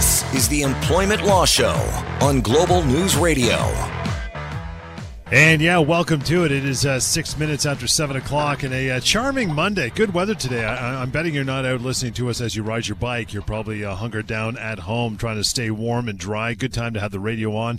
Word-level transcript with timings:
This 0.00 0.34
is 0.34 0.48
the 0.48 0.62
Employment 0.62 1.24
Law 1.24 1.44
Show 1.44 1.74
on 2.22 2.40
Global 2.40 2.82
News 2.84 3.18
Radio. 3.18 3.56
And 5.30 5.60
yeah, 5.60 5.76
welcome 5.76 6.22
to 6.22 6.46
it. 6.46 6.52
It 6.52 6.64
is 6.64 6.86
uh, 6.86 6.98
six 7.00 7.36
minutes 7.36 7.66
after 7.66 7.86
seven 7.86 8.16
o'clock 8.16 8.62
and 8.62 8.72
a 8.72 8.92
uh, 8.92 9.00
charming 9.00 9.54
Monday. 9.54 9.90
Good 9.90 10.14
weather 10.14 10.34
today. 10.34 10.64
I, 10.64 11.02
am 11.02 11.10
betting 11.10 11.34
you're 11.34 11.44
not 11.44 11.66
out 11.66 11.82
listening 11.82 12.14
to 12.14 12.30
us 12.30 12.40
as 12.40 12.56
you 12.56 12.62
ride 12.62 12.88
your 12.88 12.96
bike. 12.96 13.34
You're 13.34 13.42
probably 13.42 13.84
uh, 13.84 13.94
hunkered 13.94 14.26
down 14.26 14.56
at 14.56 14.78
home 14.78 15.18
trying 15.18 15.36
to 15.36 15.44
stay 15.44 15.70
warm 15.70 16.08
and 16.08 16.18
dry. 16.18 16.54
Good 16.54 16.72
time 16.72 16.94
to 16.94 17.00
have 17.00 17.12
the 17.12 17.20
radio 17.20 17.54
on 17.54 17.78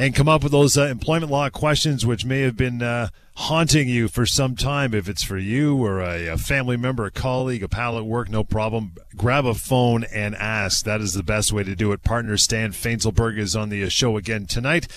and 0.00 0.14
come 0.14 0.30
up 0.30 0.42
with 0.42 0.50
those 0.50 0.78
uh, 0.78 0.86
employment 0.86 1.30
law 1.30 1.50
questions, 1.50 2.06
which 2.06 2.24
may 2.24 2.40
have 2.40 2.56
been 2.56 2.80
uh, 2.80 3.08
haunting 3.34 3.86
you 3.86 4.08
for 4.08 4.24
some 4.24 4.56
time. 4.56 4.94
If 4.94 5.10
it's 5.10 5.22
for 5.22 5.36
you 5.36 5.76
or 5.76 6.00
a, 6.00 6.28
a, 6.28 6.38
family 6.38 6.78
member, 6.78 7.04
a 7.04 7.10
colleague, 7.10 7.62
a 7.62 7.68
pal 7.68 7.98
at 7.98 8.06
work, 8.06 8.30
no 8.30 8.42
problem. 8.42 8.94
Grab 9.14 9.44
a 9.44 9.52
phone 9.52 10.04
and 10.04 10.34
ask. 10.34 10.86
That 10.86 11.02
is 11.02 11.12
the 11.12 11.22
best 11.22 11.52
way 11.52 11.64
to 11.64 11.76
do 11.76 11.92
it. 11.92 12.02
Partner 12.02 12.38
Stan 12.38 12.72
Fainzilberg 12.72 13.36
is 13.36 13.54
on 13.54 13.68
the 13.68 13.84
uh, 13.84 13.90
show 13.90 14.16
again 14.16 14.46
tonight. 14.46 14.88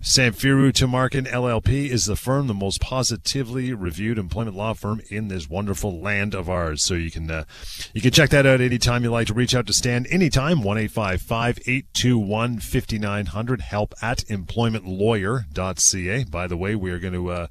Samfiru 0.00 0.72
Tumarkin 0.72 1.26
LLP 1.26 1.90
is 1.90 2.04
the 2.04 2.14
firm, 2.14 2.46
the 2.46 2.54
most 2.54 2.80
positively 2.80 3.72
reviewed 3.72 4.16
employment 4.16 4.56
law 4.56 4.72
firm 4.72 5.00
in 5.10 5.26
this 5.26 5.50
wonderful 5.50 6.00
land 6.00 6.36
of 6.36 6.48
ours. 6.48 6.84
So 6.84 6.94
you 6.94 7.10
can 7.10 7.28
uh, 7.28 7.42
you 7.92 8.00
can 8.00 8.12
check 8.12 8.30
that 8.30 8.46
out 8.46 8.60
anytime 8.60 9.02
you 9.02 9.10
like 9.10 9.26
to 9.26 9.34
reach 9.34 9.56
out 9.56 9.66
to 9.66 9.72
Stan 9.72 10.06
anytime, 10.06 10.60
1-855-821-5900, 10.60 13.60
help 13.60 13.92
at 14.00 14.18
employmentlawyer.ca. 14.18 16.24
By 16.24 16.46
the 16.46 16.56
way, 16.56 16.76
we 16.76 16.92
are 16.92 17.00
going 17.00 17.14
to 17.14 17.30
uh, 17.30 17.48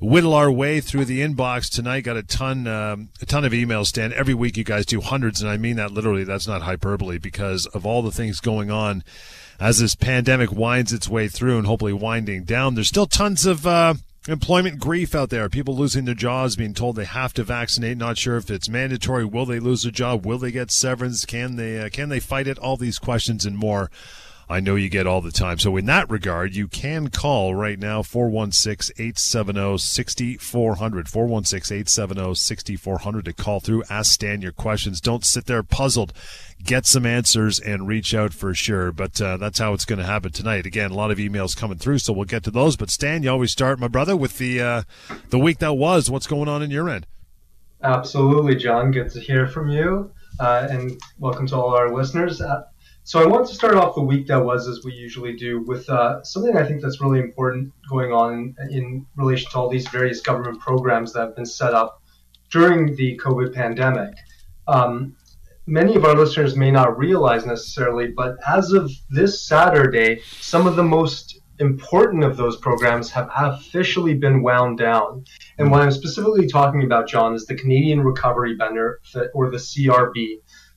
whittle 0.00 0.32
our 0.32 0.50
way 0.50 0.80
through 0.80 1.04
the 1.04 1.20
inbox 1.20 1.70
tonight. 1.70 2.04
Got 2.04 2.16
a 2.16 2.22
ton 2.22 2.66
um, 2.66 3.10
a 3.20 3.26
ton 3.26 3.44
of 3.44 3.52
emails, 3.52 3.88
Stan. 3.88 4.14
Every 4.14 4.32
week 4.32 4.56
you 4.56 4.64
guys 4.64 4.86
do 4.86 5.02
hundreds, 5.02 5.42
and 5.42 5.50
I 5.50 5.58
mean 5.58 5.76
that 5.76 5.92
literally. 5.92 6.24
That's 6.24 6.48
not 6.48 6.62
hyperbole 6.62 7.18
because 7.18 7.66
of 7.66 7.84
all 7.84 8.00
the 8.00 8.10
things 8.10 8.40
going 8.40 8.70
on 8.70 9.04
as 9.60 9.78
this 9.78 9.94
pandemic 9.94 10.50
winds 10.50 10.92
its 10.92 11.08
way 11.08 11.28
through 11.28 11.58
and 11.58 11.66
hopefully 11.66 11.92
winding 11.92 12.44
down. 12.44 12.74
There's 12.74 12.88
still 12.88 13.06
tons 13.06 13.44
of 13.44 13.66
uh, 13.66 13.94
employment 14.26 14.80
grief 14.80 15.14
out 15.14 15.28
there. 15.28 15.48
People 15.50 15.76
losing 15.76 16.06
their 16.06 16.14
jobs, 16.14 16.56
being 16.56 16.74
told 16.74 16.96
they 16.96 17.04
have 17.04 17.34
to 17.34 17.44
vaccinate, 17.44 17.98
not 17.98 18.16
sure 18.16 18.38
if 18.38 18.50
it's 18.50 18.68
mandatory. 18.68 19.24
Will 19.24 19.46
they 19.46 19.60
lose 19.60 19.82
their 19.82 19.92
job? 19.92 20.24
Will 20.24 20.38
they 20.38 20.50
get 20.50 20.70
severance? 20.70 21.26
Can 21.26 21.56
they 21.56 21.78
uh, 21.78 21.90
can 21.90 22.08
they 22.08 22.20
fight 22.20 22.48
it? 22.48 22.58
All 22.58 22.76
these 22.76 22.98
questions 22.98 23.44
and 23.44 23.56
more 23.56 23.90
I 24.50 24.58
know 24.58 24.74
you 24.74 24.88
get 24.88 25.06
all 25.06 25.20
the 25.20 25.30
time. 25.30 25.60
So 25.60 25.76
in 25.76 25.86
that 25.86 26.10
regard, 26.10 26.56
you 26.56 26.66
can 26.66 27.08
call 27.08 27.54
right 27.54 27.78
now 27.78 28.02
416-870-6400. 28.02 30.40
416-870-6400 30.40 33.24
to 33.26 33.32
call 33.32 33.60
through, 33.60 33.84
ask 33.88 34.12
Stan 34.12 34.42
your 34.42 34.50
questions. 34.50 35.00
Don't 35.00 35.24
sit 35.24 35.46
there 35.46 35.62
puzzled. 35.62 36.12
Get 36.64 36.84
some 36.84 37.06
answers 37.06 37.60
and 37.60 37.86
reach 37.86 38.12
out 38.12 38.34
for 38.34 38.52
sure. 38.52 38.90
But 38.90 39.20
uh, 39.20 39.36
that's 39.36 39.60
how 39.60 39.72
it's 39.72 39.84
going 39.84 40.00
to 40.00 40.04
happen 40.04 40.32
tonight. 40.32 40.66
Again, 40.66 40.90
a 40.90 40.94
lot 40.94 41.12
of 41.12 41.18
emails 41.18 41.56
coming 41.56 41.78
through, 41.78 41.98
so 41.98 42.12
we'll 42.12 42.24
get 42.24 42.42
to 42.42 42.50
those. 42.50 42.76
But 42.76 42.90
Stan, 42.90 43.22
you 43.22 43.30
always 43.30 43.52
start, 43.52 43.78
my 43.78 43.86
brother, 43.86 44.16
with 44.16 44.38
the 44.38 44.60
uh, 44.60 44.82
the 45.28 45.38
week 45.38 45.58
that 45.58 45.74
was. 45.74 46.10
What's 46.10 46.26
going 46.26 46.48
on 46.48 46.60
in 46.60 46.72
your 46.72 46.88
end? 46.88 47.06
Absolutely, 47.84 48.56
John. 48.56 48.90
Good 48.90 49.12
to 49.12 49.20
hear 49.20 49.46
from 49.46 49.70
you. 49.70 50.10
Uh, 50.40 50.66
and 50.68 51.00
welcome 51.20 51.46
to 51.46 51.54
all 51.56 51.72
our 51.74 51.94
listeners. 51.94 52.40
Uh, 52.40 52.64
so 53.10 53.20
I 53.20 53.26
want 53.26 53.48
to 53.48 53.54
start 53.56 53.74
off 53.74 53.96
the 53.96 54.02
week 54.02 54.28
that 54.28 54.44
was, 54.44 54.68
as 54.68 54.84
we 54.84 54.92
usually 54.92 55.34
do, 55.34 55.62
with 55.62 55.90
uh, 55.90 56.22
something 56.22 56.56
I 56.56 56.64
think 56.64 56.80
that's 56.80 57.00
really 57.00 57.18
important 57.18 57.72
going 57.88 58.12
on 58.12 58.54
in, 58.60 58.70
in, 58.70 59.06
relation 59.16 59.50
to 59.50 59.58
all 59.58 59.68
these 59.68 59.88
various 59.88 60.20
government 60.20 60.60
programs 60.60 61.12
that 61.12 61.20
have 61.22 61.34
been 61.34 61.44
set 61.44 61.74
up 61.74 62.00
during 62.52 62.94
the 62.94 63.18
COVID 63.18 63.52
pandemic. 63.52 64.14
Um, 64.68 65.16
many 65.66 65.96
of 65.96 66.04
our 66.04 66.14
listeners 66.14 66.54
may 66.54 66.70
not 66.70 66.96
realize 66.96 67.44
necessarily, 67.44 68.12
but 68.12 68.36
as 68.46 68.70
of 68.70 68.88
this 69.08 69.42
Saturday, 69.42 70.20
some 70.38 70.68
of 70.68 70.76
the 70.76 70.84
most 70.84 71.40
important 71.58 72.22
of 72.22 72.36
those 72.36 72.58
programs 72.58 73.10
have 73.10 73.28
officially 73.36 74.14
been 74.14 74.40
wound 74.40 74.78
down. 74.78 75.24
And 75.58 75.68
what 75.72 75.80
I'm 75.80 75.90
specifically 75.90 76.46
talking 76.46 76.84
about, 76.84 77.08
John, 77.08 77.34
is 77.34 77.44
the 77.44 77.56
Canadian 77.56 78.02
Recovery 78.02 78.54
Benefit, 78.54 79.32
or 79.34 79.50
the 79.50 79.56
CRB. 79.56 80.36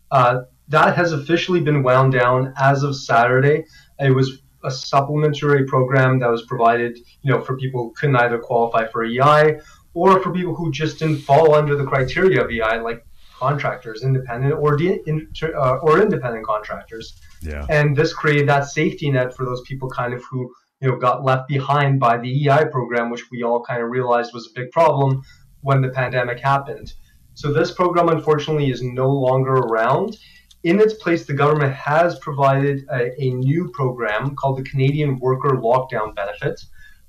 Uh, 0.09 0.41
that 0.69 0.96
has 0.96 1.12
officially 1.12 1.59
been 1.59 1.84
wound 1.84 2.13
down 2.13 2.53
as 2.57 2.84
of 2.84 2.96
Saturday. 2.96 3.66
It 4.00 4.12
was 4.12 4.41
a 4.63 4.72
supplementary 4.72 5.66
program 5.66 6.19
that 6.19 6.29
was 6.29 6.44
provided, 6.44 6.97
you 7.22 7.31
know, 7.31 7.41
for 7.41 7.57
people 7.57 7.84
who 7.84 7.94
couldn't 7.97 8.16
either 8.16 8.40
qualify 8.40 8.88
for 8.88 9.03
EI 9.03 9.59
or 9.94 10.19
for 10.22 10.31
people 10.31 10.56
who 10.56 10.72
just 10.72 11.00
didn't 11.00 11.19
fall 11.19 11.53
under 11.53 11.75
the 11.75 11.85
criteria 11.85 12.44
of 12.44 12.50
EI, 12.50 12.79
like 12.79 13.06
contractors, 13.38 14.03
independent 14.03 14.53
or 14.53 14.78
de- 14.78 15.01
uh, 15.56 15.78
or 15.81 16.01
independent 16.01 16.46
contractors. 16.46 17.19
Yeah. 17.41 17.66
And 17.69 17.95
this 17.95 18.13
created 18.13 18.47
that 18.50 18.66
safety 18.66 19.12
net 19.12 19.35
for 19.35 19.45
those 19.45 19.62
people, 19.63 19.90
kind 19.90 20.13
of 20.13 20.24
who 20.30 20.53
you 20.81 20.90
know 20.90 20.97
got 20.97 21.24
left 21.24 21.47
behind 21.47 22.00
by 22.00 22.18
the 22.18 22.47
EI 22.47 22.66
program, 22.66 23.09
which 23.09 23.30
we 23.31 23.44
all 23.44 23.62
kind 23.63 23.81
of 23.81 23.90
realized 23.90 24.34
was 24.34 24.47
a 24.47 24.59
big 24.59 24.72
problem 24.72 25.22
when 25.62 25.81
the 25.81 25.90
pandemic 25.90 26.40
happened. 26.40 26.94
So 27.35 27.51
this 27.51 27.72
program, 27.72 28.09
unfortunately, 28.09 28.69
is 28.69 28.81
no 28.84 29.09
longer 29.09 29.53
around. 29.53 30.18
In 30.63 30.79
its 30.79 30.94
place, 30.94 31.25
the 31.25 31.34
government 31.34 31.74
has 31.74 32.18
provided 32.19 32.85
a, 32.90 33.12
a 33.22 33.31
new 33.31 33.69
program 33.74 34.35
called 34.35 34.57
the 34.57 34.63
Canadian 34.63 35.19
Worker 35.19 35.57
Lockdown 35.57 36.16
Benefit. 36.16 36.63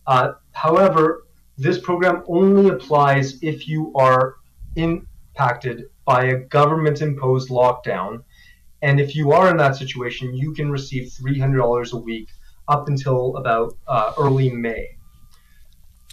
Uh, 0.07 0.33
however, 0.53 1.27
this 1.57 1.79
program 1.79 2.25
only 2.27 2.69
applies 2.69 3.41
if 3.43 3.69
you 3.69 3.93
are 3.95 4.35
impacted 4.75 5.85
by 6.05 6.25
a 6.25 6.41
government 6.41 7.01
imposed 7.01 7.49
lockdown. 7.49 8.25
And 8.83 9.01
if 9.01 9.15
you 9.15 9.31
are 9.31 9.49
in 9.51 9.57
that 9.59 9.77
situation, 9.77 10.35
you 10.35 10.53
can 10.53 10.71
receive 10.71 11.13
$300 11.13 11.93
a 11.93 11.97
week 11.97 12.29
up 12.67 12.89
until 12.89 13.37
about 13.37 13.77
uh, 13.87 14.13
early 14.19 14.51
May 14.51 14.97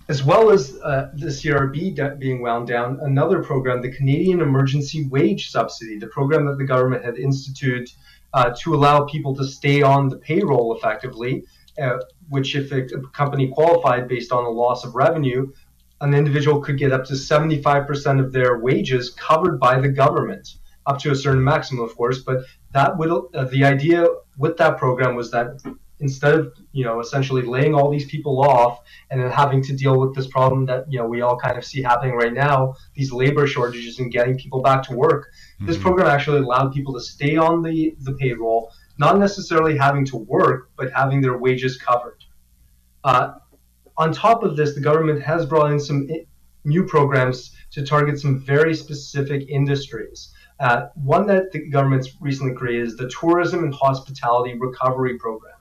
as 0.08 0.24
well 0.24 0.50
as 0.50 0.78
uh, 0.84 1.10
the 1.14 1.28
CRB 1.28 2.20
being 2.20 2.42
wound 2.42 2.68
down, 2.68 3.00
another 3.02 3.44
program, 3.44 3.82
the 3.82 3.92
Canadian 3.92 4.42
Emergency 4.42 5.08
Wage 5.08 5.50
Subsidy, 5.50 5.98
the 5.98 6.08
program 6.08 6.46
that 6.48 6.58
the 6.58 6.66
government 6.66 7.06
had 7.06 7.18
instituted 7.18 7.90
uh, 8.34 8.54
to 8.60 8.74
allow 8.74 9.06
people 9.06 9.36
to 9.36 9.44
stay 9.44 9.82
on 9.82 10.10
the 10.10 10.18
payroll 10.18 10.76
effectively, 10.76 11.44
uh, 11.82 11.98
which 12.30 12.56
if 12.56 12.72
a 12.72 12.86
company 13.14 13.50
qualified 13.50 14.08
based 14.08 14.32
on 14.32 14.46
a 14.46 14.50
loss 14.50 14.84
of 14.86 14.96
revenue, 14.96 15.52
an 16.02 16.14
individual 16.14 16.60
could 16.62 16.78
get 16.78 16.92
up 16.92 17.06
to 17.06 17.14
75% 17.14 18.20
of 18.20 18.32
their 18.32 18.60
wages 18.60 19.12
covered 19.12 19.60
by 19.60 19.80
the 19.80 19.90
government, 19.90 20.56
up 20.88 20.98
to 21.00 21.12
a 21.12 21.16
certain 21.16 21.44
maximum, 21.44 21.84
of 21.86 21.96
course. 21.96 22.20
But 22.20 22.46
that 22.74 22.98
would 22.98 23.12
uh, 23.12 23.46
the 23.46 23.64
idea 23.64 24.08
with 24.38 24.58
that 24.58 24.78
program 24.78 25.16
was 25.16 25.32
that 25.32 25.62
instead 26.02 26.34
of 26.34 26.54
you 26.72 26.84
know 26.84 27.00
essentially 27.00 27.44
laying 27.44 27.74
all 27.74 27.90
these 27.90 28.06
people 28.06 28.42
off 28.42 28.82
and 29.10 29.22
then 29.22 29.32
having 29.32 29.64
to 29.64 29.74
deal 29.74 30.00
with 30.00 30.14
this 30.16 30.28
problem 30.28 30.66
that 30.66 30.92
you 30.92 31.00
know 31.00 31.08
we 31.08 31.22
all 31.22 31.38
kind 31.38 31.58
of 31.58 31.64
see 31.64 31.82
happening 31.82 32.16
right 32.16 32.34
now 32.34 32.74
these 32.96 33.12
labor 33.12 33.48
shortages 33.48 34.00
and 34.00 34.12
getting 34.12 34.38
people 34.38 34.62
back 34.62 34.84
to 34.84 34.94
work 34.96 35.30
mm-hmm. 35.56 35.68
this 35.68 35.78
program 35.78 36.08
actually 36.08 36.40
allowed 36.40 36.74
people 36.74 36.94
to 36.94 37.00
stay 37.00 37.38
on 37.38 37.62
the 37.62 37.96
the 38.02 38.14
payroll 38.14 38.72
not 38.98 39.18
necessarily 39.18 39.78
having 39.78 40.06
to 40.06 40.18
work 40.18 40.70
but 40.76 40.92
having 40.92 41.22
their 41.22 41.38
wages 41.38 41.78
covered. 41.78 42.24
Uh, 43.04 43.34
on 43.98 44.12
top 44.12 44.44
of 44.44 44.56
this 44.56 44.76
the 44.76 44.82
government 44.82 45.22
has 45.22 45.46
brought 45.46 45.72
in 45.72 45.80
some 45.80 46.08
new 46.64 46.84
programs 46.84 47.52
to 47.72 47.86
target 47.86 48.20
some 48.20 48.40
very 48.40 48.76
specific 48.76 49.48
industries. 49.50 50.34
Uh, 50.60 50.88
one 50.94 51.26
that 51.26 51.52
the 51.52 51.68
government's 51.70 52.10
recently 52.22 52.54
created 52.54 52.86
is 52.86 52.96
the 52.96 53.10
tourism 53.10 53.64
and 53.64 53.74
hospitality 53.74 54.56
recovery 54.60 55.18
program 55.18 55.61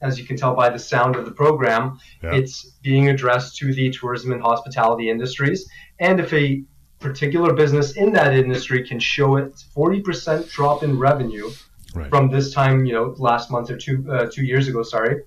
as 0.00 0.18
you 0.18 0.24
can 0.26 0.36
tell 0.36 0.54
by 0.54 0.68
the 0.68 0.78
sound 0.78 1.16
of 1.16 1.24
the 1.24 1.30
program, 1.30 1.98
yeah. 2.22 2.34
it's 2.34 2.64
being 2.82 3.08
addressed 3.08 3.56
to 3.56 3.74
the 3.74 3.90
tourism 3.90 4.32
and 4.32 4.42
hospitality 4.42 5.10
industries. 5.10 5.68
And 6.00 6.20
if 6.20 6.32
a 6.32 6.62
particular 7.00 7.52
business 7.52 7.96
in 7.96 8.12
that 8.12 8.34
industry 8.34 8.86
can 8.86 8.98
show 8.98 9.36
it 9.36 9.54
40% 9.76 10.50
drop 10.50 10.82
in 10.82 10.98
revenue 10.98 11.50
right. 11.94 12.08
from 12.10 12.30
this 12.30 12.52
time, 12.52 12.84
you 12.84 12.92
know, 12.92 13.14
last 13.18 13.50
month 13.50 13.70
or 13.70 13.76
two 13.76 14.04
uh, 14.10 14.26
two 14.32 14.44
years 14.44 14.68
ago, 14.68 14.82
sorry, 14.82 15.22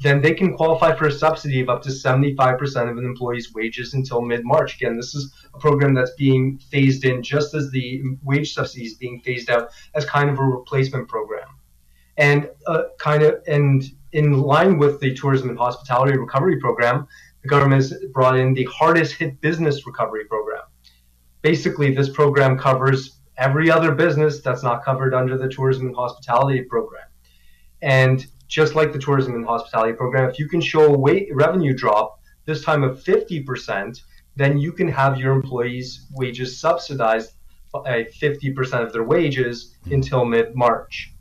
then 0.00 0.20
they 0.20 0.34
can 0.34 0.56
qualify 0.56 0.94
for 0.94 1.06
a 1.06 1.12
subsidy 1.12 1.60
of 1.60 1.68
up 1.68 1.82
to 1.82 1.90
75% 1.90 2.90
of 2.90 2.98
an 2.98 3.04
employee's 3.04 3.52
wages 3.54 3.94
until 3.94 4.20
mid-March. 4.20 4.74
Again, 4.76 4.96
this 4.96 5.14
is 5.14 5.32
a 5.54 5.58
program 5.58 5.94
that's 5.94 6.14
being 6.14 6.58
phased 6.58 7.04
in 7.04 7.22
just 7.22 7.54
as 7.54 7.70
the 7.70 8.02
wage 8.24 8.52
subsidy 8.52 8.84
is 8.84 8.94
being 8.94 9.20
phased 9.20 9.48
out 9.48 9.70
as 9.94 10.04
kind 10.04 10.28
of 10.28 10.38
a 10.38 10.42
replacement 10.42 11.08
program. 11.08 11.48
And 12.16 12.50
uh, 12.66 12.84
kind 12.98 13.22
of 13.22 13.42
and 13.46 13.84
in 14.12 14.40
line 14.40 14.78
with 14.78 15.00
the 15.00 15.14
tourism 15.14 15.48
and 15.48 15.58
hospitality 15.58 16.16
recovery 16.16 16.60
program, 16.60 17.06
the 17.42 17.48
government 17.48 17.82
has 17.82 17.94
brought 18.12 18.36
in 18.36 18.54
the 18.54 18.64
hardest 18.64 19.14
hit 19.14 19.40
business 19.40 19.86
recovery 19.86 20.24
program. 20.26 20.62
Basically, 21.42 21.94
this 21.94 22.08
program 22.08 22.58
covers 22.58 23.18
every 23.36 23.70
other 23.70 23.92
business 23.92 24.40
that's 24.42 24.62
not 24.62 24.84
covered 24.84 25.14
under 25.14 25.36
the 25.36 25.48
tourism 25.48 25.86
and 25.86 25.96
hospitality 25.96 26.62
program. 26.62 27.06
And 27.80 28.24
just 28.46 28.74
like 28.74 28.92
the 28.92 28.98
tourism 28.98 29.34
and 29.34 29.44
hospitality 29.44 29.94
program, 29.94 30.28
if 30.28 30.38
you 30.38 30.48
can 30.48 30.60
show 30.60 30.94
a 30.94 31.32
revenue 31.32 31.74
drop, 31.74 32.20
this 32.44 32.62
time 32.62 32.82
of 32.82 33.02
50%, 33.02 34.00
then 34.36 34.58
you 34.58 34.72
can 34.72 34.88
have 34.88 35.18
your 35.18 35.32
employees' 35.32 36.06
wages 36.12 36.60
subsidized 36.60 37.32
by 37.72 38.04
50% 38.04 38.84
of 38.84 38.92
their 38.92 39.04
wages 39.04 39.76
until 39.86 40.24
mid 40.24 40.54
March. 40.54 41.11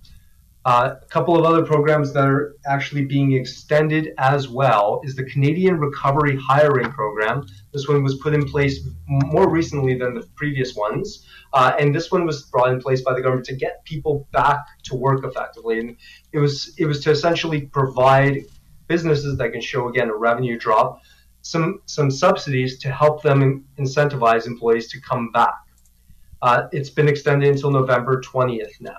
Uh, 0.63 0.95
a 1.01 1.05
couple 1.07 1.35
of 1.35 1.43
other 1.43 1.65
programs 1.65 2.13
that 2.13 2.27
are 2.27 2.55
actually 2.67 3.03
being 3.03 3.31
extended 3.31 4.13
as 4.19 4.47
well 4.47 5.01
is 5.03 5.15
the 5.15 5.23
Canadian 5.23 5.79
Recovery 5.79 6.37
Hiring 6.37 6.91
Program. 6.91 7.47
This 7.73 7.87
one 7.87 8.03
was 8.03 8.17
put 8.17 8.35
in 8.35 8.45
place 8.45 8.87
more 9.07 9.49
recently 9.49 9.97
than 9.97 10.13
the 10.13 10.27
previous 10.35 10.75
ones. 10.75 11.25
Uh, 11.53 11.73
and 11.79 11.95
this 11.95 12.11
one 12.11 12.27
was 12.27 12.43
brought 12.43 12.71
in 12.71 12.79
place 12.79 13.01
by 13.01 13.13
the 13.13 13.21
government 13.21 13.47
to 13.47 13.55
get 13.55 13.83
people 13.85 14.27
back 14.31 14.59
to 14.83 14.95
work 14.95 15.25
effectively. 15.25 15.79
And 15.79 15.97
it 16.31 16.37
was 16.37 16.75
it 16.77 16.85
was 16.85 16.99
to 17.05 17.11
essentially 17.11 17.61
provide 17.61 18.41
businesses 18.87 19.37
that 19.37 19.51
can 19.51 19.61
show 19.61 19.89
again 19.89 20.09
a 20.09 20.15
revenue 20.15 20.59
drop 20.59 21.01
some 21.41 21.81
some 21.85 22.11
subsidies 22.11 22.79
to 22.79 22.91
help 22.91 23.21
them 23.23 23.65
incentivize 23.77 24.47
employees 24.47 24.89
to 24.91 25.01
come 25.01 25.31
back. 25.31 25.55
Uh, 26.41 26.67
it's 26.71 26.89
been 26.89 27.07
extended 27.07 27.49
until 27.49 27.71
November 27.71 28.21
20th 28.21 28.79
now. 28.79 28.97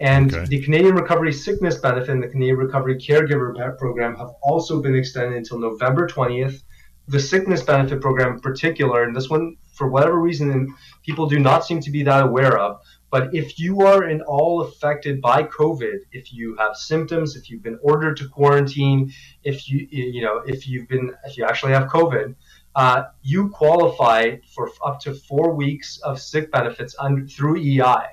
And 0.00 0.34
okay. 0.34 0.44
the 0.46 0.62
Canadian 0.62 0.94
Recovery 0.94 1.32
Sickness 1.32 1.78
Benefit 1.78 2.10
and 2.10 2.22
the 2.22 2.28
Canadian 2.28 2.56
Recovery 2.56 2.96
Caregiver 2.96 3.78
Program 3.78 4.16
have 4.16 4.30
also 4.42 4.80
been 4.80 4.94
extended 4.94 5.36
until 5.36 5.58
November 5.58 6.06
20th. 6.06 6.62
The 7.06 7.20
sickness 7.20 7.62
benefit 7.62 8.00
program 8.00 8.34
in 8.34 8.40
particular, 8.40 9.02
and 9.02 9.14
this 9.14 9.28
one, 9.28 9.56
for 9.74 9.88
whatever 9.88 10.18
reason, 10.18 10.74
people 11.04 11.26
do 11.26 11.38
not 11.38 11.64
seem 11.66 11.80
to 11.80 11.90
be 11.90 12.02
that 12.04 12.24
aware 12.24 12.58
of. 12.58 12.80
But 13.10 13.32
if 13.32 13.60
you 13.60 13.82
are 13.82 14.08
in 14.08 14.22
all 14.22 14.62
affected 14.62 15.20
by 15.20 15.44
COVID, 15.44 15.98
if 16.10 16.32
you 16.32 16.56
have 16.56 16.76
symptoms, 16.76 17.36
if 17.36 17.48
you've 17.48 17.62
been 17.62 17.78
ordered 17.80 18.16
to 18.16 18.28
quarantine, 18.28 19.12
if 19.44 19.68
you 19.68 19.86
you 19.88 20.20
know 20.20 20.38
if 20.44 20.66
you've 20.66 20.88
been 20.88 21.14
if 21.24 21.36
you 21.36 21.44
actually 21.44 21.74
have 21.74 21.86
COVID, 21.88 22.34
uh, 22.74 23.04
you 23.22 23.50
qualify 23.50 24.36
for 24.52 24.70
up 24.84 24.98
to 25.00 25.14
four 25.14 25.54
weeks 25.54 25.98
of 25.98 26.20
sick 26.20 26.50
benefits 26.50 26.96
under, 26.98 27.24
through 27.24 27.58
EI. 27.58 28.06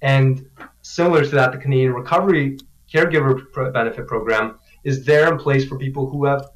And 0.00 0.48
similar 0.88 1.22
to 1.22 1.30
that, 1.30 1.52
the 1.52 1.58
Canadian 1.58 1.92
Recovery 1.92 2.58
Caregiver 2.92 3.72
Benefit 3.72 4.06
Program 4.06 4.58
is 4.84 5.04
there 5.04 5.30
in 5.30 5.38
place 5.38 5.66
for 5.68 5.78
people 5.78 6.08
who 6.08 6.24
have 6.24 6.46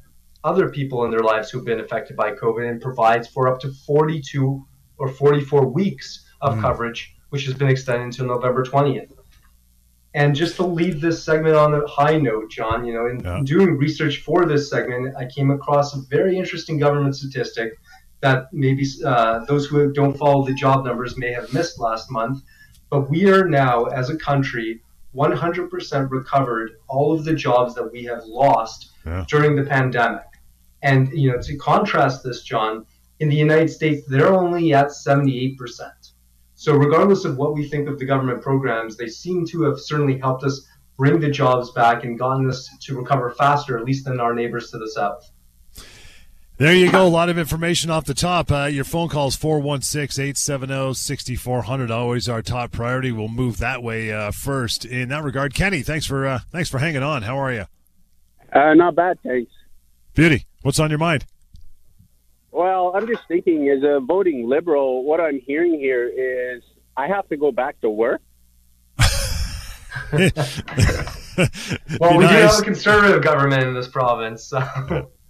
other 0.43 0.69
people 0.69 1.05
in 1.05 1.11
their 1.11 1.21
lives 1.21 1.49
who've 1.49 1.63
been 1.63 1.79
affected 1.79 2.17
by 2.17 2.31
COVID 2.31 2.69
and 2.69 2.81
provides 2.81 3.27
for 3.27 3.47
up 3.47 3.59
to 3.61 3.71
42 3.85 4.65
or 4.97 5.07
44 5.07 5.67
weeks 5.67 6.25
of 6.41 6.55
mm. 6.55 6.61
coverage, 6.61 7.15
which 7.29 7.45
has 7.45 7.53
been 7.53 7.69
extended 7.69 8.05
until 8.05 8.25
November 8.25 8.63
20th. 8.63 9.11
And 10.15 10.35
just 10.35 10.55
to 10.57 10.65
leave 10.65 11.01
this 11.01 11.23
segment 11.23 11.55
on 11.55 11.73
a 11.73 11.87
high 11.87 12.17
note, 12.17 12.51
John, 12.51 12.85
you 12.85 12.93
know, 12.93 13.07
in 13.07 13.19
yeah. 13.23 13.41
doing 13.43 13.77
research 13.77 14.17
for 14.17 14.45
this 14.45 14.69
segment, 14.69 15.15
I 15.17 15.25
came 15.25 15.49
across 15.49 15.95
a 15.95 16.01
very 16.09 16.37
interesting 16.37 16.77
government 16.77 17.15
statistic 17.15 17.73
that 18.21 18.47
maybe 18.53 18.85
uh, 19.05 19.43
those 19.45 19.65
who 19.65 19.91
don't 19.91 20.17
follow 20.17 20.45
the 20.45 20.53
job 20.53 20.85
numbers 20.85 21.17
may 21.17 21.31
have 21.33 21.51
missed 21.53 21.79
last 21.79 22.11
month. 22.11 22.43
But 22.93 23.09
we 23.09 23.27
are 23.27 23.49
now, 23.49 23.85
as 23.85 24.11
a 24.11 24.17
country, 24.17 24.79
100% 25.15 26.11
recovered 26.11 26.73
all 26.87 27.11
of 27.11 27.25
the 27.25 27.33
jobs 27.33 27.73
that 27.73 27.91
we 27.91 28.03
have 28.03 28.23
lost 28.25 28.91
yeah. 29.03 29.25
during 29.27 29.55
the 29.55 29.63
pandemic. 29.63 30.27
And 30.83 31.11
you 31.11 31.31
know, 31.31 31.41
to 31.41 31.57
contrast 31.57 32.23
this, 32.23 32.43
John, 32.43 32.85
in 33.19 33.29
the 33.29 33.35
United 33.35 33.69
States, 33.69 34.05
they're 34.07 34.31
only 34.31 34.75
at 34.75 34.89
78%. 34.89 35.57
So 36.53 36.75
regardless 36.75 37.25
of 37.25 37.35
what 37.35 37.55
we 37.55 37.67
think 37.67 37.89
of 37.89 37.97
the 37.97 38.05
government 38.05 38.43
programs, 38.43 38.95
they 38.95 39.07
seem 39.07 39.47
to 39.47 39.63
have 39.63 39.79
certainly 39.79 40.19
helped 40.19 40.43
us 40.43 40.63
bring 40.95 41.19
the 41.19 41.31
jobs 41.31 41.71
back 41.71 42.03
and 42.03 42.19
gotten 42.19 42.47
us 42.47 42.69
to 42.79 42.95
recover 42.95 43.31
faster, 43.31 43.75
at 43.75 43.85
least 43.85 44.05
than 44.05 44.19
our 44.19 44.35
neighbors 44.35 44.69
to 44.69 44.77
the 44.77 44.91
south. 44.91 45.31
There 46.57 46.73
you 46.73 46.91
go. 46.91 47.07
A 47.07 47.09
lot 47.09 47.29
of 47.29 47.37
information 47.39 47.89
off 47.89 48.05
the 48.05 48.13
top. 48.13 48.51
Uh, 48.51 48.65
your 48.65 48.83
phone 48.83 49.09
calls 49.09 49.35
416 49.35 50.23
870 50.23 50.93
6400. 50.93 51.89
Always 51.89 52.29
our 52.29 52.43
top 52.43 52.71
priority. 52.71 53.11
We'll 53.11 53.27
move 53.27 53.57
that 53.57 53.81
way 53.81 54.11
uh, 54.11 54.29
first. 54.29 54.85
In 54.85 55.09
that 55.09 55.23
regard, 55.23 55.55
Kenny, 55.55 55.81
thanks 55.81 56.05
for 56.05 56.27
uh, 56.27 56.39
thanks 56.51 56.69
for 56.69 56.77
hanging 56.77 57.01
on. 57.01 57.23
How 57.23 57.37
are 57.37 57.51
you? 57.51 57.65
Uh, 58.51 58.75
not 58.75 58.95
bad, 58.95 59.17
thanks. 59.23 59.51
Beauty. 60.13 60.45
What's 60.61 60.79
on 60.79 60.91
your 60.91 60.99
mind? 60.99 61.25
Well, 62.51 62.93
I'm 62.95 63.07
just 63.07 63.23
thinking, 63.27 63.67
as 63.69 63.81
a 63.83 63.99
voting 63.99 64.47
liberal, 64.47 65.03
what 65.03 65.19
I'm 65.19 65.39
hearing 65.39 65.79
here 65.79 66.07
is 66.07 66.61
I 66.95 67.07
have 67.07 67.27
to 67.29 67.37
go 67.37 67.51
back 67.51 67.81
to 67.81 67.89
work. 67.89 68.21
well, 68.99 69.09
we 70.13 70.19
nice. 70.19 71.89
do 71.99 72.37
have 72.37 72.59
a 72.59 72.61
conservative 72.61 73.23
government 73.23 73.63
in 73.63 73.73
this 73.73 73.87
province. 73.87 74.45
So. 74.45 75.09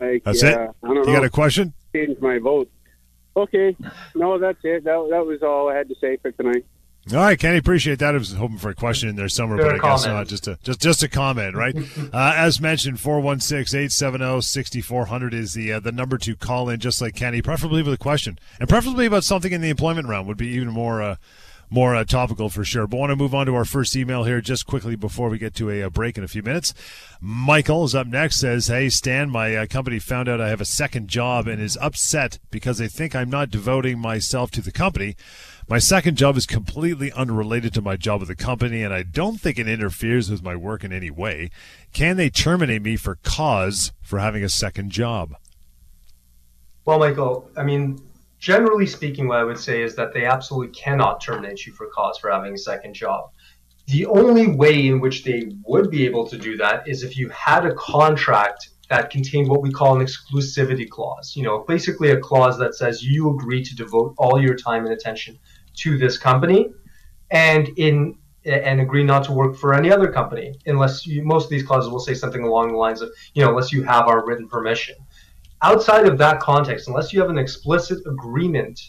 Like, 0.00 0.24
that's 0.24 0.42
it. 0.42 0.58
you 0.82 0.94
know. 0.94 1.04
got 1.04 1.24
a 1.24 1.30
question? 1.30 1.74
Change 1.94 2.18
my 2.20 2.38
vote. 2.38 2.70
Okay, 3.36 3.76
no, 4.14 4.38
that's 4.38 4.58
it. 4.64 4.84
That, 4.84 5.08
that 5.10 5.24
was 5.24 5.42
all 5.42 5.68
I 5.68 5.76
had 5.76 5.88
to 5.88 5.94
say 6.00 6.16
for 6.16 6.32
tonight. 6.32 6.64
All 7.12 7.18
right, 7.20 7.38
Kenny, 7.38 7.56
appreciate 7.56 8.00
that. 8.00 8.14
I 8.14 8.18
was 8.18 8.34
hoping 8.34 8.58
for 8.58 8.68
a 8.68 8.74
question 8.74 9.08
in 9.08 9.16
there 9.16 9.30
somewhere, 9.30 9.56
but 9.56 9.76
I 9.76 9.78
guess 9.78 10.04
not. 10.04 10.26
Just 10.26 10.46
a 10.46 10.58
just 10.62 10.78
just 10.80 11.02
a 11.02 11.08
comment, 11.08 11.56
right? 11.56 11.74
uh, 12.12 12.34
as 12.36 12.60
mentioned, 12.60 12.98
416-870-6400 12.98 15.32
is 15.32 15.54
the 15.54 15.72
uh, 15.72 15.80
the 15.80 15.90
number 15.90 16.18
to 16.18 16.36
call 16.36 16.68
in, 16.68 16.80
just 16.80 17.00
like 17.00 17.14
Kenny, 17.14 17.40
preferably 17.40 17.82
with 17.82 17.94
a 17.94 17.98
question, 17.98 18.38
and 18.60 18.68
preferably 18.68 19.06
about 19.06 19.24
something 19.24 19.52
in 19.52 19.62
the 19.62 19.70
employment 19.70 20.06
realm 20.06 20.26
would 20.26 20.36
be 20.36 20.48
even 20.48 20.68
more 20.68 21.00
uh, 21.00 21.16
more 21.70 21.94
uh, 21.94 22.04
topical 22.04 22.48
for 22.48 22.64
sure. 22.64 22.86
But 22.86 22.96
I 22.96 23.00
want 23.00 23.10
to 23.10 23.16
move 23.16 23.34
on 23.34 23.46
to 23.46 23.54
our 23.54 23.64
first 23.64 23.96
email 23.96 24.24
here 24.24 24.40
just 24.40 24.66
quickly 24.66 24.96
before 24.96 25.28
we 25.28 25.38
get 25.38 25.54
to 25.56 25.70
a, 25.70 25.82
a 25.82 25.90
break 25.90 26.18
in 26.18 26.24
a 26.24 26.28
few 26.28 26.42
minutes. 26.42 26.74
Michael 27.20 27.84
is 27.84 27.94
up 27.94 28.06
next. 28.06 28.36
Says, 28.36 28.68
"Hey 28.68 28.88
Stan, 28.88 29.30
my 29.30 29.54
uh, 29.54 29.66
company 29.66 29.98
found 29.98 30.28
out 30.28 30.40
I 30.40 30.48
have 30.48 30.60
a 30.60 30.66
second 30.66 31.08
job 31.08 31.46
and 31.46 31.60
is 31.60 31.78
upset 31.80 32.38
because 32.50 32.78
they 32.78 32.88
think 32.88 33.14
I'm 33.14 33.30
not 33.30 33.50
devoting 33.50 33.98
myself 33.98 34.50
to 34.52 34.62
the 34.62 34.72
company." 34.72 35.16
My 35.70 35.78
second 35.78 36.16
job 36.16 36.38
is 36.38 36.46
completely 36.46 37.12
unrelated 37.12 37.74
to 37.74 37.82
my 37.82 37.96
job 37.96 38.20
with 38.20 38.30
the 38.30 38.34
company, 38.34 38.82
and 38.82 38.94
I 38.94 39.02
don't 39.02 39.38
think 39.38 39.58
it 39.58 39.68
interferes 39.68 40.30
with 40.30 40.42
my 40.42 40.56
work 40.56 40.82
in 40.82 40.94
any 40.94 41.10
way. 41.10 41.50
Can 41.92 42.16
they 42.16 42.30
terminate 42.30 42.80
me 42.80 42.96
for 42.96 43.16
cause 43.16 43.92
for 44.00 44.18
having 44.18 44.42
a 44.42 44.48
second 44.48 44.92
job? 44.92 45.34
Well, 46.86 46.98
Michael, 46.98 47.50
I 47.54 47.64
mean, 47.64 48.00
generally 48.38 48.86
speaking, 48.86 49.28
what 49.28 49.38
I 49.38 49.44
would 49.44 49.58
say 49.58 49.82
is 49.82 49.94
that 49.96 50.12
they 50.12 50.24
absolutely 50.24 50.72
cannot 50.72 51.20
terminate 51.20 51.66
you 51.66 51.72
for 51.72 51.88
cause 51.94 52.18
for 52.18 52.30
having 52.30 52.54
a 52.54 52.58
second 52.58 52.94
job. 52.94 53.30
The 53.86 54.06
only 54.06 54.48
way 54.48 54.86
in 54.86 55.00
which 55.00 55.24
they 55.24 55.50
would 55.64 55.90
be 55.90 56.04
able 56.04 56.26
to 56.28 56.36
do 56.36 56.56
that 56.58 56.86
is 56.86 57.02
if 57.02 57.16
you 57.16 57.28
had 57.30 57.64
a 57.64 57.74
contract 57.74 58.68
that 58.90 59.10
contained 59.10 59.48
what 59.48 59.62
we 59.62 59.70
call 59.70 59.98
an 59.98 60.06
exclusivity 60.06 60.88
clause. 60.88 61.34
You 61.36 61.42
know, 61.42 61.64
basically 61.68 62.10
a 62.10 62.18
clause 62.18 62.58
that 62.58 62.74
says 62.74 63.02
you 63.02 63.30
agree 63.30 63.62
to 63.64 63.76
devote 63.76 64.14
all 64.18 64.40
your 64.40 64.54
time 64.54 64.84
and 64.84 64.92
attention 64.92 65.38
to 65.76 65.98
this 65.98 66.18
company, 66.18 66.70
and 67.30 67.68
in 67.76 68.16
and 68.44 68.80
agree 68.80 69.04
not 69.04 69.24
to 69.24 69.32
work 69.32 69.56
for 69.56 69.74
any 69.74 69.90
other 69.90 70.10
company 70.10 70.54
unless 70.66 71.06
you, 71.06 71.22
most 71.22 71.44
of 71.44 71.50
these 71.50 71.62
clauses 71.62 71.90
will 71.90 71.98
say 71.98 72.14
something 72.14 72.44
along 72.44 72.68
the 72.68 72.76
lines 72.76 73.02
of 73.02 73.10
you 73.34 73.42
know 73.42 73.50
unless 73.50 73.72
you 73.72 73.82
have 73.82 74.06
our 74.06 74.24
written 74.24 74.48
permission 74.48 74.94
outside 75.62 76.06
of 76.06 76.18
that 76.18 76.40
context, 76.40 76.88
unless 76.88 77.12
you 77.12 77.20
have 77.20 77.30
an 77.30 77.38
explicit 77.38 77.98
agreement 78.06 78.80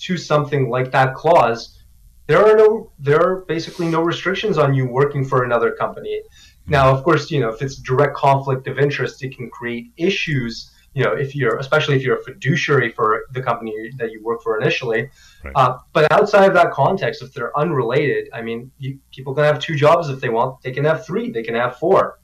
to 0.00 0.16
something 0.16 0.68
like 0.68 0.90
that 0.92 1.14
clause, 1.14 1.78
there 2.26 2.44
are 2.44 2.56
no 2.56 2.92
there 2.98 3.20
are 3.20 3.36
basically 3.46 3.88
no 3.88 4.02
restrictions 4.02 4.58
on 4.58 4.74
you 4.74 4.86
working 4.86 5.24
for 5.24 5.44
another 5.44 5.72
company. 5.72 6.22
Now, 6.66 6.90
of 6.94 7.02
course, 7.02 7.30
you 7.30 7.40
know 7.40 7.48
if 7.48 7.62
it's 7.62 7.76
direct 7.76 8.14
conflict 8.14 8.68
of 8.68 8.78
interest, 8.78 9.24
it 9.24 9.36
can 9.36 9.48
create 9.50 9.90
issues. 9.96 10.70
You 10.94 11.04
know, 11.04 11.12
if 11.12 11.34
you're 11.34 11.56
especially 11.56 11.96
if 11.96 12.02
you're 12.02 12.18
a 12.18 12.24
fiduciary 12.24 12.92
for 12.92 13.24
the 13.32 13.42
company 13.42 13.90
that 13.96 14.10
you 14.10 14.22
work 14.22 14.42
for 14.42 14.60
initially. 14.60 15.10
Right. 15.44 15.52
Uh, 15.54 15.78
but 15.92 16.10
outside 16.12 16.46
of 16.46 16.54
that 16.54 16.72
context, 16.72 17.22
if 17.22 17.32
they're 17.32 17.56
unrelated, 17.58 18.28
I 18.32 18.42
mean, 18.42 18.70
you, 18.78 18.98
people 19.12 19.34
can 19.34 19.44
have 19.44 19.58
two 19.58 19.76
jobs 19.76 20.08
if 20.10 20.20
they 20.20 20.28
want. 20.28 20.60
They 20.62 20.72
can 20.72 20.84
have 20.84 21.06
three. 21.06 21.30
They 21.30 21.42
can 21.42 21.54
have 21.54 21.78
four. 21.78 22.18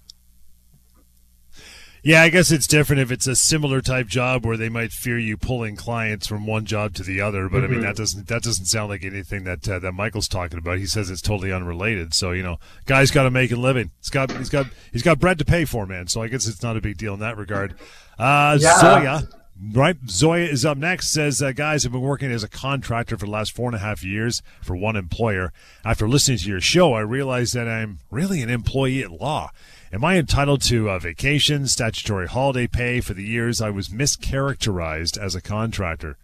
Yeah, 2.04 2.22
I 2.22 2.28
guess 2.28 2.52
it's 2.52 2.66
different 2.66 3.00
if 3.00 3.10
it's 3.10 3.26
a 3.26 3.34
similar 3.34 3.80
type 3.80 4.08
job 4.08 4.44
where 4.44 4.58
they 4.58 4.68
might 4.68 4.92
fear 4.92 5.18
you 5.18 5.38
pulling 5.38 5.74
clients 5.74 6.26
from 6.26 6.46
one 6.46 6.66
job 6.66 6.92
to 6.96 7.02
the 7.02 7.22
other. 7.22 7.48
But 7.48 7.58
mm-hmm. 7.58 7.64
I 7.64 7.68
mean, 7.68 7.76
mm-hmm. 7.78 7.86
that 7.86 7.96
doesn't 7.96 8.28
that 8.28 8.42
doesn't 8.42 8.66
sound 8.66 8.90
like 8.90 9.04
anything 9.04 9.44
that 9.44 9.66
uh, 9.66 9.78
that 9.78 9.92
Michael's 9.92 10.28
talking 10.28 10.58
about. 10.58 10.76
He 10.78 10.86
says 10.86 11.08
it's 11.08 11.22
totally 11.22 11.50
unrelated. 11.50 12.12
So 12.12 12.32
you 12.32 12.42
know, 12.42 12.58
guy's 12.84 13.10
got 13.10 13.22
to 13.22 13.30
make 13.30 13.50
a 13.52 13.56
living. 13.56 13.90
He's 14.00 14.10
got 14.10 14.30
he's 14.32 14.50
got 14.50 14.66
he's 14.92 15.02
got 15.02 15.18
bread 15.18 15.38
to 15.38 15.46
pay 15.46 15.64
for, 15.64 15.86
man. 15.86 16.06
So 16.08 16.22
I 16.22 16.28
guess 16.28 16.46
it's 16.46 16.62
not 16.62 16.76
a 16.76 16.82
big 16.82 16.98
deal 16.98 17.14
in 17.14 17.20
that 17.20 17.38
regard. 17.38 17.74
Uh, 18.18 18.58
yeah. 18.60 18.80
Zoya. 18.80 19.28
Right, 19.72 19.96
Zoya 20.08 20.46
is 20.46 20.64
up 20.64 20.76
next. 20.76 21.10
Says, 21.10 21.40
uh, 21.40 21.52
guys, 21.52 21.86
I've 21.86 21.92
been 21.92 22.00
working 22.00 22.32
as 22.32 22.42
a 22.42 22.48
contractor 22.48 23.16
for 23.16 23.26
the 23.26 23.30
last 23.30 23.54
four 23.54 23.68
and 23.68 23.76
a 23.76 23.78
half 23.78 24.02
years 24.02 24.42
for 24.60 24.74
one 24.74 24.96
employer. 24.96 25.52
After 25.84 26.08
listening 26.08 26.38
to 26.38 26.48
your 26.48 26.60
show, 26.60 26.92
I 26.92 27.00
realized 27.00 27.54
that 27.54 27.68
I'm 27.68 28.00
really 28.10 28.42
an 28.42 28.50
employee 28.50 29.04
at 29.04 29.12
law. 29.12 29.50
Am 29.94 30.04
I 30.04 30.16
entitled 30.16 30.60
to 30.62 30.88
a 30.88 30.98
vacation, 30.98 31.68
statutory 31.68 32.26
holiday 32.26 32.66
pay 32.66 33.00
for 33.00 33.14
the 33.14 33.22
years 33.22 33.60
I 33.60 33.70
was 33.70 33.90
mischaracterized 33.90 35.16
as 35.16 35.36
a 35.36 35.40
contractor? 35.40 36.18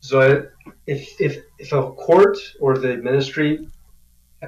So, 0.00 0.46
if, 0.86 1.20
if, 1.20 1.42
if 1.58 1.72
a 1.72 1.92
court 1.92 2.38
or 2.58 2.78
the 2.78 2.96
ministry 2.96 3.68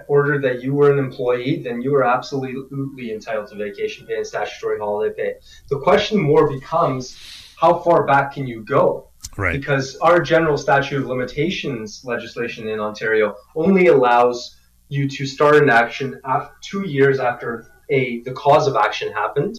ordered 0.09 0.43
that 0.45 0.63
you 0.63 0.73
were 0.73 0.93
an 0.93 0.99
employee, 0.99 1.61
then 1.63 1.83
you 1.83 1.95
are 1.95 2.05
absolutely 2.05 3.13
entitled 3.13 3.49
to 3.49 3.57
vacation 3.57 4.07
pay 4.07 4.17
and 4.17 4.27
statutory 4.27 4.79
holiday 4.79 5.15
pay. 5.15 5.35
The 5.69 5.79
question 5.79 6.19
more 6.19 6.51
becomes 6.51 7.19
how 7.61 7.81
far 7.81 8.07
back 8.07 8.33
can 8.33 8.47
you 8.47 8.63
go? 8.63 9.11
Right. 9.37 9.61
Because 9.61 9.97
our 9.97 10.23
general 10.23 10.57
statute 10.57 11.03
of 11.03 11.07
limitations 11.07 12.01
legislation 12.03 12.67
in 12.67 12.81
Ontario 12.81 13.35
only 13.55 13.89
allows 13.89 14.57
you 14.89 15.07
to 15.09 15.27
start 15.27 15.57
an 15.57 15.69
action 15.69 16.19
two 16.63 16.89
years 16.89 17.21
after 17.21 17.67
a 17.91 18.23
the 18.23 18.33
cause 18.33 18.67
of 18.67 18.77
action 18.77 19.13
happened, 19.13 19.59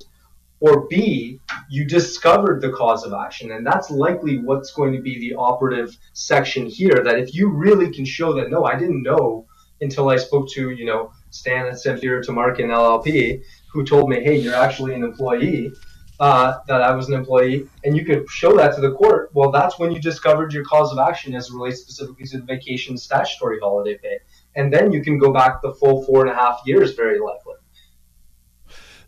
or 0.60 0.88
B, 0.88 1.40
you 1.70 1.86
discovered 1.86 2.62
the 2.62 2.72
cause 2.72 3.04
of 3.06 3.14
action, 3.14 3.52
and 3.52 3.66
that's 3.66 3.90
likely 3.90 4.38
what's 4.38 4.72
going 4.72 4.94
to 4.94 5.02
be 5.02 5.20
the 5.20 5.36
operative 5.36 5.98
section 6.14 6.66
here. 6.66 7.04
That 7.04 7.20
if 7.20 7.36
you 7.36 7.50
really 7.50 7.92
can 7.92 8.06
show 8.06 8.34
that 8.34 8.50
no, 8.50 8.66
I 8.66 8.78
didn't 8.78 9.04
know 9.04 9.46
until 9.82 10.10
I 10.10 10.18
spoke 10.18 10.50
to 10.52 10.72
you 10.72 10.86
know 10.86 11.12
Stan 11.30 11.68
at 11.68 11.74
Samfiru 11.74 12.24
Tumarkin 12.26 12.72
LLP, 12.72 13.44
who 13.72 13.86
told 13.86 14.10
me, 14.10 14.24
hey, 14.24 14.38
you're 14.40 14.56
actually 14.56 14.94
an 14.96 15.04
employee. 15.04 15.72
Uh, 16.18 16.60
that 16.66 16.82
I 16.82 16.96
was 16.96 17.10
an 17.10 17.14
employee, 17.14 17.68
and 17.84 17.98
you 17.98 18.06
could 18.06 18.30
show 18.30 18.56
that 18.56 18.74
to 18.76 18.80
the 18.80 18.94
court. 18.94 19.32
Well, 19.34 19.52
that's 19.52 19.78
when 19.78 19.92
you 19.92 20.00
discovered 20.00 20.54
your 20.54 20.64
cause 20.64 20.94
of 20.94 20.98
action 20.98 21.36
as 21.36 21.52
relates 21.52 21.82
specifically 21.82 22.26
to 22.28 22.38
the 22.38 22.46
vacation 22.46 22.98
statutory 22.98 23.60
holiday 23.60 23.98
pay, 23.98 24.20
and 24.56 24.72
then 24.72 24.94
you 24.94 25.04
can 25.04 25.18
go 25.18 25.34
back 25.34 25.62
the 25.62 25.74
full 25.74 26.06
four 26.06 26.26
and 26.26 26.32
a 26.32 26.34
half 26.34 26.62
years, 26.66 26.94
very 26.94 27.20
likely. 27.20 27.55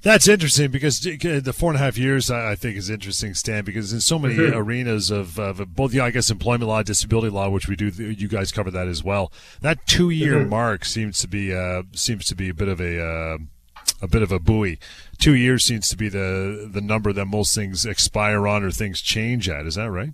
That's 0.02 0.28
interesting 0.28 0.72
because 0.72 1.00
the 1.00 1.54
four 1.54 1.72
and 1.72 1.78
a 1.78 1.84
half 1.84 1.98
years 1.98 2.30
I 2.30 2.56
think 2.56 2.78
is 2.78 2.90
interesting, 2.90 3.34
Stan, 3.34 3.64
because 3.64 3.94
in 3.94 4.00
so 4.00 4.20
many 4.20 4.36
mm-hmm. 4.36 4.58
arenas 4.58 5.10
of, 5.10 5.40
of, 5.40 5.76
both, 5.76 5.94
yeah, 5.94 6.06
I 6.06 6.12
guess 6.12 6.30
employment 6.30 6.68
law, 6.68 6.84
disability 6.84 7.30
law, 7.30 7.50
which 7.50 7.68
we 7.68 7.76
do, 7.76 7.88
you 7.88 8.28
guys 8.28 8.52
cover 8.52 8.72
that 8.72 8.88
as 8.88 9.04
well. 9.04 9.32
That 9.62 9.86
two 9.88 10.10
year 10.10 10.36
mm-hmm. 10.36 10.50
mark 10.50 10.86
seems 10.86 11.20
to 11.22 11.28
be 11.28 11.54
uh, 11.54 11.84
seems 11.94 12.26
to 12.26 12.36
be 12.36 12.50
a 12.50 12.54
bit 12.54 12.68
of 12.68 12.80
a 12.80 13.04
uh, 13.04 13.38
a 14.02 14.08
bit 14.08 14.22
of 14.22 14.32
a 14.32 14.40
buoy. 14.40 14.80
Two 15.18 15.36
years 15.36 15.64
seems 15.64 15.90
to 15.90 15.98
be 15.98 16.10
the 16.10 16.70
the 16.72 16.82
number 16.82 17.12
that 17.14 17.26
most 17.26 17.56
things 17.56 17.86
expire 17.86 18.48
on 18.48 18.64
or 18.64 18.72
things 18.72 19.02
change 19.02 19.50
at. 19.50 19.66
Is 19.66 19.76
that 19.76 19.90
right? 19.90 20.14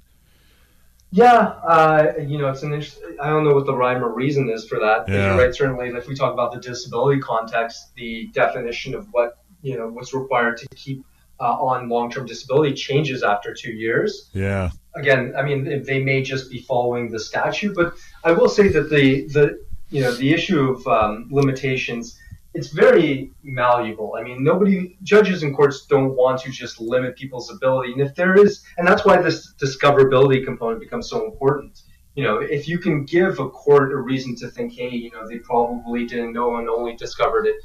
Yeah, 1.12 1.54
uh, 1.64 2.14
you 2.18 2.40
know, 2.40 2.50
it's 2.50 2.64
an 2.64 2.74
interesting. 2.74 3.18
I 3.22 3.30
don't 3.30 3.44
know 3.44 3.54
what 3.54 3.68
the 3.68 3.76
rhyme 3.76 4.04
or 4.04 4.12
reason 4.12 4.50
is 4.50 4.68
for 4.68 4.80
that. 4.80 5.08
Yeah. 5.08 5.36
You're 5.36 5.46
right. 5.46 5.56
Certainly, 5.56 5.90
if 5.90 6.08
we 6.08 6.16
talk 6.16 6.34
about 6.34 6.54
the 6.54 6.60
disability 6.60 7.22
context, 7.22 7.94
the 7.96 8.32
definition 8.34 8.96
of 8.96 9.08
what 9.12 9.43
you 9.64 9.78
know 9.78 9.88
what's 9.88 10.14
required 10.14 10.58
to 10.58 10.68
keep 10.76 11.04
uh, 11.40 11.54
on 11.54 11.90
long-term 11.90 12.28
disability 12.28 12.74
changes 12.76 13.24
after 13.24 13.54
two 13.54 13.72
years. 13.72 14.30
Yeah. 14.34 14.70
Again, 14.96 15.34
I 15.36 15.42
mean, 15.42 15.84
they 15.84 16.04
may 16.04 16.22
just 16.22 16.52
be 16.52 16.62
following 16.62 17.10
the 17.10 17.20
statute, 17.20 17.76
but 17.76 17.96
I 18.24 18.32
will 18.32 18.50
say 18.50 18.68
that 18.68 18.92
the 18.92 19.28
the 19.28 19.66
you 19.90 20.02
know 20.02 20.14
the 20.14 20.32
issue 20.32 20.70
of 20.70 20.88
um, 20.88 21.28
limitations 21.32 22.20
it's 22.54 22.68
very 22.68 23.32
malleable. 23.42 24.16
I 24.18 24.24
mean, 24.24 24.44
nobody 24.44 24.96
judges 25.02 25.42
and 25.44 25.56
courts 25.56 25.86
don't 25.88 26.16
want 26.16 26.40
to 26.42 26.52
just 26.52 26.80
limit 26.80 27.16
people's 27.16 27.50
ability, 27.52 27.94
and 27.94 28.02
if 28.02 28.14
there 28.16 28.36
is, 28.36 28.64
and 28.78 28.88
that's 28.88 29.06
why 29.06 29.22
this 29.22 29.54
discoverability 29.56 30.46
component 30.46 30.80
becomes 30.80 31.10
so 31.10 31.26
important. 31.26 31.82
You 32.16 32.24
know, 32.24 32.38
if 32.38 32.68
you 32.68 32.78
can 32.78 33.06
give 33.06 33.40
a 33.40 33.50
court 33.50 33.92
a 33.92 33.98
reason 33.98 34.36
to 34.36 34.50
think, 34.50 34.74
hey, 34.74 34.90
you 34.90 35.10
know, 35.12 35.28
they 35.28 35.40
probably 35.40 36.06
didn't 36.06 36.34
know 36.34 36.58
and 36.58 36.70
only 36.70 36.96
discovered 36.96 37.48
it 37.48 37.56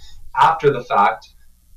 after 0.40 0.72
the 0.72 0.82
fact, 0.84 1.28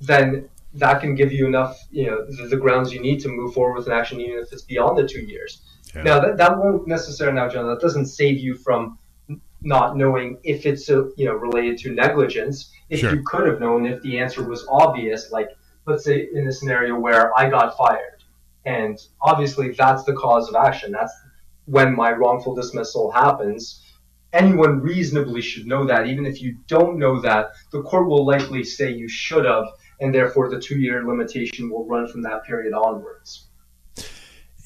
then 0.02 0.50
that 0.74 1.02
can 1.02 1.16
give 1.16 1.32
you 1.32 1.46
enough, 1.46 1.78
you 1.92 2.08
know, 2.08 2.26
the, 2.26 2.48
the, 2.48 2.58
grounds 2.58 2.94
you 2.94 3.00
need 3.00 3.20
to 3.22 3.30
move 3.30 3.54
forward 3.54 3.78
with 3.78 3.88
an 3.88 3.94
action, 3.94 4.20
even 4.20 4.40
if 4.40 4.52
it's 4.52 4.64
beyond 4.64 4.98
the 4.98 5.08
two 5.08 5.22
years. 5.22 5.62
Yeah. 5.94 6.04
Now, 6.04 6.20
that, 6.20 6.38
that 6.38 6.58
won't 6.58 6.88
necessarily, 6.88 7.36
now, 7.36 7.50
John, 7.50 7.68
that 7.68 7.82
doesn't 7.82 8.06
save 8.06 8.40
you 8.40 8.56
from 8.56 8.98
not 9.62 9.98
knowing 9.98 10.38
if 10.44 10.66
it's, 10.66 10.90
a, 10.90 11.02
uh, 11.02 11.10
you 11.18 11.26
know, 11.26 11.34
related 11.34 11.78
to 11.80 11.92
negligence. 11.92 12.72
If 12.90 13.02
sure. 13.02 13.14
you 13.14 13.24
could 13.26 13.48
have 13.48 13.60
known, 13.60 13.86
if 13.86 14.02
the 14.02 14.18
answer 14.18 14.44
was 14.44 14.66
obvious, 14.70 15.32
like, 15.32 15.50
let's 15.86 16.06
say 16.06 16.30
in 16.34 16.48
a 16.48 16.52
scenario 16.52 16.98
where 16.98 17.38
I 17.38 17.50
got 17.50 17.78
fired, 17.78 18.24
and 18.66 18.98
obviously 19.22 19.72
that's 19.72 20.04
the 20.04 20.14
cause 20.14 20.48
of 20.48 20.56
action. 20.56 20.92
That's 20.92 21.14
when 21.66 21.96
my 21.96 22.12
wrongful 22.12 22.56
dismissal 22.56 23.12
happens 23.12 23.84
anyone 24.34 24.80
reasonably 24.80 25.42
should 25.42 25.68
know 25.68 25.86
that. 25.86 26.08
Even 26.08 26.26
if 26.26 26.42
you 26.42 26.58
don't 26.68 26.98
know 26.98 27.20
that, 27.22 27.52
the 27.72 27.82
court 27.82 28.08
will 28.08 28.26
likely 28.26 28.64
say 28.64 28.92
you 28.92 29.08
should 29.08 29.46
have 29.46 29.66
and 30.02 30.14
therefore 30.14 30.50
the 30.50 30.60
two 30.60 30.80
year 30.80 31.04
limitation 31.08 31.70
will 31.70 31.86
run 31.88 32.08
from 32.08 32.24
that 32.24 32.44
period 32.44 32.74
onwards. 32.74 33.48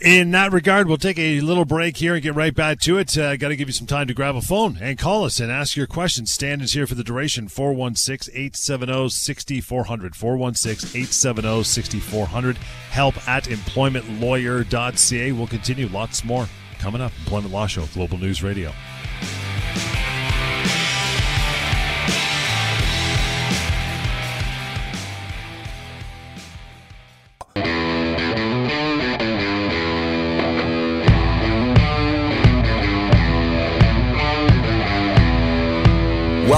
In 0.01 0.31
that 0.31 0.51
regard, 0.51 0.87
we'll 0.87 0.97
take 0.97 1.17
a 1.17 1.39
little 1.39 1.63
break 1.63 1.95
here 1.95 2.15
and 2.15 2.23
get 2.23 2.35
right 2.35 2.53
back 2.53 2.81
to 2.81 2.97
it. 2.97 3.17
Uh, 3.17 3.37
Got 3.37 3.47
to 3.49 3.55
give 3.55 3.69
you 3.69 3.73
some 3.73 3.87
time 3.87 4.07
to 4.07 4.13
grab 4.13 4.35
a 4.35 4.41
phone 4.41 4.77
and 4.81 4.97
call 4.99 5.23
us 5.23 5.39
and 5.39 5.49
ask 5.49 5.77
your 5.77 5.87
questions. 5.87 6.31
Stan 6.31 6.59
is 6.59 6.73
here 6.73 6.85
for 6.85 6.95
the 6.95 7.03
duration 7.03 7.47
416 7.47 8.33
870 8.35 9.09
6400. 9.09 10.15
416 10.15 10.89
870 10.89 11.63
6400. 11.63 12.57
Help 12.89 13.27
at 13.27 13.45
employmentlawyer.ca. 13.45 15.31
We'll 15.31 15.47
continue. 15.47 15.87
Lots 15.87 16.25
more 16.25 16.49
coming 16.77 16.99
up. 16.99 17.13
Employment 17.19 17.53
Law 17.53 17.67
Show, 17.67 17.85
Global 17.93 18.17
News 18.17 18.43
Radio. 18.43 18.73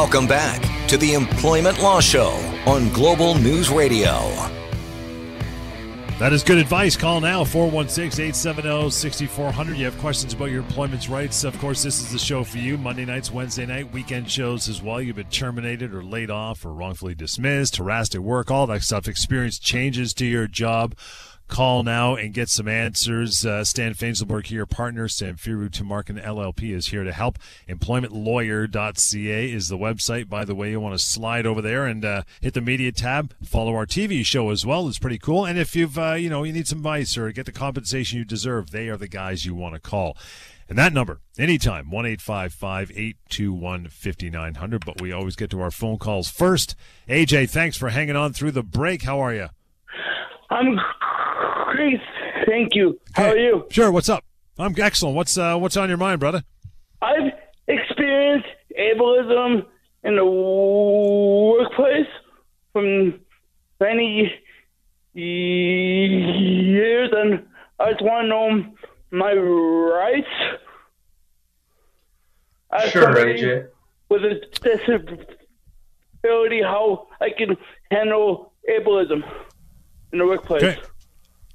Welcome 0.08 0.28
back 0.30 0.88
to 0.88 0.96
the 0.96 1.16
Employment 1.16 1.82
Law 1.82 2.00
Show 2.00 2.30
on 2.66 2.88
Global 2.94 3.36
News 3.36 3.70
Radio. 3.70 4.14
That 6.18 6.32
is 6.32 6.44
good 6.44 6.60
advice. 6.60 6.96
Call 6.96 7.20
now 7.20 7.44
416 7.44 8.28
870 8.28 8.90
6400. 8.90 9.76
You 9.76 9.84
have 9.84 9.98
questions 9.98 10.32
about 10.32 10.46
your 10.46 10.60
employment 10.60 11.10
rights. 11.10 11.44
Of 11.44 11.60
course, 11.60 11.84
this 11.84 12.00
is 12.00 12.14
the 12.14 12.20
show 12.20 12.46
for 12.46 12.58
you. 12.58 12.78
Monday 12.78 13.04
nights, 13.04 13.34
Wednesday 13.34 13.66
night, 13.66 13.92
weekend 13.92 14.32
shows 14.32 14.70
as 14.70 14.82
well. 14.82 15.02
You've 15.02 15.18
been 15.18 15.28
terminated 15.28 15.94
or 15.94 16.02
laid 16.02 16.32
off 16.32 16.64
or 16.66 16.74
wrongfully 16.74 17.14
dismissed, 17.14 17.76
harassed 17.76 18.16
at 18.16 18.22
work, 18.22 18.50
all 18.50 18.66
that 18.68 18.84
stuff. 18.84 19.10
Experience 19.10 19.60
changes 19.60 20.14
to 20.14 20.26
your 20.26 20.48
job 20.48 20.96
Call 21.48 21.84
now 21.84 22.16
and 22.16 22.34
get 22.34 22.50
some 22.50 22.68
answers. 22.68 23.46
Uh, 23.46 23.63
Stan 23.63 23.94
Fainzilberg 23.94 24.48
here, 24.48 24.66
partner. 24.66 25.08
Samfiru 25.08 25.70
Tumarkin 25.70 26.22
LLP 26.22 26.75
is 26.75 26.88
here 26.88 27.04
to 27.04 27.13
help. 27.13 27.39
Employmentlawyer.ca 27.70 29.51
is 29.51 29.70
the 29.70 29.77
website. 29.77 30.27
By 30.27 30.44
the 30.44 30.56
way, 30.56 30.72
you 30.72 30.80
want 30.80 30.98
to 30.98 31.04
slide 31.04 31.46
over 31.46 31.62
there 31.62 31.86
and 31.86 32.04
uh, 32.04 32.24
hit 32.42 32.54
the 32.54 32.62
media 32.62 32.92
tab. 32.92 33.34
Follow 33.44 33.75
our 33.75 33.86
TV 33.86 34.25
show 34.25 34.50
as 34.50 34.66
well. 34.66 34.88
It's 34.88 35.00
pretty 35.00 35.18
cool. 35.18 35.46
And 35.46 35.58
if 35.58 35.75
you've, 35.75 35.98
uh, 35.98 36.13
you 36.13 36.30
know, 36.30 36.44
you 36.44 36.51
need 36.51 36.68
some 36.68 36.80
advice 36.80 37.18
or 37.18 37.32
get 37.32 37.46
the 37.46 37.51
compensation 37.51 38.20
you 38.20 38.25
deserve, 38.25 38.72
they 38.72 38.89
are 38.89 38.98
the 38.98 39.08
guys 39.08 39.46
you 39.46 39.56
want 39.56 39.74
to 39.75 39.80
call. 39.80 40.18
And 40.70 40.77
that 40.77 40.92
number, 40.92 41.22
anytime, 41.39 41.89
1 41.89 42.06
821 42.06 43.88
5900. 43.88 44.86
But 44.86 45.01
we 45.01 45.13
always 45.13 45.38
get 45.38 45.50
to 45.51 45.62
our 45.62 45.72
phone 45.72 45.98
calls 45.98 46.30
first. 46.30 46.75
AJ, 47.08 47.50
thanks 47.50 47.77
for 47.77 47.89
hanging 47.89 48.18
on 48.18 48.34
through 48.34 48.51
the 48.51 48.63
break. 48.63 49.04
How 49.04 49.20
are 49.20 49.34
you? 49.34 49.48
I'm 50.50 50.77
great. 51.77 52.01
Thank 52.46 52.75
you. 52.75 53.00
How 53.13 53.24
hey, 53.24 53.29
are 53.29 53.38
you? 53.38 53.67
Sure. 53.69 53.91
What's 53.91 54.10
up? 54.10 54.24
I'm 54.60 54.75
excellent. 54.79 55.15
What's 55.15 55.38
uh, 55.38 55.57
what's 55.57 55.77
on 55.77 55.88
your 55.88 55.98
mind, 55.98 56.19
brother? 56.19 56.43
I've 57.01 57.31
experienced 57.67 58.48
ableism 58.77 59.65
in 60.03 60.15
the 60.15 60.25
workplace 60.25 62.07
from 62.74 63.19
many 63.79 64.34
years, 65.13 67.10
and 67.13 67.46
I 67.79 67.91
just 67.91 68.03
want 68.03 68.25
to 68.25 68.29
know 68.29 68.65
my 69.12 69.34
rights. 69.34 70.27
As 72.72 72.89
sure, 72.91 73.15
AJ. 73.15 73.67
With 74.10 74.24
a 74.24 74.41
disability, 76.22 76.62
how 76.62 77.07
I 77.22 77.29
can 77.29 77.57
handle 77.91 78.53
ableism 78.69 79.24
in 80.12 80.19
the 80.19 80.25
workplace. 80.25 80.63
Okay. 80.63 80.81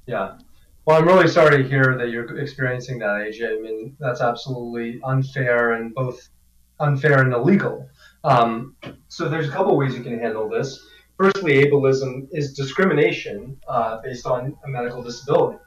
Yeah. 0.05 0.37
Well, 0.85 0.97
I'm 0.97 1.07
really 1.07 1.29
sorry 1.29 1.63
to 1.63 1.69
hear 1.69 1.97
that 1.97 2.09
you're 2.09 2.37
experiencing 2.37 2.99
that, 2.99 3.11
AJ. 3.11 3.57
I 3.57 3.61
mean, 3.61 3.95
that's 3.99 4.19
absolutely 4.19 4.99
unfair 5.03 5.73
and 5.73 5.93
both 5.93 6.27
unfair 6.79 7.21
and 7.21 7.33
illegal. 7.33 7.87
Um, 8.25 8.75
so 9.07 9.29
there's 9.29 9.47
a 9.47 9.51
couple 9.51 9.77
ways 9.77 9.95
you 9.95 10.03
can 10.03 10.19
handle 10.19 10.49
this. 10.49 10.85
Firstly, 11.17 11.63
ableism 11.63 12.27
is 12.31 12.53
discrimination 12.53 13.57
uh, 13.67 14.01
based 14.01 14.25
on 14.25 14.57
a 14.65 14.67
medical 14.67 15.01
disability. 15.01 15.59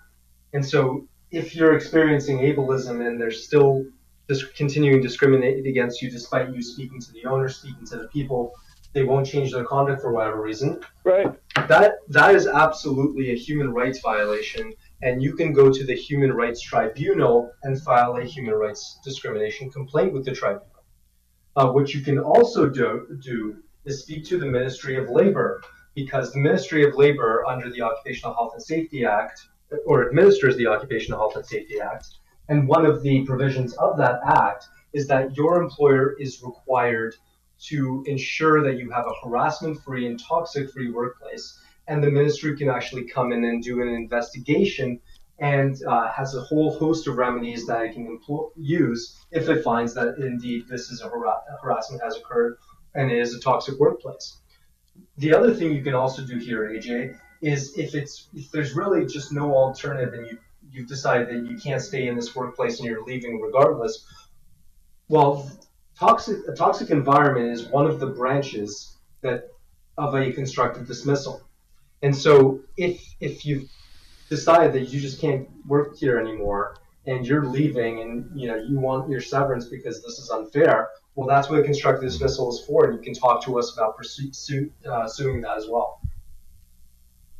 And 0.53 0.65
so 0.65 1.09
if 1.31 1.55
you're 1.55 1.75
experiencing 1.75 2.39
ableism 2.39 3.07
and 3.07 3.21
they're 3.21 3.31
still 3.31 3.85
dis- 4.29 4.45
continuing 4.57 5.01
to 5.01 5.09
discriminate 5.09 5.67
against 5.67 6.03
you 6.03 6.11
despite 6.11 6.53
you 6.55 6.63
speaking 6.63 7.01
to 7.01 7.13
the 7.13 7.25
owner, 7.25 7.49
speaking 7.49 7.87
to 7.87 7.97
the 7.97 8.09
people, 8.09 8.53
they 8.97 9.05
won't 9.05 9.27
change 9.27 9.53
their 9.53 9.63
conduct 9.63 10.01
for 10.01 10.11
whatever 10.11 10.41
reason. 10.41 10.81
Right. 11.05 11.31
That 11.69 11.99
that 12.09 12.35
is 12.35 12.47
absolutely 12.47 13.31
a 13.31 13.37
human 13.37 13.71
rights 13.75 14.01
violation, 14.01 14.73
and 15.03 15.23
you 15.23 15.35
can 15.37 15.53
go 15.53 15.71
to 15.71 15.85
the 15.85 15.95
Human 15.95 16.33
Rights 16.33 16.63
Tribunal 16.63 17.53
and 17.65 17.81
file 17.83 18.17
a 18.17 18.25
human 18.25 18.55
rights 18.55 18.99
discrimination 19.05 19.71
complaint 19.71 20.15
with 20.15 20.25
the 20.25 20.33
tribunal. 20.33 20.83
Uh, 21.57 21.69
what 21.73 21.93
you 21.93 22.01
can 22.01 22.19
also 22.19 22.71
do, 22.71 23.19
do 23.23 23.57
is 23.85 24.01
speak 24.01 24.25
to 24.31 24.39
the 24.39 24.47
Ministry 24.47 24.97
of 24.97 25.11
Labor, 25.11 25.63
because 25.95 26.33
the 26.33 26.41
Ministry 26.41 26.83
of 26.89 26.95
Labor, 26.95 27.45
under 27.47 27.69
the 27.71 27.83
Occupational 27.83 28.33
Health 28.35 28.53
and 28.55 28.63
Safety 28.63 29.05
Act, 29.05 29.47
or 29.85 30.07
administers 30.07 30.57
the 30.57 30.67
Occupational 30.67 31.19
Health 31.21 31.37
and 31.37 31.45
Safety 31.45 31.81
Act, 31.81 32.07
And 32.49 32.69
one 32.69 32.87
of 32.87 33.03
the 33.03 33.25
provisions 33.25 33.75
of 33.75 33.99
that 33.99 34.21
act 34.25 34.69
is 34.93 35.07
that 35.09 35.37
your 35.37 35.61
employer 35.63 36.15
is 36.19 36.43
required 36.43 37.15
to 37.59 38.05
ensure 38.07 38.63
that 38.63 38.79
you 38.79 38.91
have 38.91 39.07
a 39.07 39.27
harassment 39.27 39.83
free 39.83 40.07
and 40.07 40.21
toxic 40.23 40.71
free 40.71 40.91
workplace. 40.91 41.59
And 41.89 42.03
the 42.03 42.11
ministry 42.11 42.57
can 42.57 42.69
actually 42.69 43.05
come 43.05 43.33
in 43.33 43.45
and 43.45 43.63
do 43.63 43.81
an 43.81 43.89
investigation 43.89 45.01
and 45.39 45.77
uh, 45.87 46.11
has 46.11 46.35
a 46.35 46.41
whole 46.41 46.79
host 46.79 47.07
of 47.07 47.17
remedies 47.17 47.67
that 47.67 47.83
it 47.83 47.93
can 47.93 48.07
employ- 48.07 48.49
use 48.57 49.17
if 49.31 49.49
it 49.49 49.63
finds 49.63 49.95
that 49.95 50.17
indeed 50.19 50.67
this 50.69 50.91
is 50.91 51.03
a 51.03 51.09
har- 51.09 51.43
harassment 51.63 52.03
has 52.03 52.17
occurred 52.17 52.57
and 52.95 53.11
it 53.11 53.19
is 53.19 53.35
a 53.35 53.41
toxic 53.41 53.79
workplace. 53.79 54.39
The 55.19 55.35
other 55.35 55.53
thing 55.55 55.75
you 55.75 55.83
can 55.83 55.95
also 55.95 56.23
do 56.23 56.39
here, 56.39 56.71
AJ, 56.71 57.19
is 57.43 57.77
if 57.77 57.95
it's 57.95 58.29
if 58.35 58.51
there's 58.51 58.75
really 58.75 59.05
just 59.05 59.31
no 59.31 59.55
alternative 59.55 60.15
and 60.15 60.27
you 60.27 60.39
you've 60.71 60.89
decided 60.89 61.29
that 61.29 61.51
you 61.51 61.57
can't 61.59 61.81
stay 61.81 62.09
in 62.09 62.17
this 62.17 62.35
workplace 62.35 62.81
and 62.81 62.89
you're 62.89 63.05
leaving 63.05 63.41
regardless. 63.41 64.05
Well, 65.09 65.51
toxic 65.99 66.39
a 66.49 66.53
toxic 66.53 66.91
environment 66.91 67.53
is 67.53 67.67
one 67.67 67.87
of 67.87 68.01
the 68.01 68.07
branches 68.07 68.97
that 69.23 69.49
of 69.99 70.15
a 70.15 70.33
constructive 70.33 70.87
dismissal. 70.87 71.43
And 72.03 72.15
so 72.15 72.61
if 72.77 73.03
if 73.21 73.45
you've 73.47 73.69
decide 74.29 74.73
that 74.73 74.93
you 74.93 75.01
just 75.01 75.21
can't 75.21 75.49
work 75.67 75.97
here 75.97 76.19
anymore 76.19 76.77
and 77.07 77.25
you're 77.27 77.47
leaving 77.47 78.01
and 78.01 78.29
you 78.35 78.49
know 78.49 78.57
you 78.57 78.79
want 78.79 79.09
your 79.09 79.21
severance 79.21 79.67
because 79.67 80.03
this 80.03 80.19
is 80.19 80.31
unfair 80.31 80.89
well 81.15 81.29
that's 81.29 81.49
what 81.49 81.61
a 81.61 81.63
constructive 81.63 82.03
dismissal 82.11 82.53
is 82.53 82.61
for 82.67 82.87
and 82.87 82.95
you 82.95 83.01
can 83.01 83.15
talk 83.15 83.41
to 83.45 83.57
us 83.57 83.73
about 83.75 83.97
pursue, 83.97 84.33
sue, 84.33 84.69
uh, 84.91 85.07
suing 85.07 85.41
that 85.41 85.57
as 85.57 85.69
well 85.69 86.01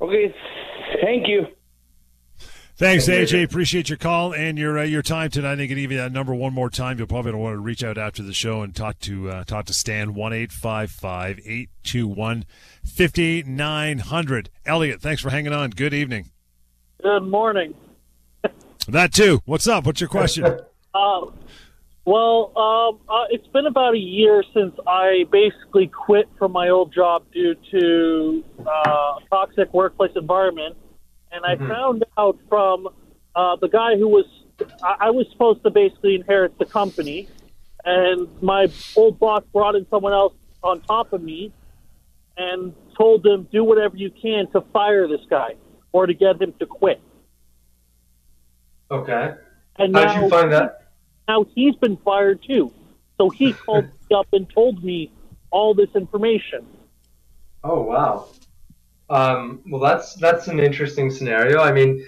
Okay, 0.01 0.35
thank 1.01 1.27
you. 1.27 1.47
Thanks, 2.79 3.09
AJ. 3.09 3.43
Appreciate 3.43 3.89
your 3.89 3.97
call 3.97 4.35
and 4.35 4.59
your 4.59 4.79
uh, 4.79 4.83
your 4.83 5.01
time 5.01 5.31
tonight. 5.31 5.55
I 5.55 5.67
can 5.67 5.77
give 5.77 5.91
you 5.91 5.97
that 5.97 6.13
number 6.13 6.35
one 6.35 6.53
more 6.53 6.69
time. 6.69 6.99
You'll 6.99 7.07
probably 7.07 7.33
want 7.33 7.55
to 7.55 7.59
reach 7.59 7.83
out 7.83 7.97
after 7.97 8.23
the 8.23 8.35
show 8.35 8.61
and 8.61 8.77
talk 8.77 8.99
to 9.01 9.31
uh, 9.31 9.45
talk 9.45 9.65
to 9.67 9.73
Stan 9.73 10.13
one 10.13 10.35
eight 10.35 10.53
five 10.53 10.91
five 10.91 11.41
eight 11.47 11.71
two 11.83 12.07
one 12.07 12.45
fifty 12.85 13.43
nine 13.43 14.01
hundred. 14.01 14.51
Elliot, 14.67 15.01
thanks 15.01 15.23
for 15.23 15.31
hanging 15.31 15.55
on. 15.55 15.71
Good 15.71 15.95
evening. 15.95 16.31
Good 17.03 17.23
morning. 17.25 17.75
That 18.89 19.13
too. 19.13 19.41
What's 19.47 19.67
up? 19.67 19.85
What's 19.85 20.01
your 20.01 20.09
question? 20.09 20.45
Uh, 20.45 21.21
well, 22.05 22.53
um, 22.57 23.01
uh, 23.09 23.25
it's 23.31 23.49
been 23.49 23.67
about 23.67 23.95
a 23.95 23.99
year 23.99 24.45
since 24.55 24.77
I 24.87 25.25
basically 25.33 25.89
quit 25.89 26.29
from 26.39 26.53
my 26.53 26.69
old 26.69 26.95
job 26.95 27.25
due 27.33 27.57
to 27.73 28.45
uh, 28.61 29.15
toxic 29.29 29.75
workplace 29.75 30.13
environment, 30.15 30.77
and 31.37 31.45
I 31.45 31.57
Mhm. 31.57 31.69
found 31.69 32.05
out 32.17 32.39
from 32.49 32.89
uh, 33.35 33.57
the 33.57 33.69
guy 33.69 33.97
who 33.97 34.09
was 34.09 34.25
I, 34.83 34.97
I 35.09 35.11
was 35.11 35.27
supposed 35.33 35.63
to 35.65 35.71
basically 35.71 36.15
inherit 36.15 36.59
the 36.59 36.65
company, 36.65 37.29
and 37.85 38.29
my 38.43 38.69
old 38.97 39.19
boss 39.19 39.43
brought 39.53 39.75
in 39.77 39.87
someone 39.91 40.15
else 40.15 40.33
on 40.63 40.81
top 40.83 41.13
of 41.13 41.23
me, 41.23 41.53
and 42.39 42.75
told 42.99 43.23
them 43.23 43.47
do 43.53 43.63
whatever 43.63 43.97
you 43.97 44.11
can 44.11 44.51
to 44.53 44.63
fire 44.73 45.07
this 45.07 45.21
guy 45.29 45.55
or 45.93 46.07
to 46.07 46.15
get 46.15 46.41
him 46.41 46.55
to 46.59 46.67
quit. 46.67 47.01
okay 48.91 49.35
And 49.79 49.95
how 49.95 50.05
now, 50.05 50.15
did 50.15 50.23
you 50.25 50.31
find 50.31 50.53
that 50.53 50.79
now 51.29 51.45
he's 51.55 51.75
been 51.77 51.99
fired 51.99 52.43
too. 52.43 52.73
So 53.19 53.29
he 53.31 53.53
called 53.53 53.85
me 54.11 54.17
up 54.17 54.29
and 54.33 54.49
told 54.49 54.83
me 54.83 55.13
all 55.51 55.75
this 55.75 55.91
information. 55.95 56.67
oh 57.65 57.83
wow 57.83 58.29
um, 59.09 59.63
well 59.69 59.81
that's 59.81 60.15
that's 60.15 60.49
an 60.49 60.61
interesting 60.61 61.11
scenario. 61.11 61.61
I 61.61 61.73
mean 61.73 62.07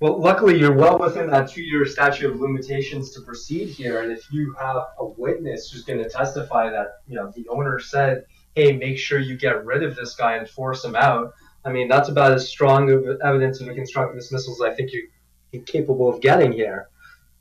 well 0.00 0.20
luckily 0.20 0.58
you're 0.58 0.76
well 0.76 0.98
within 0.98 1.30
that 1.30 1.50
two-year 1.50 1.86
statute 1.86 2.30
of 2.30 2.40
limitations 2.40 3.12
to 3.12 3.20
proceed 3.22 3.68
here. 3.68 4.02
And 4.02 4.12
if 4.12 4.30
you 4.30 4.54
have 4.60 4.76
a 4.98 5.06
witness 5.06 5.70
who's 5.70 5.84
going 5.84 6.02
to 6.02 6.08
testify 6.08 6.70
that 6.70 7.00
you 7.08 7.16
know 7.16 7.32
the 7.34 7.48
owner 7.48 7.78
said 7.78 8.26
hey 8.54 8.76
make 8.76 8.98
sure 8.98 9.18
you 9.18 9.36
get 9.36 9.64
rid 9.64 9.82
of 9.82 9.94
this 9.96 10.14
guy 10.14 10.36
and 10.36 10.48
force 10.48 10.84
him 10.84 10.96
out 10.96 11.34
i 11.64 11.70
mean 11.70 11.88
that's 11.88 12.08
about 12.08 12.32
as 12.32 12.48
strong 12.48 12.90
of 12.90 13.04
evidence 13.22 13.60
of 13.60 13.68
a 13.68 13.74
constructive 13.74 14.18
dismissal 14.18 14.54
as 14.54 14.72
i 14.72 14.74
think 14.74 14.92
you, 14.92 15.08
you're 15.52 15.62
capable 15.62 16.08
of 16.08 16.20
getting 16.20 16.52
here. 16.52 16.88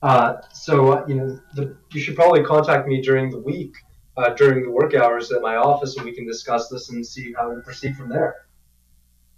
Uh, 0.02 0.36
so 0.54 1.08
you 1.08 1.16
know 1.16 1.40
the, 1.56 1.76
you 1.92 2.02
should 2.02 2.16
probably 2.16 2.44
contact 2.44 2.88
me 2.88 3.02
during 3.02 3.32
the 3.32 3.40
week 3.40 3.76
uh, 4.18 4.30
during 4.30 4.64
the 4.64 4.70
work 4.70 4.94
hours 4.94 5.32
at 5.32 5.42
my 5.42 5.56
office 5.56 5.96
and 5.96 6.06
we 6.06 6.14
can 6.14 6.28
discuss 6.28 6.70
this 6.70 6.90
and 6.90 7.06
see 7.06 7.34
how 7.34 7.54
to 7.54 7.62
proceed 7.62 7.96
from 7.96 8.10
there 8.10 8.45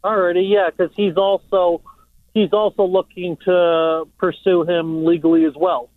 Alrighty, 0.04 0.50
yeah, 0.50 0.70
because 0.70 0.94
he's 0.96 1.18
also 1.18 1.82
he's 2.34 2.54
also 2.54 2.84
looking 2.84 3.38
to 3.46 4.06
pursue 4.18 4.64
him 4.64 5.06
legally 5.06 5.46
as 5.46 5.54
well. 5.56 5.90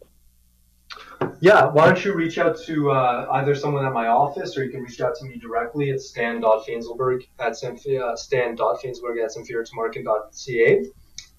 Yeah, 1.41 1.67
why 1.67 1.87
don't 1.87 2.05
you 2.05 2.15
reach 2.15 2.39
out 2.39 2.59
to 2.67 2.91
uh, 2.91 3.27
either 3.33 3.55
someone 3.55 3.85
at 3.85 3.93
my 3.93 4.09
office 4.09 4.57
or 4.57 4.65
you 4.65 4.71
can 4.71 4.83
reach 4.83 5.01
out 5.01 5.15
to 5.17 5.25
me 5.25 5.37
directly 5.37 5.91
at 5.91 6.01
stan.fainzilberg 6.01 7.27
at 7.39 7.57
Symph- 7.57 7.87
uh, 7.87 8.17
stan.fainzilberg 8.17 9.23
at 9.23 9.31
samfirutumarkin.ca 9.31 10.85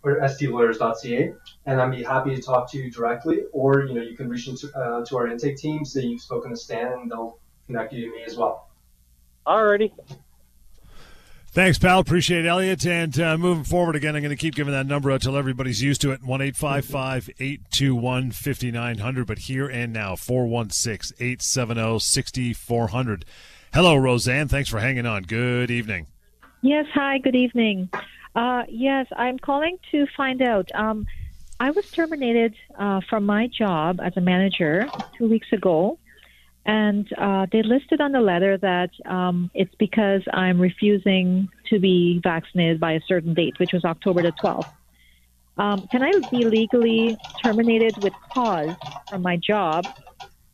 or 0.03 0.19
stlawyers.ca 0.21 1.33
and 1.65 1.81
I'd 1.81 1.91
be 1.91 2.03
happy 2.03 2.35
to 2.35 2.41
talk 2.41 2.71
to 2.71 2.77
you 2.77 2.89
directly 2.89 3.41
or 3.51 3.85
you 3.85 3.93
know 3.93 4.01
you 4.01 4.15
can 4.15 4.29
reach 4.29 4.47
into 4.47 4.71
uh, 4.75 5.05
to 5.05 5.17
our 5.17 5.27
intake 5.27 5.57
team 5.57 5.85
say 5.85 6.01
you've 6.01 6.21
spoken 6.21 6.51
to 6.51 6.57
Stan 6.57 6.93
and 6.93 7.11
they'll 7.11 7.39
connect 7.67 7.93
you 7.93 8.09
to 8.09 8.15
me 8.15 8.23
as 8.23 8.35
well. 8.35 8.69
Alrighty, 9.45 9.91
Thanks, 11.53 11.77
pal. 11.77 11.99
Appreciate 11.99 12.45
it, 12.45 12.47
Elliot. 12.47 12.85
And 12.85 13.19
uh, 13.19 13.37
moving 13.37 13.65
forward 13.65 13.97
again, 13.97 14.15
I'm 14.15 14.21
going 14.21 14.29
to 14.29 14.37
keep 14.37 14.55
giving 14.55 14.71
that 14.71 14.85
number 14.85 15.11
out 15.11 15.21
till 15.21 15.35
everybody's 15.35 15.81
used 15.81 15.99
to 16.01 16.11
it. 16.11 16.23
One 16.23 16.41
eight 16.41 16.55
five 16.55 16.85
five 16.85 17.29
eight 17.41 17.69
two 17.69 17.93
one 17.93 18.31
fifty 18.31 18.71
nine 18.71 18.99
hundred. 18.99 19.27
But 19.27 19.39
here 19.39 19.67
and 19.67 19.91
now, 19.91 20.15
416 20.15 21.17
870 21.19 21.99
6400. 21.99 23.25
Hello, 23.73 23.97
Roseanne. 23.97 24.47
Thanks 24.47 24.69
for 24.69 24.79
hanging 24.79 25.05
on. 25.05 25.23
Good 25.23 25.69
evening. 25.69 26.07
Yes, 26.61 26.85
hi, 26.93 27.17
good 27.17 27.35
evening. 27.35 27.89
Uh, 28.33 28.63
yes, 28.69 29.07
I'm 29.17 29.37
calling 29.37 29.77
to 29.91 30.07
find 30.15 30.41
out. 30.41 30.69
Um, 30.73 31.05
I 31.59 31.71
was 31.71 31.89
terminated 31.91 32.55
uh, 32.77 33.01
from 33.09 33.25
my 33.25 33.47
job 33.47 33.99
as 34.01 34.15
a 34.15 34.21
manager 34.21 34.87
two 35.17 35.27
weeks 35.27 35.51
ago, 35.51 35.99
and 36.65 37.07
uh, 37.17 37.47
they 37.51 37.63
listed 37.63 38.01
on 38.01 38.11
the 38.11 38.21
letter 38.21 38.57
that 38.57 38.91
um, 39.05 39.49
it's 39.53 39.73
because 39.75 40.21
I'm 40.31 40.59
refusing 40.59 41.49
to 41.69 41.79
be 41.79 42.19
vaccinated 42.23 42.79
by 42.79 42.93
a 42.93 43.01
certain 43.07 43.33
date, 43.33 43.55
which 43.59 43.71
was 43.73 43.83
October 43.83 44.21
the 44.21 44.31
12th. 44.31 44.69
Um, 45.57 45.87
can 45.91 46.03
I 46.03 46.13
be 46.29 46.45
legally 46.45 47.17
terminated 47.43 47.97
with 48.01 48.13
cause 48.33 48.75
from 49.09 49.21
my 49.21 49.37
job, 49.37 49.85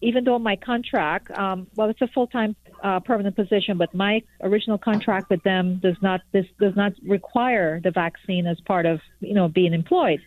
even 0.02 0.24
though 0.24 0.40
my 0.40 0.56
contract, 0.56 1.32
um, 1.32 1.68
well, 1.76 1.90
it's 1.90 2.02
a 2.02 2.08
full-time 2.08 2.56
uh, 2.84 3.00
permanent 3.00 3.36
position, 3.36 3.78
but 3.78 3.94
my 3.94 4.22
original 4.42 4.78
contract 4.78 5.30
with 5.30 5.42
them 5.44 5.80
does 5.82 5.96
not 6.02 6.22
this 6.32 6.46
does 6.60 6.76
not 6.76 6.94
require 7.04 7.80
the 7.84 7.92
vaccine 7.92 8.46
as 8.46 8.60
part 8.62 8.86
of 8.86 9.00
you 9.20 9.34
know 9.34 9.48
being 9.48 9.74
employed. 9.74 10.22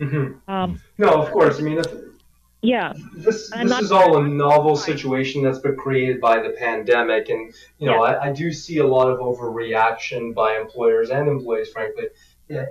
hmm 0.00 0.32
Um, 0.48 0.80
No, 0.98 1.22
of 1.22 1.30
course. 1.32 1.58
I 1.58 1.62
mean, 1.62 1.82
yeah, 2.62 2.92
this 3.14 3.50
I'm 3.52 3.66
this 3.66 3.80
is 3.80 3.92
all 3.92 4.18
a 4.18 4.28
novel 4.28 4.76
situation 4.76 5.42
that's 5.42 5.58
been 5.58 5.76
created 5.76 6.20
by 6.20 6.40
the 6.40 6.50
pandemic, 6.50 7.28
and 7.28 7.52
you 7.78 7.86
know 7.86 8.04
I, 8.04 8.28
I 8.28 8.32
do 8.32 8.52
see 8.52 8.78
a 8.78 8.86
lot 8.86 9.10
of 9.10 9.18
overreaction 9.18 10.32
by 10.32 10.56
employers 10.56 11.10
and 11.10 11.28
employees, 11.28 11.70
frankly, 11.70 12.04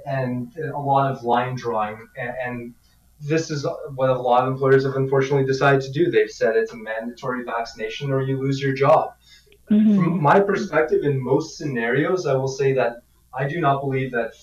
and 0.05 0.55
a 0.57 0.79
lot 0.79 1.11
of 1.11 1.23
line 1.23 1.55
drawing, 1.55 2.07
and, 2.17 2.33
and 2.43 2.73
this 3.19 3.51
is 3.51 3.67
what 3.95 4.09
a 4.09 4.19
lot 4.19 4.47
of 4.47 4.53
employers 4.53 4.85
have 4.85 4.95
unfortunately 4.95 5.45
decided 5.45 5.81
to 5.81 5.91
do. 5.91 6.09
They've 6.09 6.31
said 6.31 6.55
it's 6.55 6.71
a 6.71 6.77
mandatory 6.77 7.43
vaccination 7.43 8.11
or 8.11 8.21
you 8.21 8.39
lose 8.39 8.61
your 8.61 8.73
job. 8.73 9.13
Mhm. 9.69 9.95
From 9.95 10.21
my 10.21 10.39
perspective, 10.39 11.03
in 11.03 11.21
most 11.21 11.57
scenarios, 11.57 12.25
I 12.25 12.33
will 12.33 12.47
say 12.47 12.73
that 12.73 13.03
I 13.33 13.47
do 13.47 13.59
not 13.59 13.81
believe 13.81 14.11
that 14.11 14.33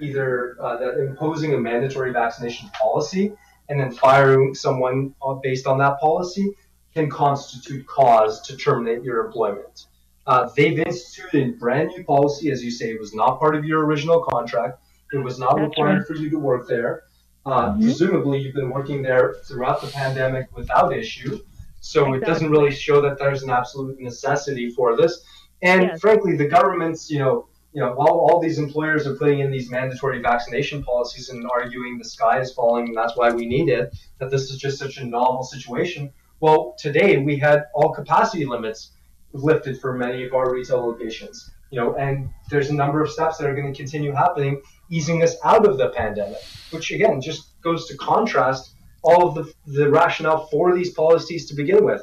either 0.00 0.56
uh, 0.60 0.76
that 0.76 0.98
imposing 0.98 1.54
a 1.54 1.58
mandatory 1.58 2.12
vaccination 2.12 2.68
policy 2.70 3.32
and 3.68 3.78
then 3.80 3.90
firing 3.92 4.54
someone 4.54 5.14
uh, 5.22 5.34
based 5.34 5.66
on 5.66 5.78
that 5.78 5.98
policy 6.00 6.52
can 6.94 7.08
constitute 7.10 7.86
cause 7.86 8.40
to 8.42 8.56
terminate 8.56 9.02
your 9.02 9.24
employment. 9.26 9.86
Uh, 10.26 10.48
they've 10.56 10.78
instituted 10.78 11.48
a 11.48 11.52
brand 11.52 11.88
new 11.96 12.04
policy, 12.04 12.50
as 12.50 12.62
you 12.62 12.70
say, 12.70 12.90
it 12.90 13.00
was 13.00 13.14
not 13.14 13.38
part 13.38 13.54
of 13.54 13.64
your 13.64 13.84
original 13.84 14.20
contract. 14.22 14.78
It 15.12 15.18
was 15.18 15.38
not 15.38 15.56
That's 15.56 15.68
required 15.68 15.98
right. 15.98 16.06
for 16.06 16.14
you 16.14 16.28
to 16.30 16.38
work 16.38 16.68
there. 16.68 17.04
Uh, 17.46 17.72
Mhm. 17.72 17.82
Presumably, 17.82 18.40
you've 18.40 18.54
been 18.54 18.68
working 18.70 19.00
there 19.00 19.36
throughout 19.44 19.80
the 19.80 19.86
pandemic 19.88 20.54
without 20.54 20.94
issue. 20.94 21.38
So 21.80 22.12
it 22.12 22.20
doesn't 22.20 22.50
really 22.50 22.72
show 22.72 23.00
that 23.00 23.18
there's 23.18 23.42
an 23.42 23.50
absolute 23.50 23.98
necessity 24.00 24.70
for 24.70 24.96
this. 24.96 25.22
And 25.62 25.82
Yes. 25.82 26.00
frankly, 26.00 26.36
the 26.36 26.46
government's, 26.46 27.10
you 27.10 27.20
know, 27.20 27.46
you 27.72 27.80
know, 27.80 27.92
while 27.92 28.08
all 28.08 28.40
these 28.40 28.58
employers 28.58 29.06
are 29.06 29.14
putting 29.14 29.40
in 29.40 29.50
these 29.50 29.70
mandatory 29.70 30.20
vaccination 30.20 30.82
policies 30.82 31.28
and 31.28 31.46
arguing 31.52 31.98
the 31.98 32.04
sky 32.04 32.40
is 32.40 32.52
falling 32.52 32.88
and 32.88 32.96
that's 32.96 33.16
why 33.16 33.30
we 33.30 33.46
need 33.46 33.68
it, 33.68 33.94
that 34.18 34.30
this 34.30 34.50
is 34.50 34.58
just 34.58 34.78
such 34.78 34.98
a 34.98 35.04
novel 35.04 35.42
situation. 35.42 36.10
Well, 36.40 36.74
today 36.78 37.18
we 37.18 37.36
had 37.36 37.64
all 37.74 37.92
capacity 37.92 38.46
limits 38.46 38.92
lifted 39.32 39.80
for 39.80 39.96
many 39.96 40.24
of 40.24 40.32
our 40.32 40.52
retail 40.52 40.86
locations. 40.86 41.50
You 41.70 41.80
know, 41.80 41.94
and 41.96 42.30
there's 42.48 42.70
a 42.70 42.74
number 42.74 43.02
of 43.02 43.10
steps 43.10 43.36
that 43.36 43.46
are 43.46 43.54
going 43.54 43.70
to 43.70 43.76
continue 43.76 44.12
happening, 44.12 44.62
easing 44.90 45.22
us 45.22 45.36
out 45.44 45.66
of 45.66 45.76
the 45.76 45.90
pandemic, 45.90 46.38
which 46.70 46.90
again 46.90 47.20
just 47.20 47.60
goes 47.60 47.86
to 47.88 47.96
contrast 47.98 48.74
all 49.02 49.28
of 49.28 49.34
the, 49.34 49.52
the 49.66 49.90
rationale 49.90 50.46
for 50.46 50.74
these 50.74 50.92
policies 50.94 51.46
to 51.46 51.54
begin 51.54 51.84
with. 51.84 52.02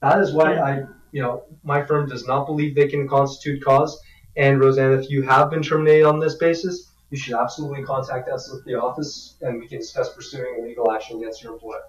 That 0.00 0.20
is 0.20 0.32
why 0.32 0.56
I, 0.56 0.84
you 1.12 1.20
know, 1.20 1.44
my 1.62 1.84
firm 1.84 2.08
does 2.08 2.26
not 2.26 2.46
believe 2.46 2.74
they 2.74 2.88
can 2.88 3.06
constitute 3.06 3.62
cause. 3.62 4.00
And 4.36 4.60
Roseanne, 4.60 4.92
if 4.92 5.10
you 5.10 5.22
have 5.22 5.50
been 5.50 5.62
terminated 5.62 6.04
on 6.04 6.18
this 6.18 6.36
basis, 6.36 6.90
you 7.10 7.18
should 7.18 7.34
absolutely 7.34 7.84
contact 7.84 8.28
us 8.28 8.52
at 8.52 8.64
the 8.64 8.74
office 8.74 9.36
and 9.42 9.60
we 9.60 9.68
can 9.68 9.78
discuss 9.78 10.14
pursuing 10.14 10.64
legal 10.64 10.90
action 10.90 11.18
against 11.18 11.42
your 11.42 11.52
employer. 11.52 11.82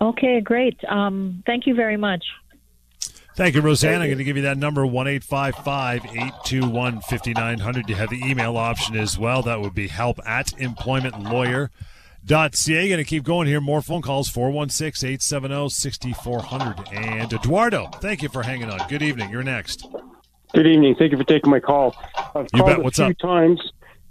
Okay, 0.00 0.40
great. 0.40 0.78
Um, 0.88 1.42
thank 1.44 1.66
you 1.66 1.74
very 1.74 1.96
much. 1.96 2.24
Thank 3.34 3.54
you, 3.54 3.60
Roseanne. 3.60 4.00
I'm 4.00 4.08
going 4.08 4.18
to 4.18 4.24
give 4.24 4.36
you 4.36 4.42
that 4.42 4.58
number, 4.58 4.84
1 4.84 5.06
821 5.06 7.00
5900. 7.02 7.88
You 7.88 7.94
have 7.94 8.10
the 8.10 8.20
email 8.24 8.56
option 8.56 8.96
as 8.96 9.16
well. 9.16 9.42
That 9.42 9.60
would 9.60 9.74
be 9.74 9.86
help 9.86 10.18
at 10.26 10.48
employmentlawyer.ca. 10.58 12.88
Going 12.88 12.98
to 12.98 13.04
keep 13.04 13.22
going 13.22 13.46
here. 13.46 13.60
More 13.60 13.80
phone 13.80 14.02
calls, 14.02 14.28
416 14.28 15.08
870 15.08 15.68
6400. 15.68 16.88
And 16.92 17.32
Eduardo, 17.32 17.86
thank 18.00 18.22
you 18.22 18.28
for 18.28 18.42
hanging 18.42 18.70
on. 18.70 18.80
Good 18.88 19.02
evening. 19.02 19.30
You're 19.30 19.44
next. 19.44 19.86
Good 20.54 20.66
evening. 20.66 20.94
Thank 20.98 21.12
you 21.12 21.18
for 21.18 21.24
taking 21.24 21.50
my 21.50 21.60
call. 21.60 21.94
I've 22.34 22.46
You 22.52 22.58
called 22.60 22.70
bet. 22.70 22.78
a 22.78 22.82
What's 22.82 22.96
few 22.96 23.06
up? 23.06 23.18
times 23.18 23.60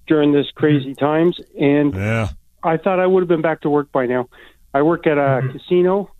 during 0.07 0.31
this 0.31 0.45
crazy 0.55 0.93
times, 0.93 1.39
and 1.59 1.93
Yeah. 1.93 2.29
I 2.63 2.77
thought 2.77 2.99
I 2.99 3.07
would 3.07 3.21
have 3.21 3.27
been 3.27 3.41
back 3.41 3.61
to 3.61 3.69
work 3.69 3.91
by 3.91 4.05
now. 4.05 4.27
I 4.73 4.81
work 4.81 5.07
at 5.07 5.17
a 5.17 5.21
Mm-hmm. 5.41 5.57
casino. 5.57 6.11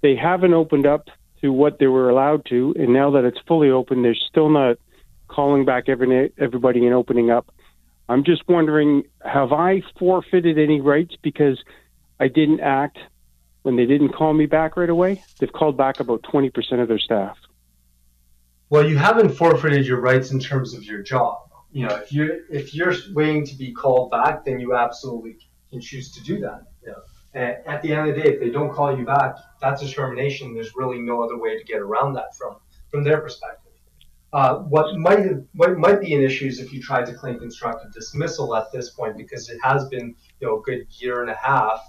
They 0.00 0.14
haven't 0.16 0.54
opened 0.54 0.86
up 0.86 1.08
to 1.42 1.52
what 1.52 1.78
they 1.78 1.86
were 1.88 2.08
allowed 2.08 2.44
to, 2.46 2.74
and 2.78 2.92
now 2.92 3.10
that 3.12 3.24
it's 3.24 3.38
fully 3.46 3.70
open, 3.70 4.02
they're 4.02 4.14
still 4.14 4.48
not 4.48 4.76
calling 5.28 5.64
back 5.64 5.88
every, 5.88 6.32
everybody 6.38 6.84
and 6.86 6.94
opening 6.94 7.30
up. 7.30 7.52
I'm 8.08 8.24
just 8.24 8.48
wondering, 8.48 9.02
have 9.24 9.52
I 9.52 9.82
forfeited 9.98 10.58
any 10.58 10.80
rights 10.80 11.14
because 11.22 11.62
I 12.18 12.28
didn't 12.28 12.60
act 12.60 12.98
when 13.62 13.76
they 13.76 13.84
didn't 13.84 14.10
call 14.10 14.32
me 14.32 14.46
back 14.46 14.76
right 14.76 14.88
away? 14.88 15.22
They've 15.38 15.52
called 15.52 15.76
back 15.76 16.00
about 16.00 16.22
20% 16.22 16.80
of 16.80 16.88
their 16.88 16.98
staff. 16.98 17.36
Well, 18.70 18.86
you 18.86 18.98
haven't 18.98 19.30
forfeited 19.30 19.86
your 19.86 20.00
rights 20.00 20.30
in 20.30 20.38
terms 20.38 20.74
of 20.74 20.84
your 20.84 21.02
job. 21.02 21.50
You 21.72 21.86
know, 21.86 21.94
if 21.96 22.12
you're 22.12 22.46
if 22.50 22.74
you're 22.74 22.94
waiting 23.12 23.44
to 23.46 23.54
be 23.56 23.72
called 23.72 24.10
back, 24.10 24.44
then 24.44 24.60
you 24.60 24.74
absolutely 24.74 25.38
can 25.70 25.80
choose 25.80 26.12
to 26.12 26.22
do 26.22 26.38
that. 26.40 26.62
Know, 26.84 26.94
and 27.34 27.56
at 27.66 27.82
the 27.82 27.92
end 27.92 28.08
of 28.08 28.16
the 28.16 28.22
day, 28.22 28.28
if 28.30 28.40
they 28.40 28.50
don't 28.50 28.72
call 28.72 28.96
you 28.96 29.04
back, 29.04 29.36
that's 29.60 29.82
a 29.82 29.88
termination. 29.88 30.54
There's 30.54 30.72
really 30.74 30.98
no 30.98 31.22
other 31.22 31.38
way 31.38 31.58
to 31.58 31.64
get 31.64 31.80
around 31.80 32.14
that 32.14 32.36
from 32.36 32.56
from 32.90 33.04
their 33.04 33.20
perspective. 33.20 33.72
Uh, 34.32 34.58
what 34.58 34.96
might 34.96 35.20
have, 35.20 35.42
what 35.54 35.78
might 35.78 36.00
be 36.00 36.14
an 36.14 36.22
issue 36.22 36.46
is 36.46 36.58
if 36.58 36.72
you 36.72 36.82
tried 36.82 37.06
to 37.06 37.14
claim 37.14 37.38
constructive 37.38 37.92
dismissal 37.92 38.54
at 38.54 38.70
this 38.72 38.90
point, 38.90 39.16
because 39.16 39.48
it 39.48 39.58
has 39.62 39.88
been 39.88 40.14
you 40.40 40.46
know 40.46 40.58
a 40.58 40.62
good 40.62 40.86
year 40.98 41.22
and 41.22 41.30
a 41.30 41.36
half 41.36 41.80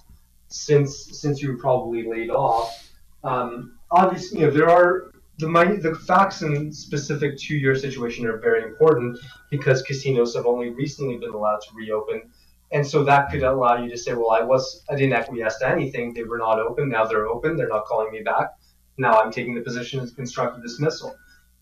since 0.47 1.19
since 1.19 1.41
you 1.41 1.51
were 1.51 1.57
probably 1.57 2.07
laid 2.07 2.29
off. 2.29 2.89
Um, 3.23 3.77
obviously, 3.91 4.39
you 4.39 4.45
know, 4.45 4.51
there 4.51 4.69
are 4.69 5.11
the 5.39 5.79
the 5.81 5.95
facts 5.95 6.41
and 6.41 6.75
specific 6.75 7.37
to 7.37 7.55
your 7.55 7.73
situation 7.75 8.27
are 8.27 8.37
very 8.37 8.63
important 8.63 9.17
because 9.49 9.81
casinos 9.81 10.35
have 10.35 10.45
only 10.45 10.69
recently 10.69 11.17
been 11.17 11.31
allowed 11.31 11.61
to 11.61 11.75
reopen, 11.75 12.29
and 12.73 12.85
so 12.85 13.03
that 13.05 13.31
could 13.31 13.43
allow 13.43 13.81
you 13.81 13.89
to 13.89 13.97
say, 13.97 14.13
well, 14.13 14.31
I 14.31 14.41
was 14.41 14.83
I 14.89 14.95
didn't 14.95 15.13
acquiesce 15.13 15.57
to 15.59 15.69
anything. 15.69 16.13
They 16.13 16.23
were 16.23 16.37
not 16.37 16.59
open. 16.59 16.89
Now 16.89 17.05
they're 17.05 17.27
open. 17.27 17.55
They're 17.55 17.69
not 17.69 17.85
calling 17.85 18.11
me 18.11 18.21
back. 18.21 18.49
Now 18.97 19.21
I'm 19.21 19.31
taking 19.31 19.55
the 19.55 19.61
position 19.61 20.01
of 20.01 20.13
constructive 20.15 20.61
dismissal. 20.61 21.15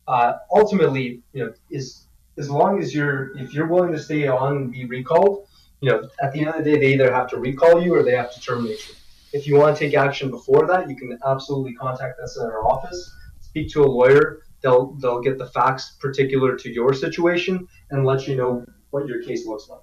Uh, 0.07 0.33
ultimately, 0.51 1.21
you 1.33 1.45
know, 1.45 1.53
is 1.69 2.07
as 2.39 2.49
long 2.49 2.79
as 2.81 2.95
you're 2.95 3.37
if 3.37 3.53
you're 3.53 3.67
willing 3.67 3.91
to 3.91 3.99
stay 3.99 4.27
on 4.27 4.57
and 4.57 4.71
be 4.71 4.85
recalled, 4.85 5.47
you 5.81 5.91
know, 5.91 6.09
at 6.23 6.33
the 6.33 6.39
end 6.39 6.49
of 6.49 6.55
the 6.57 6.63
day, 6.63 6.79
they 6.79 6.93
either 6.93 7.13
have 7.13 7.29
to 7.29 7.37
recall 7.37 7.83
you 7.83 7.93
or 7.93 8.01
they 8.01 8.15
have 8.15 8.33
to 8.33 8.41
terminate 8.41 8.79
you. 8.89 8.95
If 9.33 9.45
you 9.45 9.55
want 9.55 9.77
to 9.77 9.79
take 9.79 9.95
action 9.95 10.31
before 10.31 10.65
that, 10.65 10.89
you 10.89 10.95
can 10.95 11.19
absolutely 11.27 11.73
contact 11.73 12.19
us 12.19 12.37
in 12.37 12.43
our 12.43 12.65
office, 12.65 13.13
speak 13.57 13.73
to 13.73 13.83
a 13.83 13.87
lawyer. 13.87 14.39
They'll 14.61 14.93
they'll 15.01 15.21
get 15.21 15.37
the 15.37 15.47
facts 15.47 15.97
particular 15.99 16.55
to 16.55 16.69
your 16.69 16.93
situation 16.93 17.67
and 17.91 18.05
let 18.05 18.27
you 18.27 18.35
know 18.35 18.65
what 18.91 19.07
your 19.07 19.23
case 19.23 19.45
looks 19.45 19.67
like. 19.69 19.81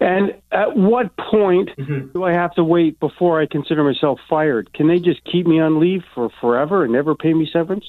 And 0.00 0.34
at 0.50 0.76
what 0.76 1.16
point 1.16 1.70
Mhm. 1.76 2.12
do 2.12 2.24
I 2.24 2.32
have 2.32 2.54
to 2.54 2.64
wait 2.64 2.98
before 3.00 3.40
I 3.40 3.46
consider 3.46 3.84
myself 3.84 4.18
fired? 4.28 4.72
Can 4.72 4.88
they 4.88 4.98
just 4.98 5.22
keep 5.24 5.46
me 5.46 5.60
on 5.60 5.78
leave 5.78 6.04
for 6.14 6.30
forever 6.40 6.84
and 6.84 6.92
never 6.92 7.14
pay 7.14 7.34
me 7.34 7.48
severance? 7.52 7.84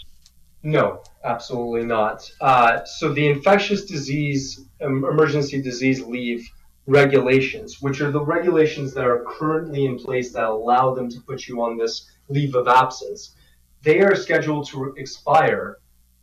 No, 0.62 1.02
absolutely 1.24 1.86
not. 1.86 2.30
Uh, 2.42 2.84
so 2.84 3.14
the 3.14 3.28
infectious 3.28 3.86
disease 3.86 4.44
um, 4.82 5.06
emergency 5.06 5.62
disease 5.62 6.02
leave 6.02 6.42
regulations, 6.86 7.82
which 7.82 8.02
are 8.02 8.12
the 8.12 8.26
regulations 8.38 8.94
that 8.94 9.06
are 9.06 9.24
currently 9.38 9.86
in 9.86 9.98
place 9.98 10.34
that 10.34 10.46
allow 10.46 10.94
them 10.94 11.10
to 11.10 11.20
put 11.22 11.48
you 11.48 11.62
on 11.62 11.78
this 11.78 12.10
leave 12.28 12.56
of 12.56 12.68
absence, 12.68 13.36
they 13.82 14.02
are 14.02 14.16
scheduled 14.16 14.68
to 14.70 14.94
expire 14.98 15.78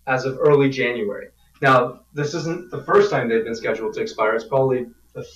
as 0.06 0.24
of 0.24 0.38
early 0.38 0.70
January. 0.70 1.28
Now, 1.62 2.00
this 2.12 2.34
isn't 2.34 2.70
the 2.70 2.82
first 2.84 3.10
time 3.10 3.28
they've 3.28 3.44
been 3.44 3.54
scheduled 3.54 3.94
to 3.94 4.00
expire. 4.00 4.34
It's 4.34 4.44
probably 4.44 4.86
the 5.14 5.26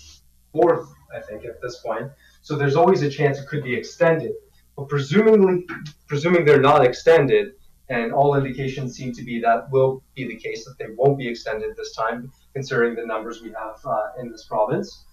fourth, 0.52 0.88
I 1.14 1.20
think, 1.20 1.44
at 1.44 1.61
this 1.62 1.78
point. 1.78 2.11
So 2.42 2.56
there's 2.56 2.76
always 2.76 3.02
a 3.02 3.11
chance 3.11 3.38
it 3.38 3.48
could 3.48 3.64
be 3.64 3.74
extended. 3.74 4.33
But 4.76 4.88
presumably, 4.88 5.66
presuming 6.06 6.44
they're 6.44 6.61
not 6.61 6.85
extended, 6.85 7.52
and 7.88 8.12
all 8.12 8.35
indications 8.37 8.96
seem 8.96 9.12
to 9.14 9.24
be 9.24 9.40
that 9.40 9.70
will 9.70 10.02
be 10.14 10.26
the 10.26 10.37
case 10.37 10.64
that 10.64 10.78
they 10.78 10.87
won't 10.96 11.18
be 11.18 11.28
extended 11.28 11.76
this 11.76 11.92
time, 11.94 12.30
considering 12.52 12.94
the 12.94 13.04
numbers 13.04 13.42
we 13.42 13.50
have 13.50 13.78
uh, 13.85 14.20
in 14.20 14.30
this 14.30 14.44
province. 14.44 15.04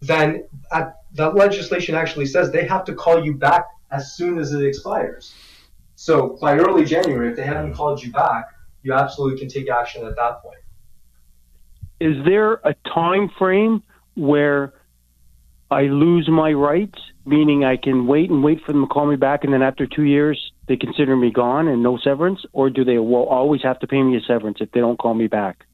Then 0.00 0.44
at, 0.72 0.96
that 1.14 1.34
legislation 1.34 1.94
actually 1.94 2.26
says 2.26 2.50
they 2.50 2.66
have 2.66 2.84
to 2.86 2.94
call 2.94 3.24
you 3.24 3.34
back 3.34 3.66
as 3.90 4.14
soon 4.14 4.38
as 4.38 4.52
it 4.52 4.64
expires. 4.64 5.34
So 6.00 6.38
by 6.40 6.56
early 6.56 6.84
January, 6.84 7.30
if 7.30 7.36
they 7.36 7.44
haven't 7.44 7.74
called 7.74 8.00
you 8.00 8.12
back, 8.12 8.50
you 8.84 8.92
absolutely 8.92 9.36
can 9.40 9.48
take 9.48 9.68
action 9.68 10.06
at 10.06 10.14
that 10.14 10.40
point. 10.42 10.60
Is 11.98 12.24
there 12.24 12.60
a 12.64 12.76
time 12.94 13.28
frame 13.36 13.82
where 14.14 14.74
I 15.72 15.82
lose 15.82 16.28
my 16.28 16.52
rights, 16.52 17.00
meaning 17.26 17.64
I 17.64 17.76
can 17.76 18.06
wait 18.06 18.30
and 18.30 18.44
wait 18.44 18.60
for 18.64 18.72
them 18.72 18.82
to 18.82 18.86
call 18.86 19.06
me 19.06 19.16
back, 19.16 19.42
and 19.42 19.52
then 19.52 19.60
after 19.60 19.88
two 19.88 20.04
years 20.04 20.52
they 20.68 20.76
consider 20.76 21.16
me 21.16 21.32
gone 21.32 21.66
and 21.66 21.82
no 21.82 21.98
severance, 21.98 22.44
or 22.52 22.70
do 22.70 22.84
they 22.84 22.98
will 22.98 23.26
always 23.26 23.62
have 23.64 23.80
to 23.80 23.88
pay 23.88 24.00
me 24.00 24.16
a 24.16 24.20
severance 24.20 24.58
if 24.60 24.70
they 24.70 24.78
don't 24.78 25.00
call 25.00 25.14
me 25.14 25.26
back? 25.26 25.64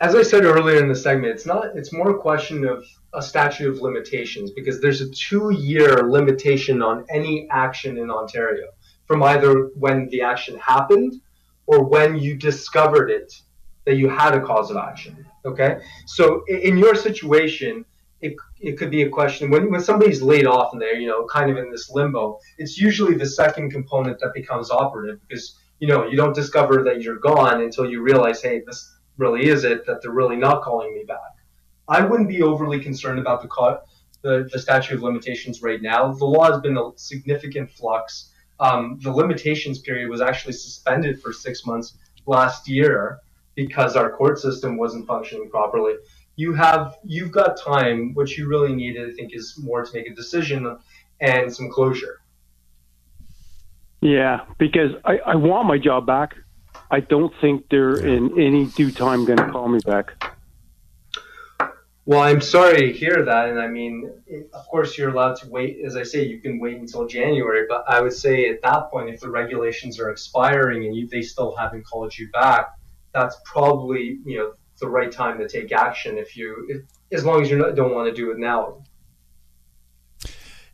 as 0.00 0.14
I 0.14 0.22
said 0.22 0.44
earlier 0.44 0.82
in 0.82 0.88
the 0.88 0.94
segment, 0.96 1.32
it's 1.32 1.46
not. 1.46 1.76
It's 1.76 1.92
more 1.92 2.10
a 2.10 2.18
question 2.18 2.66
of 2.66 2.84
a 3.14 3.22
statute 3.22 3.70
of 3.70 3.80
limitations 3.80 4.50
because 4.50 4.80
there's 4.80 5.00
a 5.00 5.08
two-year 5.08 6.10
limitation 6.10 6.82
on 6.82 7.06
any 7.08 7.48
action 7.50 7.96
in 7.96 8.10
Ontario 8.10 8.66
from 9.06 9.22
either 9.22 9.70
when 9.74 10.08
the 10.08 10.22
action 10.22 10.58
happened 10.58 11.20
or 11.66 11.84
when 11.84 12.16
you 12.16 12.36
discovered 12.36 13.10
it 13.10 13.32
that 13.84 13.96
you 13.96 14.08
had 14.08 14.34
a 14.34 14.40
cause 14.40 14.70
of 14.70 14.76
action. 14.76 15.26
Okay, 15.44 15.80
so 16.06 16.42
in 16.46 16.78
your 16.78 16.94
situation, 16.94 17.84
it, 18.22 18.34
it 18.58 18.78
could 18.78 18.90
be 18.90 19.02
a 19.02 19.10
question 19.10 19.50
when 19.50 19.70
when 19.70 19.82
somebody's 19.82 20.22
laid 20.22 20.46
off 20.46 20.72
and 20.72 20.80
they're 20.80 20.96
you 20.96 21.06
know 21.06 21.26
kind 21.26 21.50
of 21.50 21.58
in 21.58 21.70
this 21.70 21.90
limbo. 21.90 22.38
It's 22.56 22.78
usually 22.78 23.14
the 23.14 23.26
second 23.26 23.70
component 23.70 24.18
that 24.20 24.32
becomes 24.34 24.70
operative 24.70 25.20
because 25.26 25.58
you 25.80 25.88
know 25.88 26.06
you 26.06 26.16
don't 26.16 26.34
discover 26.34 26.82
that 26.84 27.02
you're 27.02 27.18
gone 27.18 27.60
until 27.60 27.88
you 27.90 28.00
realize, 28.02 28.40
hey, 28.42 28.62
this 28.66 28.96
really 29.18 29.48
is 29.48 29.64
it 29.64 29.84
that 29.86 30.00
they're 30.00 30.12
really 30.12 30.36
not 30.36 30.62
calling 30.62 30.94
me 30.94 31.04
back. 31.06 31.18
I 31.86 32.00
wouldn't 32.00 32.30
be 32.30 32.42
overly 32.42 32.80
concerned 32.80 33.18
about 33.18 33.42
the 33.42 33.48
the, 34.22 34.48
the 34.50 34.58
statute 34.58 34.94
of 34.94 35.02
limitations 35.02 35.62
right 35.62 35.82
now. 35.82 36.10
The 36.12 36.24
law 36.24 36.50
has 36.50 36.60
been 36.62 36.78
a 36.78 36.90
significant 36.96 37.70
flux. 37.70 38.32
Um, 38.60 38.98
the 39.02 39.10
limitations 39.10 39.80
period 39.80 40.08
was 40.08 40.20
actually 40.20 40.52
suspended 40.52 41.20
for 41.20 41.32
six 41.32 41.66
months 41.66 41.96
last 42.26 42.68
year 42.68 43.20
because 43.54 43.96
our 43.96 44.10
court 44.10 44.38
system 44.38 44.76
wasn't 44.76 45.06
functioning 45.06 45.50
properly. 45.50 45.94
You 46.36 46.54
have 46.54 46.96
you've 47.04 47.30
got 47.30 47.56
time. 47.56 48.14
What 48.14 48.36
you 48.36 48.48
really 48.48 48.74
need, 48.74 48.96
I 48.98 49.12
think, 49.12 49.34
is 49.34 49.54
more 49.58 49.84
to 49.84 49.92
make 49.94 50.08
a 50.08 50.14
decision 50.14 50.76
and 51.20 51.54
some 51.54 51.70
closure. 51.70 52.20
Yeah, 54.00 54.44
because 54.58 54.92
I, 55.04 55.18
I 55.18 55.34
want 55.36 55.66
my 55.66 55.78
job 55.78 56.06
back. 56.06 56.34
I 56.90 57.00
don't 57.00 57.32
think 57.40 57.68
they're 57.70 57.96
in 57.96 58.38
any 58.40 58.66
due 58.66 58.90
time 58.90 59.24
going 59.24 59.38
to 59.38 59.50
call 59.50 59.68
me 59.68 59.80
back. 59.86 60.33
Well, 62.06 62.20
I'm 62.20 62.42
sorry 62.42 62.76
to 62.82 62.92
hear 62.92 63.24
that, 63.24 63.48
and 63.48 63.58
I 63.58 63.66
mean, 63.66 64.10
of 64.52 64.66
course, 64.66 64.98
you're 64.98 65.08
allowed 65.08 65.36
to 65.36 65.48
wait. 65.48 65.78
As 65.86 65.96
I 65.96 66.02
say, 66.02 66.26
you 66.26 66.38
can 66.38 66.58
wait 66.58 66.76
until 66.76 67.06
January, 67.06 67.64
but 67.66 67.84
I 67.88 68.02
would 68.02 68.12
say 68.12 68.50
at 68.50 68.60
that 68.62 68.90
point, 68.90 69.08
if 69.08 69.20
the 69.20 69.30
regulations 69.30 69.98
are 69.98 70.10
expiring 70.10 70.84
and 70.84 70.94
you, 70.94 71.08
they 71.08 71.22
still 71.22 71.56
haven't 71.56 71.84
called 71.84 72.16
you 72.16 72.30
back, 72.30 72.72
that's 73.14 73.36
probably 73.46 74.18
you 74.26 74.36
know 74.36 74.52
the 74.80 74.88
right 74.88 75.10
time 75.10 75.38
to 75.38 75.48
take 75.48 75.72
action. 75.72 76.18
If 76.18 76.36
you, 76.36 76.66
if, 76.68 76.82
as 77.16 77.24
long 77.24 77.40
as 77.40 77.50
you 77.50 77.56
don't 77.58 77.94
want 77.94 78.08
to 78.08 78.14
do 78.14 78.30
it 78.32 78.38
now. 78.38 78.84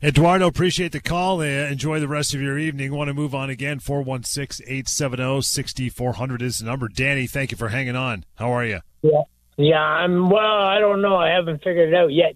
Eduardo, 0.03 0.47
appreciate 0.47 0.91
the 0.91 0.99
call. 0.99 1.41
Uh, 1.41 1.45
enjoy 1.45 1.99
the 1.99 2.07
rest 2.07 2.33
of 2.33 2.41
your 2.41 2.57
evening. 2.57 2.93
Want 2.93 3.07
to 3.07 3.13
move 3.13 3.35
on 3.35 3.51
again? 3.51 3.79
416 3.79 4.65
870 4.67 5.41
6400 5.43 6.41
is 6.41 6.59
the 6.59 6.65
number. 6.65 6.89
Danny, 6.89 7.27
thank 7.27 7.51
you 7.51 7.57
for 7.57 7.69
hanging 7.69 7.95
on. 7.95 8.25
How 8.35 8.51
are 8.51 8.65
you? 8.65 8.79
Yeah, 9.03 9.21
I'm 9.57 10.29
well. 10.29 10.41
I 10.63 10.79
don't 10.79 11.01
know. 11.01 11.15
I 11.15 11.29
haven't 11.29 11.63
figured 11.63 11.89
it 11.89 11.95
out 11.95 12.11
yet. 12.11 12.35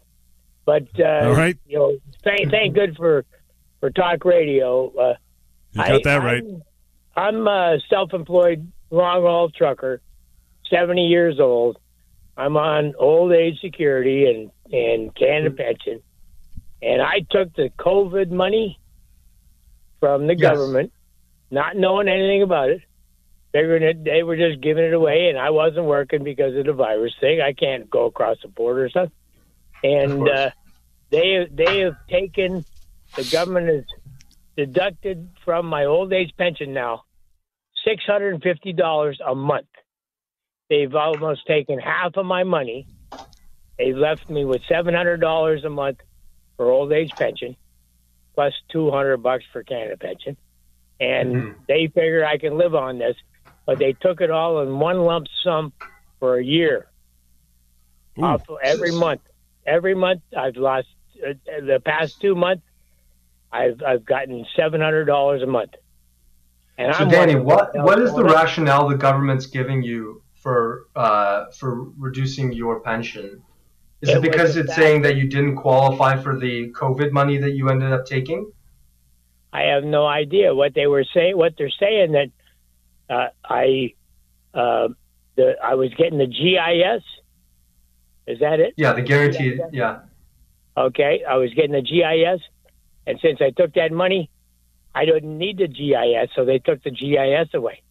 But 0.65 0.87
uh, 0.99 1.27
All 1.27 1.33
right. 1.35 1.57
you 1.67 1.77
know, 1.77 1.97
thank 2.23 2.49
thank 2.49 2.73
good 2.75 2.95
for 2.97 3.23
for 3.79 3.89
talk 3.91 4.25
radio. 4.25 4.87
Uh, 4.95 5.13
You 5.73 5.83
got 5.83 6.03
that 6.03 6.17
right. 6.23 6.43
I'm, 7.15 7.37
I'm 7.37 7.47
a 7.47 7.77
self-employed 7.89 8.71
long 8.89 9.21
haul 9.21 9.49
trucker, 9.49 10.01
70 10.69 11.05
years 11.07 11.39
old. 11.39 11.77
I'm 12.37 12.57
on 12.57 12.93
old 12.97 13.31
age 13.31 13.59
security 13.61 14.25
and 14.25 14.51
and 14.73 15.15
Canada 15.15 15.55
pension, 15.55 16.01
and 16.81 17.01
I 17.01 17.19
took 17.29 17.53
the 17.55 17.69
COVID 17.79 18.31
money 18.31 18.79
from 19.99 20.27
the 20.27 20.35
Yes. 20.35 20.51
government, 20.51 20.91
not 21.51 21.75
knowing 21.77 22.07
anything 22.09 22.41
about 22.41 22.69
it. 22.71 22.81
Figuring 23.55 23.83
that 23.83 24.03
they 24.03 24.21
were 24.21 24.35
just 24.35 24.61
giving 24.61 24.83
it 24.83 24.93
away, 24.93 25.27
and 25.29 25.39
I 25.39 25.51
wasn't 25.51 25.85
working 25.85 26.25
because 26.25 26.57
of 26.57 26.65
the 26.65 26.73
virus 26.73 27.13
thing. 27.21 27.39
I 27.39 27.53
can't 27.53 27.89
go 27.89 28.05
across 28.05 28.35
the 28.41 28.49
border 28.49 28.83
or 28.83 28.89
something. 28.89 29.15
And 29.81 30.27
uh, 30.27 30.49
they 31.09 31.47
they 31.49 31.77
have 31.85 31.95
taken 32.09 32.65
the 33.15 33.23
government 33.23 33.67
has 33.69 33.83
deducted 34.57 35.29
from 35.45 35.67
my 35.67 35.85
old 35.85 36.11
age 36.11 36.31
pension 36.37 36.73
now 36.73 37.03
six 37.87 38.03
hundred 38.05 38.33
and 38.33 38.43
fifty 38.43 38.73
dollars 38.73 39.21
a 39.25 39.33
month. 39.33 39.67
They've 40.69 40.93
almost 40.93 41.47
taken 41.47 41.79
half 41.79 42.17
of 42.17 42.25
my 42.25 42.43
money. 42.43 42.89
They've 43.77 43.95
left 43.95 44.29
me 44.29 44.43
with 44.43 44.63
seven 44.67 44.93
hundred 44.93 45.21
dollars 45.21 45.63
a 45.63 45.69
month 45.69 45.99
for 46.57 46.69
old 46.69 46.91
age 46.91 47.13
pension, 47.17 47.55
plus 48.33 48.51
two 48.69 48.91
hundred 48.91 49.17
bucks 49.23 49.45
for 49.53 49.63
Canada 49.63 49.95
pension, 49.97 50.35
and 50.99 51.35
Mhm. 51.35 51.55
they 51.69 51.87
figure 51.87 52.25
I 52.25 52.37
can 52.37 52.57
live 52.57 52.75
on 52.75 52.97
this, 52.97 53.15
but 53.65 53.79
they 53.79 53.93
took 53.93 54.21
it 54.21 54.31
all 54.31 54.61
in 54.61 54.79
one 54.79 54.99
lump 54.99 55.27
sum 55.43 55.73
for 56.19 56.37
a 56.37 56.43
year, 56.43 56.87
Ooh. 58.19 58.39
every 58.63 58.91
month. 58.91 59.21
Every 59.65 59.95
month 59.95 60.21
I've 60.37 60.57
lost 60.57 60.87
uh, 61.25 61.33
the 61.45 61.81
past 61.83 62.21
two 62.21 62.35
months. 62.35 62.63
I've 63.51 63.81
I've 63.85 64.05
gotten 64.05 64.45
seven 64.55 64.81
hundred 64.81 65.05
dollars 65.05 65.41
a 65.41 65.47
month. 65.47 65.73
And 66.77 66.93
So, 66.93 67.05
I'm 67.05 67.09
Danny, 67.09 67.35
what 67.35 67.71
what 67.75 67.99
is 67.99 68.13
the 68.15 68.23
on. 68.23 68.31
rationale 68.31 68.87
the 68.87 68.97
government's 68.97 69.47
giving 69.47 69.81
you 69.83 70.23
for 70.35 70.85
uh, 70.95 71.45
for 71.57 71.89
reducing 71.97 72.51
your 72.53 72.81
pension? 72.81 73.41
Is 74.01 74.09
It 74.09 74.17
it 74.17 74.21
because 74.21 74.57
it's 74.57 74.67
fact 74.69 74.79
saying 74.81 75.01
that 75.03 75.15
you 75.15 75.27
didn't 75.29 75.55
qualify 75.55 76.17
for 76.21 76.37
the 76.39 76.71
COVID 76.73 77.11
money 77.11 77.37
that 77.37 77.51
you 77.51 77.69
ended 77.69 77.91
up 77.91 78.05
taking? 78.05 78.51
I 79.53 79.61
have 79.63 79.83
no 79.83 80.05
idea 80.05 80.53
what 80.53 80.73
they 80.75 80.87
were 80.87 81.05
saying. 81.13 81.37
What 81.37 81.53
they're 81.57 81.69
saying 81.69 82.11
that 82.11 82.27
uh, 83.09 83.27
I 83.43 83.93
uh, 84.53 84.89
the 85.35 85.55
I 85.63 85.75
was 85.75 85.93
getting 85.97 86.17
the 86.17 86.27
GIS. 86.27 87.03
Is 88.27 88.39
that 88.39 88.59
it? 88.59 88.73
Yeah, 88.77 88.93
the 88.93 89.01
guaranteed. 89.01 89.61
Yeah. 89.71 89.99
Okay, 90.77 91.23
I 91.27 91.37
was 91.37 91.53
getting 91.53 91.71
the 91.71 91.81
GIS, 91.81 92.41
and 93.07 93.19
since 93.21 93.39
I 93.41 93.51
took 93.51 93.73
that 93.75 93.91
money, 93.91 94.29
I 94.93 95.05
didn't 95.05 95.37
need 95.37 95.57
the 95.57 95.67
GIS, 95.67 96.31
so 96.35 96.43
they 96.43 96.59
took 96.59 96.83
the 96.83 96.91
GIS 96.91 97.53
away. 97.53 97.81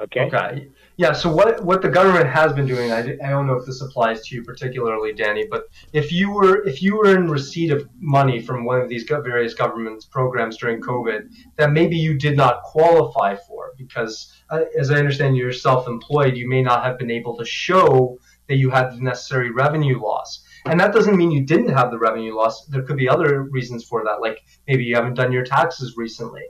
Okay. 0.00 0.20
Okay. 0.22 0.68
Yeah. 1.00 1.14
So 1.14 1.32
what 1.32 1.64
what 1.64 1.80
the 1.80 1.88
government 1.88 2.28
has 2.28 2.52
been 2.52 2.66
doing, 2.66 2.92
I, 2.92 2.98
I 2.98 3.30
don't 3.30 3.46
know 3.46 3.54
if 3.54 3.64
this 3.64 3.80
applies 3.80 4.20
to 4.26 4.34
you 4.34 4.42
particularly, 4.42 5.14
Danny, 5.14 5.46
but 5.50 5.62
if 5.94 6.12
you 6.12 6.30
were 6.30 6.62
if 6.68 6.82
you 6.82 6.94
were 6.94 7.16
in 7.16 7.26
receipt 7.26 7.70
of 7.70 7.88
money 7.98 8.38
from 8.38 8.66
one 8.66 8.82
of 8.82 8.88
these 8.90 9.04
various 9.04 9.54
government 9.54 10.04
programs 10.10 10.58
during 10.58 10.78
COVID 10.82 11.32
that 11.56 11.72
maybe 11.72 11.96
you 11.96 12.18
did 12.18 12.36
not 12.36 12.62
qualify 12.64 13.34
for 13.34 13.72
because, 13.78 14.30
uh, 14.50 14.64
as 14.78 14.90
I 14.90 14.96
understand, 14.96 15.38
you're 15.38 15.54
self-employed, 15.54 16.36
you 16.36 16.46
may 16.46 16.60
not 16.60 16.84
have 16.84 16.98
been 16.98 17.10
able 17.10 17.34
to 17.38 17.46
show 17.46 18.18
that 18.48 18.56
you 18.56 18.68
had 18.68 18.90
the 18.90 19.00
necessary 19.00 19.50
revenue 19.50 19.98
loss. 19.98 20.44
And 20.66 20.78
that 20.80 20.92
doesn't 20.92 21.16
mean 21.16 21.30
you 21.30 21.46
didn't 21.46 21.74
have 21.78 21.90
the 21.90 21.98
revenue 21.98 22.36
loss. 22.36 22.66
There 22.66 22.82
could 22.82 22.98
be 22.98 23.08
other 23.08 23.44
reasons 23.44 23.84
for 23.84 24.04
that, 24.04 24.20
like 24.20 24.38
maybe 24.68 24.84
you 24.84 24.96
haven't 24.96 25.14
done 25.14 25.32
your 25.32 25.46
taxes 25.46 25.96
recently. 25.96 26.42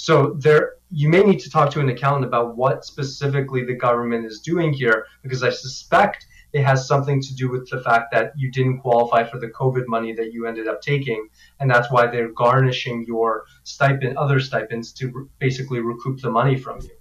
So 0.00 0.32
there, 0.38 0.76
you 0.90 1.10
may 1.10 1.22
need 1.22 1.40
to 1.40 1.50
talk 1.50 1.70
to 1.72 1.80
an 1.80 1.90
accountant 1.90 2.24
about 2.24 2.56
what 2.56 2.86
specifically 2.86 3.66
the 3.66 3.74
government 3.74 4.24
is 4.24 4.40
doing 4.40 4.72
here, 4.72 5.04
because 5.22 5.42
I 5.42 5.50
suspect 5.50 6.24
it 6.54 6.62
has 6.64 6.88
something 6.88 7.20
to 7.20 7.34
do 7.34 7.50
with 7.50 7.68
the 7.68 7.82
fact 7.82 8.10
that 8.12 8.32
you 8.34 8.50
didn't 8.50 8.78
qualify 8.78 9.24
for 9.24 9.38
the 9.38 9.48
COVID 9.48 9.86
money 9.86 10.14
that 10.14 10.32
you 10.32 10.46
ended 10.46 10.68
up 10.68 10.80
taking, 10.80 11.28
and 11.58 11.70
that's 11.70 11.90
why 11.90 12.06
they're 12.06 12.32
garnishing 12.32 13.04
your 13.06 13.44
stipend, 13.64 14.16
other 14.16 14.40
stipends, 14.40 14.90
to 14.92 15.08
re- 15.08 15.26
basically 15.38 15.80
recoup 15.80 16.18
the 16.22 16.30
money 16.30 16.56
from 16.56 16.80
you. 16.80 16.96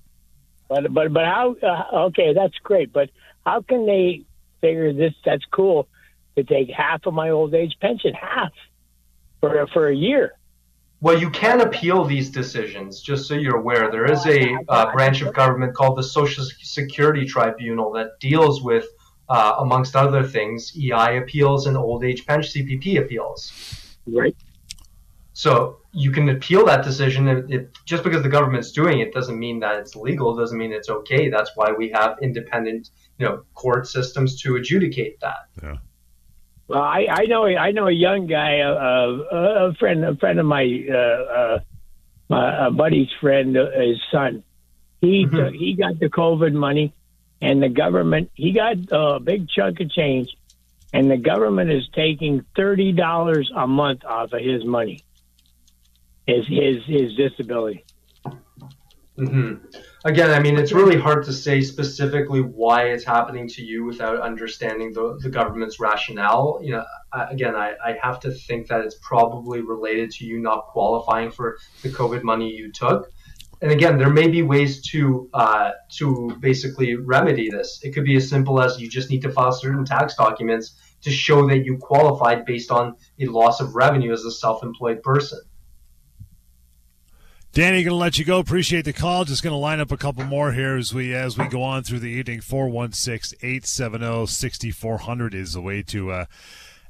But 0.68 0.94
but 0.94 1.14
but 1.14 1.24
how? 1.24 1.56
Uh, 1.64 2.08
okay, 2.08 2.34
that's 2.34 2.58
great. 2.64 2.92
But 2.92 3.12
how 3.46 3.62
can 3.62 3.86
they 3.86 4.24
figure 4.60 4.92
this? 4.92 5.14
That's 5.24 5.46
cool 5.52 5.88
to 6.36 6.44
take 6.44 6.70
half 6.70 7.06
of 7.06 7.14
my 7.14 7.30
old 7.30 7.54
age 7.54 7.76
pension, 7.80 8.14
half 8.14 8.52
for 9.40 9.66
for 9.74 9.88
a 9.88 9.96
year. 9.96 10.34
Well, 11.02 11.18
you 11.18 11.30
can 11.30 11.62
appeal 11.62 12.04
these 12.04 12.30
decisions, 12.30 13.02
just 13.02 13.28
so 13.28 13.34
you're 13.34 13.58
aware. 13.58 13.90
There 13.90 14.12
is 14.12 14.26
a 14.26 14.58
uh, 14.68 14.92
branch 14.92 15.22
of 15.22 15.34
government 15.34 15.74
called 15.74 15.98
the 15.98 16.04
Social 16.04 16.44
Security 16.62 17.26
Tribunal 17.26 17.92
that 17.94 18.20
deals 18.20 18.62
with, 18.62 18.86
uh, 19.30 19.56
amongst 19.60 19.96
other 19.96 20.24
things, 20.24 20.74
EI 20.76 21.18
appeals 21.18 21.68
and 21.68 21.78
old 21.78 22.04
age 22.04 22.26
pension 22.26 22.66
CPP 22.66 23.00
appeals. 23.00 23.54
Right. 24.08 24.36
So 25.32 25.78
you 25.94 26.12
can 26.12 26.28
appeal 26.28 26.66
that 26.66 26.84
decision. 26.84 27.30
It, 27.30 27.50
it, 27.50 27.70
just 27.86 28.04
because 28.04 28.22
the 28.22 28.30
government's 28.30 28.74
doing 28.74 29.00
it 29.00 29.14
doesn't 29.14 29.40
mean 29.40 29.62
that 29.62 29.78
it's 29.78 29.96
legal. 29.96 30.36
Doesn't 30.36 30.58
mean 30.58 30.74
it's 30.74 30.90
okay. 30.90 31.30
That's 31.30 31.52
why 31.56 31.72
we 31.72 31.90
have 31.92 32.18
independent, 32.22 32.90
you 33.18 33.26
know, 33.26 33.44
court 33.54 33.88
systems 33.88 34.42
to 34.42 34.58
adjudicate 34.58 35.22
that. 35.22 35.80
Well, 36.69 36.84
I, 36.84 37.08
I 37.10 37.25
know 37.25 37.47
I 37.47 37.71
know 37.71 37.88
a 37.88 37.91
young 37.91 38.27
guy, 38.27 38.60
uh, 38.60 38.73
uh, 38.73 39.69
a 39.69 39.73
friend, 39.73 40.05
a 40.05 40.15
friend 40.17 40.39
of 40.39 40.45
my 40.45 40.63
uh, 40.88 40.95
uh, 40.95 41.60
my 42.29 42.67
a 42.67 42.71
buddy's 42.71 43.10
friend, 43.19 43.58
uh, 43.58 43.71
his 43.71 43.97
son. 44.12 44.43
He 45.01 45.25
Mhm. 45.25 45.36
took, 45.36 45.53
he 45.55 45.73
got 45.73 45.99
the 45.99 46.10
COVID 46.10 46.53
money, 46.53 46.93
and 47.41 47.62
the 47.63 47.69
government 47.69 48.29
he 48.36 48.51
got 48.51 48.77
a 48.91 49.19
big 49.19 49.49
chunk 49.49 49.79
of 49.79 49.89
change, 49.89 50.29
and 50.93 51.10
the 51.10 51.17
government 51.17 51.71
is 51.71 51.89
taking 51.95 52.45
thirty 52.55 52.91
dollars 52.91 53.51
a 53.55 53.65
month 53.65 54.05
off 54.05 54.32
of 54.34 54.39
his 54.39 54.63
money. 54.63 55.03
His 56.27 56.45
his 56.45 56.84
his 56.86 57.15
disability. 57.15 57.84
Hmm 59.19 59.53
Again, 60.05 60.29
I 60.32 60.39
mean, 60.39 60.58
it's 60.58 60.71
really 60.71 60.97
hard 60.97 61.25
to 61.25 61.34
say 61.34 61.60
specifically 61.60 62.39
why 62.39 62.84
it's 62.84 63.03
happening 63.03 63.49
to 63.49 63.62
you 63.62 63.84
without 63.84 64.21
understanding 64.21 64.93
the, 64.93 65.19
the 65.21 65.29
government's 65.29 65.77
rationale. 65.77 66.60
You 66.63 66.71
know, 66.71 66.86
I, 67.12 67.25
again, 67.25 67.53
I, 67.53 67.73
I 67.84 67.97
have 68.01 68.21
to 68.21 68.32
think 68.32 68.67
that 68.67 68.79
it's 68.79 68.95
probably 69.01 69.60
related 69.60 70.12
to 70.12 70.25
you 70.25 70.39
not 70.39 70.67
qualifying 70.67 71.32
for 71.32 71.58
the 71.84 71.89
COVID 71.89 72.23
money 72.23 72.49
you 72.49 72.71
took. 72.71 73.12
And 73.62 73.73
again, 73.73 73.97
there 73.97 74.10
may 74.10 74.29
be 74.29 74.41
ways 74.41 74.82
to 74.91 75.29
uh, 75.34 75.71
to 75.97 76.34
basically 76.39 76.95
remedy 76.95 77.49
this. 77.49 77.82
It 77.84 77.91
could 77.91 78.05
be 78.05 78.15
as 78.15 78.29
simple 78.29 78.62
as 78.62 78.79
you 78.79 78.89
just 78.89 79.10
need 79.10 79.21
to 79.23 79.32
file 79.32 79.51
certain 79.51 79.84
tax 79.84 80.15
documents 80.15 80.75
to 81.01 81.12
show 81.12 81.45
that 81.49 81.65
you 81.65 81.77
qualified 81.77 82.45
based 82.45 82.71
on 82.71 82.95
a 83.19 83.25
loss 83.25 83.60
of 83.60 83.75
revenue 83.75 84.13
as 84.13 84.23
a 84.23 84.32
self-employed 84.32 85.03
person. 85.03 85.39
Danny, 87.52 87.82
going 87.82 87.94
to 87.94 87.96
let 87.96 88.20
you 88.20 88.26
go. 88.26 88.38
Appreciate 88.38 88.86
the 88.86 88.94
call. 88.94 89.26
Just 89.26 89.42
going 89.42 89.54
to 89.54 89.58
line 89.58 89.80
up 89.80 89.92
a 89.92 89.98
couple 89.98 90.24
more 90.24 90.52
here 90.52 90.78
as 90.78 90.94
we 90.94 91.16
as 91.16 91.36
we 91.36 91.48
go 91.48 91.64
on 91.64 91.82
through 91.82 91.98
the 92.00 92.10
evening. 92.10 92.42
416-870-6400 92.42 95.34
is 95.34 95.54
the 95.54 95.62
way 95.62 95.82
to 95.82 96.12
uh, 96.12 96.26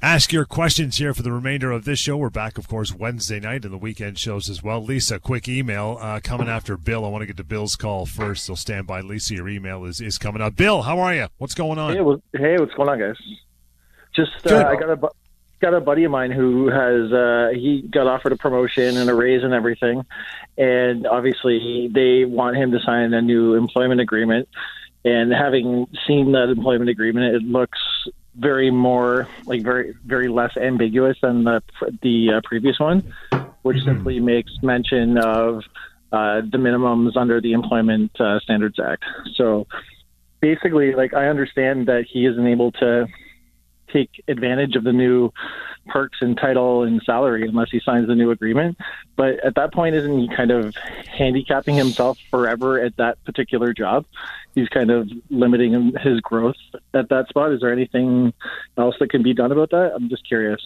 ask 0.02 0.34
your 0.34 0.44
questions 0.44 0.98
here 0.98 1.14
for 1.14 1.24
the 1.24 1.32
remainder 1.32 1.72
of 1.72 1.86
this 1.86 2.00
show. 2.00 2.18
We're 2.18 2.30
back, 2.30 2.58
of 2.58 2.68
course, 2.68 2.94
Wednesday 2.94 3.40
night 3.40 3.64
and 3.64 3.74
the 3.74 3.78
weekend 3.78 4.20
shows 4.20 4.50
as 4.50 4.62
well. 4.62 4.84
Lisa, 4.84 5.18
quick 5.18 5.48
email 5.48 5.98
uh, 6.02 6.20
coming 6.22 6.50
after 6.50 6.76
Bill. 6.76 7.06
I 7.06 7.08
want 7.08 7.22
to 7.22 7.26
get 7.26 7.38
to 7.38 7.46
Bill's 7.46 7.78
call 7.78 8.06
first. 8.06 8.46
So 8.46 8.56
stand 8.56 8.86
by. 8.86 9.00
Lisa, 9.00 9.36
your 9.36 9.48
email 9.48 9.86
is, 9.86 10.02
is 10.02 10.18
coming 10.18 10.42
up. 10.42 10.58
Bill, 10.58 10.82
how 10.82 11.00
are 11.00 11.16
you? 11.16 11.28
What's 11.38 11.56
going 11.56 11.80
on? 11.80 11.96
Hey, 11.96 12.02
well, 12.02 12.22
hey, 12.34 12.58
what's 12.58 12.74
going 12.74 12.90
on, 12.90 13.00
guys? 13.00 13.16
Just 14.14 14.46
uh, 14.46 14.68
I 14.68 14.76
got 14.76 14.90
a 14.90 14.98
got 15.60 15.74
a 15.74 15.82
buddy 15.82 16.04
of 16.04 16.12
mine 16.12 16.32
who 16.32 16.68
has 16.68 17.12
uh, 17.12 17.50
he 17.54 17.82
got 17.82 18.08
offered 18.08 18.32
a 18.32 18.38
promotion 18.38 18.98
and 18.98 19.10
a 19.10 19.14
raise 19.14 19.44
and 19.44 19.54
everything, 19.54 20.06
and 20.58 21.06
obviously 21.08 21.90
they 21.94 22.26
want 22.26 22.58
him 22.58 22.72
to 22.72 22.80
sign 22.80 23.14
a 23.14 23.22
new 23.22 23.56
employment 23.56 24.02
agreement. 24.02 24.48
And 25.06 25.32
having 25.32 25.88
seen 26.06 26.34
that 26.34 26.50
employment 26.50 26.90
agreement, 26.90 27.36
it 27.36 27.44
looks 27.44 27.80
very 28.36 28.72
more 28.72 29.28
like 29.46 29.62
very 29.62 29.94
very 30.06 30.28
less 30.28 30.56
ambiguous 30.58 31.18
than 31.22 31.44
the 31.44 31.62
the 32.02 32.34
uh, 32.34 32.42
previous 32.44 32.80
one, 32.80 33.14
which 33.62 33.84
simply 33.84 34.20
makes 34.20 34.52
mention 34.62 35.18
of 35.18 35.64
uh, 36.12 36.42
the 36.42 36.58
minimums 36.58 37.16
under 37.16 37.40
the 37.40 37.54
Employment 37.54 38.12
uh, 38.20 38.40
Standards 38.40 38.80
Act. 38.80 39.04
So 39.36 39.68
basically, 40.40 40.94
like 40.94 41.14
I 41.14 41.28
understand 41.28 41.88
that 41.88 42.06
he 42.12 42.26
isn't 42.26 42.48
able 42.48 42.72
to 42.74 43.08
take 43.92 44.24
advantage 44.28 44.76
of 44.76 44.84
the 44.84 44.94
new 44.94 45.32
perks 45.88 46.20
and 46.22 46.38
title 46.38 46.84
and 46.84 47.02
salary 47.04 47.48
unless 47.48 47.70
he 47.72 47.80
signs 47.84 48.08
the 48.08 48.16
new 48.16 48.32
agreement. 48.32 48.78
But 49.16 49.44
at 49.44 49.56
that 49.56 49.74
point, 49.74 49.96
isn't 49.96 50.20
he 50.20 50.30
kind 50.36 50.52
of 50.52 50.76
handicapping 51.08 51.76
himself 51.76 52.18
forever 52.30 52.80
at 52.80 52.96
that 52.98 53.24
particular 53.26 53.74
job? 53.74 54.06
He's 54.56 54.70
kind 54.70 54.92
of 54.92 55.10
limiting 55.30 55.94
his 56.02 56.20
growth 56.22 56.58
at 56.94 57.10
that 57.10 57.30
spot. 57.30 57.52
Is 57.52 57.62
there 57.62 57.72
anything 57.72 58.34
else 58.78 58.96
that 59.00 59.10
can 59.10 59.24
be 59.24 59.34
done 59.34 59.52
about 59.52 59.72
that? 59.72 59.94
I'm 59.96 60.10
just 60.10 60.28
curious. 60.28 60.62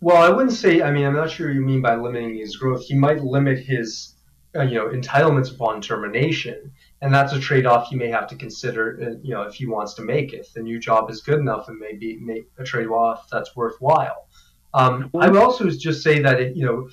Well, 0.00 0.16
I 0.16 0.30
wouldn't 0.30 0.52
say. 0.52 0.82
I 0.82 0.90
mean, 0.90 1.04
I'm 1.04 1.14
not 1.14 1.30
sure 1.30 1.50
you 1.50 1.60
mean 1.60 1.82
by 1.82 1.94
limiting 1.94 2.36
his 2.36 2.56
growth. 2.56 2.84
He 2.84 2.94
might 2.94 3.22
limit 3.22 3.58
his, 3.58 4.14
uh, 4.56 4.62
you 4.62 4.76
know, 4.76 4.88
entitlements 4.88 5.54
upon 5.54 5.82
termination, 5.82 6.72
and 7.02 7.12
that's 7.14 7.32
a 7.32 7.40
trade-off 7.40 7.88
he 7.88 7.96
may 7.96 8.08
have 8.08 8.26
to 8.28 8.36
consider. 8.36 8.98
Uh, 9.00 9.14
you 9.22 9.34
know, 9.34 9.42
if 9.42 9.54
he 9.54 9.66
wants 9.66 9.94
to 9.94 10.02
make 10.02 10.32
it, 10.32 10.46
the 10.54 10.62
new 10.62 10.78
job 10.78 11.10
is 11.10 11.22
good 11.22 11.38
enough, 11.38 11.68
and 11.68 11.78
maybe 11.78 12.18
make 12.18 12.46
a 12.58 12.64
trade-off 12.64 13.26
that's 13.30 13.56
worthwhile. 13.56 14.28
Um, 14.74 15.10
I 15.18 15.28
would 15.28 15.40
also 15.40 15.68
just 15.70 16.02
say 16.02 16.20
that 16.20 16.40
it, 16.40 16.56
you 16.56 16.64
know, 16.64 16.88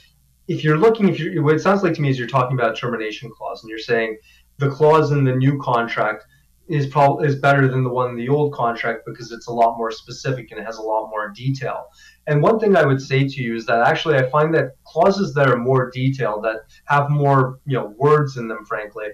if 0.48 0.64
you're 0.64 0.78
looking, 0.78 1.10
if 1.10 1.20
you 1.20 1.44
what 1.44 1.56
it 1.56 1.60
sounds 1.60 1.84
like 1.84 1.94
to 1.96 2.02
me 2.02 2.10
is 2.10 2.18
you're 2.18 2.28
talking 2.28 2.58
about 2.58 2.72
a 2.72 2.76
termination 2.76 3.30
clause, 3.30 3.64
and 3.64 3.70
you're 3.70 3.80
saying 3.80 4.18
the 4.58 4.70
clause 4.70 5.12
in 5.12 5.24
the 5.24 5.36
new 5.36 5.60
contract 5.60 6.24
is 6.68 6.88
probably 6.88 7.28
is 7.28 7.36
better 7.36 7.68
than 7.68 7.84
the 7.84 7.90
one 7.90 8.10
in 8.10 8.18
the 8.18 8.28
old 8.28 8.54
contract 8.54 9.04
because 9.06 9.32
it's 9.32 9.48
a 9.48 9.54
lot 9.54 9.78
more 9.78 9.92
specific 9.92 10.52
and 10.52 10.60
it 10.60 10.66
has 10.66 10.78
a 10.78 10.82
lot 10.82 11.10
more 11.10 11.30
detail. 11.30 11.86
And 12.28 12.42
one 12.42 12.60
thing 12.60 12.76
I 12.76 12.86
would 12.86 13.02
say 13.02 13.26
to 13.26 13.42
you 13.42 13.56
is 13.56 13.66
that 13.68 13.88
actually 13.88 14.16
I 14.16 14.30
find 14.30 14.54
that 14.54 14.72
clauses 14.86 15.34
that 15.36 15.48
are 15.48 15.56
more 15.56 15.90
detailed, 15.92 16.44
that 16.44 16.62
have 16.86 17.10
more 17.10 17.60
you 17.66 17.78
know 17.78 17.94
words 17.98 18.38
in 18.38 18.48
them, 18.48 18.66
frankly, 18.66 19.08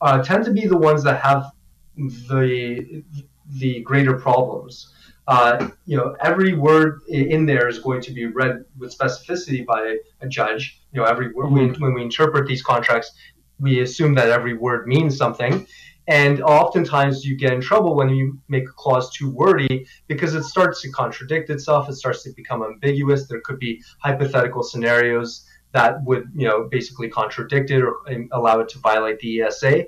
uh, 0.00 0.22
tend 0.22 0.44
to 0.44 0.52
be 0.52 0.66
the 0.66 0.76
ones 0.76 1.02
that 1.04 1.20
have 1.22 1.50
the 1.96 3.02
the 3.50 3.80
greater 3.80 4.14
problems. 4.14 4.92
Uh, 5.26 5.68
you 5.84 5.96
know, 5.96 6.16
every 6.20 6.54
word 6.54 7.00
in 7.08 7.44
there 7.44 7.68
is 7.68 7.78
going 7.78 8.00
to 8.00 8.12
be 8.12 8.26
read 8.26 8.64
with 8.78 8.96
specificity 8.96 9.64
by 9.64 9.96
a 10.22 10.28
judge. 10.28 10.80
You 10.92 11.00
know, 11.00 11.06
every 11.06 11.32
word 11.32 11.46
mm-hmm. 11.50 11.82
when 11.82 11.94
we 11.94 12.02
interpret 12.02 12.46
these 12.46 12.62
contracts, 12.62 13.12
we 13.60 13.80
assume 13.80 14.14
that 14.14 14.30
every 14.30 14.54
word 14.54 14.86
means 14.86 15.16
something. 15.16 15.66
And 16.06 16.40
oftentimes 16.40 17.26
you 17.26 17.36
get 17.36 17.52
in 17.52 17.60
trouble 17.60 17.94
when 17.94 18.08
you 18.08 18.38
make 18.48 18.66
a 18.66 18.72
clause 18.72 19.12
too 19.12 19.30
wordy 19.30 19.86
because 20.06 20.34
it 20.34 20.44
starts 20.44 20.80
to 20.80 20.90
contradict 20.90 21.50
itself. 21.50 21.90
It 21.90 21.96
starts 21.96 22.22
to 22.22 22.30
become 22.34 22.62
ambiguous. 22.62 23.28
There 23.28 23.42
could 23.42 23.58
be 23.58 23.82
hypothetical 23.98 24.62
scenarios 24.62 25.46
that 25.72 26.02
would, 26.04 26.30
you 26.34 26.46
know, 26.46 26.64
basically 26.64 27.08
contradict 27.08 27.70
it 27.70 27.82
or 27.82 27.96
allow 28.32 28.60
it 28.60 28.68
to 28.70 28.78
violate 28.78 29.18
the 29.20 29.42
ESA. 29.42 29.86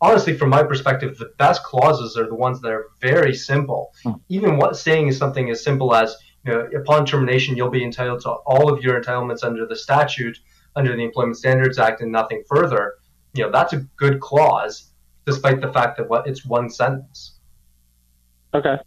Honestly, 0.00 0.36
from 0.36 0.50
my 0.50 0.62
perspective, 0.62 1.18
the 1.18 1.32
best 1.38 1.62
clauses 1.64 2.16
are 2.16 2.26
the 2.26 2.34
ones 2.34 2.60
that 2.60 2.70
are 2.70 2.86
very 3.00 3.34
simple. 3.34 3.92
Hmm. 4.04 4.12
Even 4.28 4.56
what 4.56 4.76
saying 4.76 5.08
is 5.08 5.18
something 5.18 5.50
as 5.50 5.62
simple 5.62 5.94
as, 5.94 6.16
you 6.44 6.52
know, 6.52 6.68
upon 6.80 7.04
termination, 7.04 7.56
you'll 7.56 7.70
be 7.70 7.84
entitled 7.84 8.20
to 8.22 8.30
all 8.30 8.72
of 8.72 8.82
your 8.82 9.00
entitlements 9.00 9.44
under 9.44 9.66
the 9.66 9.76
statute, 9.76 10.38
under 10.76 10.94
the 10.96 11.02
Employment 11.02 11.36
Standards 11.36 11.78
Act, 11.78 12.00
and 12.00 12.12
nothing 12.12 12.42
further. 12.48 12.94
You 13.34 13.44
know, 13.44 13.50
that's 13.50 13.72
a 13.72 13.78
good 13.96 14.20
clause 14.20 14.92
despite 15.26 15.60
the 15.60 15.70
fact 15.72 15.98
that 15.98 16.08
what 16.08 16.26
it's 16.26 16.46
one 16.46 16.70
sentence. 16.70 17.38
Okay. 18.54 18.78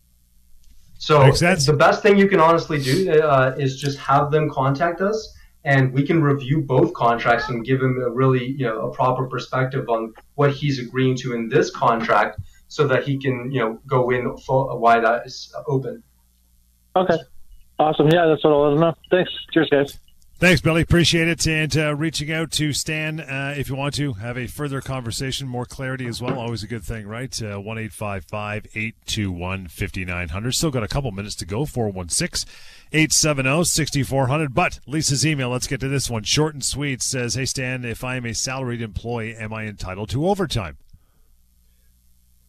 So 0.97 1.32
the 1.32 1.75
best 1.77 2.04
thing 2.04 2.17
you 2.17 2.27
can 2.27 2.39
honestly 2.39 2.80
do 2.82 3.12
uh, 3.21 3.56
is 3.58 3.80
just 3.80 3.97
have 3.97 4.30
them 4.30 4.49
contact 4.51 5.01
us, 5.01 5.36
and 5.63 5.93
we 5.93 6.06
can 6.06 6.21
review 6.21 6.62
both 6.62 6.93
contracts 6.93 7.50
and 7.50 7.65
give 7.65 7.82
him 7.82 8.02
a 8.02 8.10
really 8.10 8.45
you 8.45 8.65
know 8.65 8.88
a 8.88 8.93
proper 8.93 9.28
perspective 9.28 9.89
on 9.89 10.13
what 10.36 10.52
he's 10.52 10.80
agreeing 10.80 11.15
to 11.17 11.34
in 11.34 11.50
this 11.50 11.69
contract, 11.69 12.39
so 12.67 12.88
that 12.88 13.04
he 13.04 13.17
can 13.17 13.52
you 13.52 13.60
know 13.60 13.80
go 13.88 14.10
in 14.10 14.36
full 14.38 14.78
wide 14.80 15.04
that 15.04 15.26
is 15.26 15.54
open. 15.67 16.04
Okay. 16.95 17.17
Awesome. 17.80 18.10
Yeah, 18.10 18.28
that's 18.28 18.43
what 18.43 18.54
I 18.54 18.58
want 18.58 18.76
to 18.76 18.82
know. 18.82 18.93
Thanks. 19.10 19.32
Cheers, 19.52 19.69
guys. 19.71 19.97
Thanks, 20.41 20.60
Billy. 20.60 20.82
Appreciate 20.82 21.27
it. 21.27 21.45
And 21.45 21.77
uh, 21.77 21.93
reaching 21.95 22.32
out 22.32 22.49
to 22.54 22.73
Stan 22.73 23.19
uh, 23.19 23.54
if 23.56 23.69
you 23.69 23.75
want 23.75 23.93
to 23.93 24.13
have 24.13 24.39
a 24.39 24.47
further 24.47 24.82
conversation, 24.82 25.47
more 25.47 25.65
clarity 25.65 26.08
as 26.08 26.19
well. 26.19 26.39
Always 26.39 26.63
a 26.63 26.67
good 26.67 26.84
thing, 26.84 27.06
right? 27.06 27.39
Uh, 27.39 27.60
1 27.60 27.77
821 27.77 29.67
5900. 29.67 30.51
Still 30.51 30.71
got 30.71 30.82
a 30.82 30.88
couple 30.88 31.12
minutes 31.12 31.36
to 31.36 31.45
go. 31.45 31.67
416 31.67 32.51
870 32.91 33.65
6400. 33.65 34.51
But 34.56 34.80
Lisa's 34.88 35.27
email, 35.27 35.49
let's 35.49 35.67
get 35.67 35.80
to 35.82 35.88
this 35.88 36.10
one. 36.10 36.23
Short 36.23 36.56
and 36.56 36.65
sweet 36.65 37.04
says 37.04 37.36
Hey, 37.36 37.45
Stan, 37.45 37.86
if 37.86 38.04
I 38.04 38.15
am 38.15 38.25
a 38.25 38.34
salaried 38.34 38.82
employee, 38.82 39.36
am 39.36 39.54
I 39.54 39.65
entitled 39.65 40.10
to 40.10 40.27
overtime? 40.27 40.77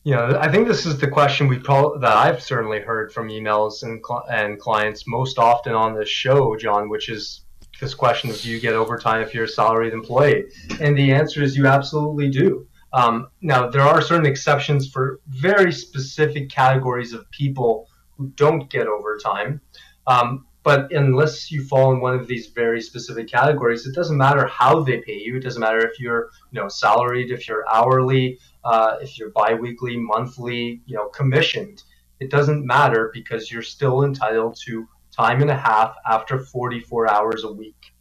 Yeah, 0.02 0.38
I 0.40 0.50
think 0.50 0.66
this 0.66 0.86
is 0.86 0.98
the 0.98 1.08
question 1.08 1.46
we 1.46 1.60
call 1.60 1.98
that 1.98 2.16
I've 2.16 2.42
certainly 2.42 2.80
heard 2.80 3.12
from 3.12 3.28
emails 3.28 3.82
and 3.82 4.02
cl- 4.02 4.24
and 4.30 4.58
clients 4.58 5.06
most 5.06 5.38
often 5.38 5.74
on 5.74 5.94
this 5.94 6.08
show, 6.08 6.56
John, 6.56 6.88
which 6.88 7.10
is 7.10 7.42
this 7.82 7.94
question 7.94 8.30
of 8.30 8.40
do 8.40 8.48
you 8.48 8.60
get 8.60 8.74
overtime 8.74 9.20
if 9.20 9.34
you're 9.34 9.44
a 9.44 9.48
salaried 9.48 9.92
employee? 9.92 10.44
And 10.80 10.96
the 10.96 11.12
answer 11.12 11.42
is 11.42 11.56
you 11.56 11.66
absolutely 11.66 12.30
do. 12.30 12.66
Um, 12.92 13.28
now, 13.40 13.68
there 13.68 13.82
are 13.82 14.00
certain 14.00 14.26
exceptions 14.26 14.88
for 14.88 15.20
very 15.26 15.72
specific 15.72 16.48
categories 16.48 17.12
of 17.12 17.28
people 17.32 17.88
who 18.16 18.28
don't 18.36 18.70
get 18.70 18.86
overtime. 18.86 19.60
Um, 20.06 20.46
but 20.62 20.92
unless 20.92 21.50
you 21.50 21.64
fall 21.64 21.92
in 21.92 22.00
one 22.00 22.14
of 22.14 22.28
these 22.28 22.46
very 22.48 22.80
specific 22.80 23.26
categories, 23.28 23.84
it 23.84 23.96
doesn't 23.96 24.16
matter 24.16 24.46
how 24.46 24.84
they 24.84 25.00
pay 25.00 25.18
you. 25.18 25.36
It 25.36 25.42
doesn't 25.42 25.60
matter 25.60 25.84
if 25.84 25.98
you're, 25.98 26.30
you 26.52 26.60
know, 26.60 26.68
salaried, 26.68 27.32
if 27.32 27.48
you're 27.48 27.64
hourly, 27.68 28.38
uh, 28.62 28.98
if 29.00 29.18
you're 29.18 29.30
biweekly, 29.30 29.96
monthly, 29.96 30.82
you 30.86 30.94
know, 30.94 31.08
commissioned. 31.08 31.82
It 32.20 32.30
doesn't 32.30 32.64
matter 32.64 33.10
because 33.12 33.50
you're 33.50 33.62
still 33.62 34.04
entitled 34.04 34.56
to 34.66 34.86
time 35.16 35.42
and 35.42 35.50
a 35.50 35.56
half 35.56 35.94
after 36.06 36.38
44 36.38 37.10
hours 37.10 37.44
a 37.44 37.52
week. 37.52 37.92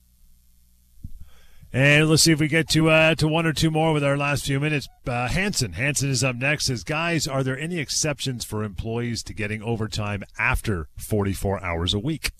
And 1.73 2.09
let's 2.09 2.23
see 2.23 2.33
if 2.33 2.39
we 2.39 2.49
get 2.49 2.67
to 2.69 2.89
uh, 2.89 3.15
to 3.15 3.29
one 3.29 3.45
or 3.45 3.53
two 3.53 3.71
more 3.71 3.93
with 3.93 4.03
our 4.03 4.17
last 4.17 4.45
few 4.45 4.59
minutes. 4.59 4.89
Uh, 5.07 5.29
Hanson, 5.29 5.73
Hanson 5.73 6.09
is 6.09 6.21
up 6.21 6.35
next. 6.35 6.65
Says, 6.65 6.83
guys, 6.83 7.27
are 7.27 7.43
there 7.43 7.57
any 7.57 7.79
exceptions 7.79 8.43
for 8.43 8.63
employees 8.63 9.23
to 9.23 9.33
getting 9.33 9.63
overtime 9.63 10.23
after 10.37 10.89
44 10.97 11.63
hours 11.63 11.93
a 11.93 11.99
week? 11.99 12.31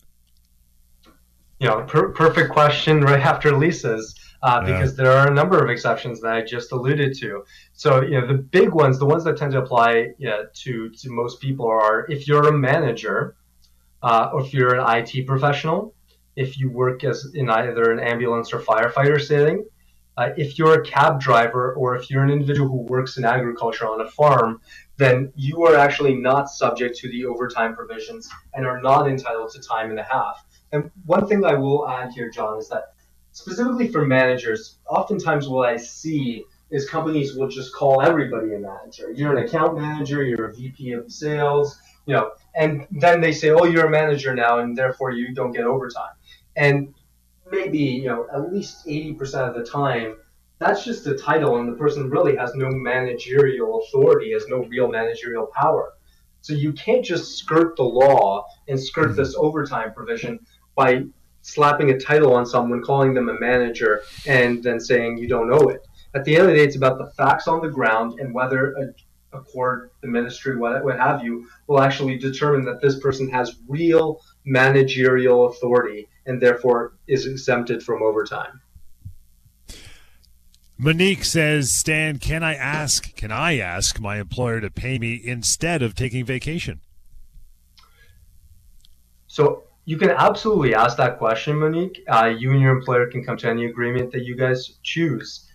You 1.59 1.67
know, 1.69 1.83
per- 1.83 2.09
perfect 2.09 2.51
question 2.51 3.01
right 3.01 3.21
after 3.25 3.55
Lisa's. 3.55 4.15
Uh, 4.43 4.59
because 4.61 4.97
yeah. 4.97 5.03
there 5.03 5.11
are 5.11 5.29
a 5.29 5.33
number 5.33 5.63
of 5.63 5.69
exceptions 5.69 6.19
that 6.19 6.33
I 6.33 6.41
just 6.41 6.71
alluded 6.71 7.15
to. 7.19 7.45
So, 7.73 8.01
you 8.01 8.19
know, 8.19 8.25
the 8.25 8.33
big 8.33 8.69
ones, 8.69 8.97
the 8.97 9.05
ones 9.05 9.23
that 9.25 9.37
tend 9.37 9.51
to 9.51 9.59
apply 9.59 10.07
yeah, 10.17 10.45
to 10.63 10.89
to 10.89 11.11
most 11.11 11.39
people 11.39 11.67
are 11.67 12.07
if 12.09 12.27
you're 12.27 12.47
a 12.47 12.51
manager, 12.51 13.35
uh, 14.03 14.29
or 14.33 14.41
if 14.41 14.53
you're 14.53 14.75
an 14.75 14.85
IT 14.97 15.25
professional, 15.27 15.93
if 16.35 16.57
you 16.57 16.69
work 16.69 17.03
as 17.03 17.31
in 17.33 17.49
either 17.49 17.91
an 17.91 17.99
ambulance 17.99 18.53
or 18.53 18.59
firefighter 18.59 19.21
setting, 19.21 19.65
uh, 20.17 20.29
if 20.37 20.57
you're 20.57 20.81
a 20.81 20.85
cab 20.85 21.19
driver 21.19 21.73
or 21.73 21.95
if 21.95 22.09
you're 22.09 22.23
an 22.23 22.29
individual 22.29 22.69
who 22.69 22.83
works 22.83 23.17
in 23.17 23.25
agriculture 23.25 23.87
on 23.87 24.01
a 24.01 24.09
farm, 24.09 24.61
then 24.97 25.31
you 25.35 25.65
are 25.65 25.75
actually 25.75 26.15
not 26.15 26.49
subject 26.49 26.97
to 26.97 27.09
the 27.09 27.25
overtime 27.25 27.75
provisions 27.75 28.29
and 28.53 28.65
are 28.65 28.81
not 28.81 29.07
entitled 29.07 29.51
to 29.51 29.61
time 29.61 29.89
and 29.89 29.99
a 29.99 30.03
half. 30.03 30.45
And 30.71 30.91
one 31.05 31.27
thing 31.27 31.43
I 31.45 31.55
will 31.55 31.87
add 31.87 32.11
here, 32.11 32.29
John, 32.29 32.57
is 32.59 32.69
that 32.69 32.93
specifically 33.31 33.87
for 33.87 34.05
managers, 34.05 34.77
oftentimes 34.87 35.47
what 35.47 35.67
I 35.67 35.77
see 35.77 36.43
is 36.69 36.89
companies 36.89 37.35
will 37.35 37.47
just 37.47 37.73
call 37.73 38.01
everybody 38.01 38.53
a 38.53 38.59
manager. 38.59 39.11
You're 39.11 39.35
an 39.35 39.45
account 39.45 39.77
manager, 39.77 40.23
you're 40.23 40.45
a 40.45 40.53
VP 40.53 40.91
of 40.93 41.11
sales, 41.11 41.77
you 42.05 42.15
know, 42.15 42.31
and 42.55 42.87
then 42.91 43.21
they 43.21 43.31
say, 43.31 43.49
"Oh, 43.49 43.65
you're 43.65 43.87
a 43.87 43.89
manager 43.89 44.35
now, 44.35 44.59
and 44.59 44.77
therefore 44.77 45.11
you 45.11 45.33
don't 45.33 45.51
get 45.51 45.65
overtime." 45.65 46.15
And 46.55 46.93
maybe 47.49 47.79
you 47.79 48.05
know 48.05 48.27
at 48.33 48.51
least 48.51 48.85
80% 48.85 49.49
of 49.49 49.55
the 49.55 49.63
time, 49.69 50.17
that's 50.59 50.83
just 50.83 51.07
a 51.07 51.15
title, 51.15 51.57
and 51.57 51.67
the 51.71 51.77
person 51.77 52.09
really 52.09 52.35
has 52.35 52.53
no 52.55 52.69
managerial 52.69 53.81
authority, 53.81 54.31
has 54.33 54.47
no 54.47 54.63
real 54.65 54.87
managerial 54.87 55.47
power. 55.55 55.93
So 56.41 56.53
you 56.53 56.73
can't 56.73 57.05
just 57.05 57.37
skirt 57.37 57.75
the 57.77 57.83
law 57.83 58.45
and 58.67 58.79
skirt 58.79 59.09
mm-hmm. 59.09 59.17
this 59.17 59.35
overtime 59.35 59.93
provision 59.93 60.39
by 60.75 61.03
slapping 61.41 61.91
a 61.91 61.99
title 61.99 62.33
on 62.33 62.45
someone, 62.45 62.83
calling 62.83 63.13
them 63.13 63.29
a 63.29 63.39
manager, 63.39 64.01
and 64.27 64.63
then 64.63 64.79
saying 64.79 65.17
you 65.17 65.27
don't 65.27 65.49
know 65.49 65.69
it. 65.69 65.87
At 66.13 66.25
the 66.25 66.35
end 66.35 66.43
of 66.43 66.49
the 66.49 66.55
day, 66.55 66.63
it's 66.63 66.75
about 66.75 66.97
the 66.97 67.09
facts 67.11 67.47
on 67.47 67.61
the 67.61 67.69
ground 67.69 68.19
and 68.19 68.33
whether 68.33 68.73
a 68.73 68.93
a 69.33 69.39
court, 69.39 69.93
the 70.01 70.07
ministry, 70.07 70.57
what, 70.57 70.83
what 70.83 70.99
have 70.99 71.23
you, 71.23 71.47
will 71.67 71.81
actually 71.81 72.17
determine 72.17 72.65
that 72.65 72.81
this 72.81 72.99
person 72.99 73.29
has 73.29 73.55
real 73.67 74.21
managerial 74.45 75.47
authority 75.47 76.07
and 76.25 76.41
therefore 76.41 76.93
is 77.07 77.25
exempted 77.25 77.83
from 77.83 78.01
overtime. 78.01 78.61
Monique 80.77 81.23
says, 81.23 81.71
Stan, 81.71 82.17
can 82.17 82.43
I 82.43 82.55
ask, 82.55 83.15
can 83.15 83.31
I 83.31 83.59
ask 83.59 83.99
my 83.99 84.19
employer 84.19 84.59
to 84.61 84.71
pay 84.71 84.97
me 84.97 85.21
instead 85.23 85.83
of 85.83 85.93
taking 85.93 86.25
vacation? 86.25 86.81
So 89.27 89.63
you 89.85 89.97
can 89.97 90.09
absolutely 90.09 90.73
ask 90.73 90.97
that 90.97 91.19
question, 91.19 91.59
Monique. 91.59 92.03
Uh, 92.07 92.33
you 92.37 92.51
and 92.51 92.61
your 92.61 92.75
employer 92.75 93.07
can 93.07 93.23
come 93.23 93.37
to 93.37 93.49
any 93.49 93.65
agreement 93.65 94.11
that 94.11 94.25
you 94.25 94.35
guys 94.35 94.79
choose 94.81 95.50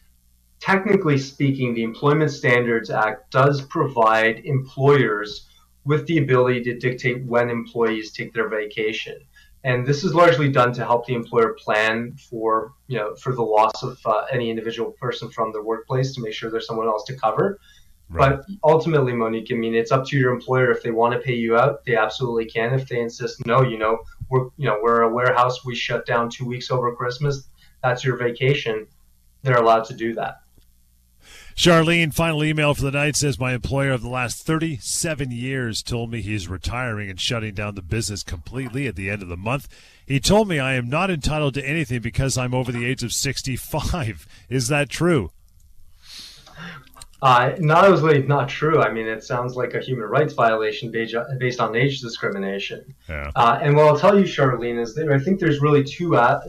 technically 0.61 1.19
speaking, 1.19 1.75
the 1.75 1.83
Employment 1.83 2.31
Standards 2.31 2.91
Act 2.91 3.31
does 3.31 3.63
provide 3.63 4.41
employers 4.45 5.49
with 5.85 6.07
the 6.07 6.19
ability 6.19 6.63
to 6.65 6.79
dictate 6.79 7.25
when 7.25 7.49
employees 7.49 8.13
take 8.13 8.35
their 8.35 8.49
vacation. 8.49 9.19
And 9.65 9.87
this 9.87 10.05
is 10.05 10.15
largely 10.15 10.49
done 10.49 10.73
to 10.75 10.85
help 10.85 11.07
the 11.07 11.15
employer 11.15 11.55
plan 11.55 12.17
for, 12.31 12.73
you 12.87 12.99
know, 12.99 13.17
for 13.17 13.35
the 13.35 13.43
loss 13.43 13.83
of 13.83 13.99
uh, 14.05 14.25
any 14.31 14.49
individual 14.49 14.93
person 14.93 15.29
from 15.29 15.53
their 15.53 15.63
workplace 15.63 16.15
to 16.15 16.21
make 16.21 16.35
sure 16.35 16.51
there's 16.51 16.67
someone 16.67 16.87
else 16.87 17.05
to 17.05 17.17
cover. 17.17 17.59
Right. 18.09 18.31
But 18.31 18.45
ultimately, 18.63 19.13
Monique, 19.13 19.49
I 19.51 19.55
mean, 19.55 19.75
it's 19.75 19.91
up 19.91 20.07
to 20.07 20.17
your 20.17 20.33
employer. 20.33 20.71
If 20.71 20.85
they 20.85 20.93
want 20.93 21.15
to 21.15 21.19
pay 21.19 21.35
you 21.35 21.57
out, 21.57 21.85
they 21.85 21.97
absolutely 21.97 22.45
can. 22.45 22.75
If 22.75 22.89
they 22.89 23.01
insist, 23.01 23.45
no, 23.45 23.63
you 23.63 23.79
know, 23.79 23.99
we're, 24.29 24.49
you 24.57 24.67
know, 24.67 24.79
we're 24.81 25.03
a 25.03 25.13
warehouse. 25.13 25.65
We 25.65 25.75
shut 25.75 26.07
down 26.07 26.31
two 26.31 26.47
weeks 26.47 26.71
over 26.71 26.95
Christmas. 26.95 27.49
That's 27.83 28.05
your 28.05 28.17
vacation. 28.17 28.87
They're 29.43 29.59
allowed 29.59 29.85
to 29.87 29.95
do 29.95 30.15
that. 30.15 30.43
Charlene, 31.57 32.13
final 32.13 32.45
email 32.45 32.75
for 32.75 32.83
the 32.83 32.91
night 32.91 33.17
says 33.17 33.41
my 33.41 33.55
employer 33.55 33.93
of 33.93 34.03
the 34.03 34.11
last 34.11 34.45
37 34.45 35.31
years 35.31 35.83
told 35.83 36.11
me 36.11 36.21
he's 36.21 36.49
retiring 36.49 37.09
and 37.09 37.19
shutting 37.19 37.55
down 37.55 37.75
the 37.75 37.83
business 37.83 38.23
completely 38.23 38.87
at 38.87 38.95
the 38.95 39.09
end 39.09 39.23
of 39.23 39.29
the 39.29 39.39
month. 39.39 39.67
He 40.05 40.21
told 40.21 40.49
me 40.49 40.59
I 40.59 40.75
am 40.75 40.91
not 40.91 41.11
entitled 41.11 41.55
to 41.55 41.67
anything 41.67 42.03
because 42.03 42.37
I'm 42.37 42.53
over 42.53 42.71
the 42.71 42.85
age 42.85 43.03
of 43.03 43.15
65. 43.15 44.29
Is 44.51 44.69
that 44.69 44.91
true? 44.91 45.31
Uh, 47.23 47.53
not 47.59 47.87
only 47.87 48.23
not 48.23 48.51
true. 48.51 48.83
I 48.83 48.93
mean, 48.93 49.07
it 49.07 49.25
sounds 49.25 49.57
like 49.57 49.73
a 49.73 49.81
human 49.81 50.11
rights 50.11 50.35
violation 50.35 50.91
based 50.91 51.61
on 51.61 51.75
age 51.75 52.03
discrimination. 52.03 52.95
Yeah. 53.09 53.31
Uh, 53.35 53.59
and 53.63 53.75
what 53.75 53.87
I'll 53.87 53.99
tell 53.99 54.19
you, 54.19 54.27
Charlene, 54.27 54.79
is 54.79 54.95
that 54.95 55.11
I 55.11 55.19
think 55.19 55.41
there's 55.41 55.63
really 55.63 55.83
two 55.83 56.17
uh, 56.17 56.43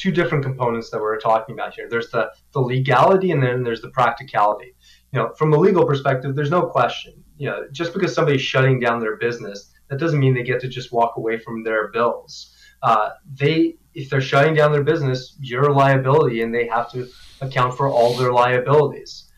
two 0.00 0.10
different 0.10 0.42
components 0.42 0.88
that 0.90 1.00
we're 1.00 1.18
talking 1.18 1.54
about 1.54 1.74
here. 1.74 1.86
There's 1.88 2.10
the 2.10 2.30
the 2.52 2.60
legality, 2.60 3.32
and 3.32 3.42
then 3.42 3.62
there's 3.62 3.82
the 3.82 3.90
practicality. 3.90 4.74
You 5.12 5.18
know, 5.18 5.34
from 5.36 5.52
a 5.52 5.58
legal 5.58 5.84
perspective, 5.84 6.34
there's 6.34 6.50
no 6.50 6.62
question. 6.62 7.22
You 7.36 7.50
know, 7.50 7.64
just 7.72 7.92
because 7.92 8.14
somebody's 8.14 8.42
shutting 8.42 8.80
down 8.80 9.00
their 9.00 9.16
business, 9.16 9.72
that 9.88 9.98
doesn't 9.98 10.18
mean 10.18 10.34
they 10.34 10.42
get 10.42 10.60
to 10.60 10.68
just 10.68 10.92
walk 10.92 11.16
away 11.16 11.38
from 11.38 11.62
their 11.64 11.88
bills. 11.88 12.54
Uh, 12.82 13.10
they, 13.34 13.76
if 13.94 14.08
they're 14.08 14.20
shutting 14.20 14.54
down 14.54 14.72
their 14.72 14.84
business, 14.84 15.36
you're 15.40 15.68
a 15.68 15.72
liability, 15.72 16.42
and 16.42 16.54
they 16.54 16.66
have 16.66 16.90
to 16.92 17.06
account 17.42 17.76
for 17.76 17.88
all 17.88 18.14
their 18.14 18.32
liabilities. 18.32 19.30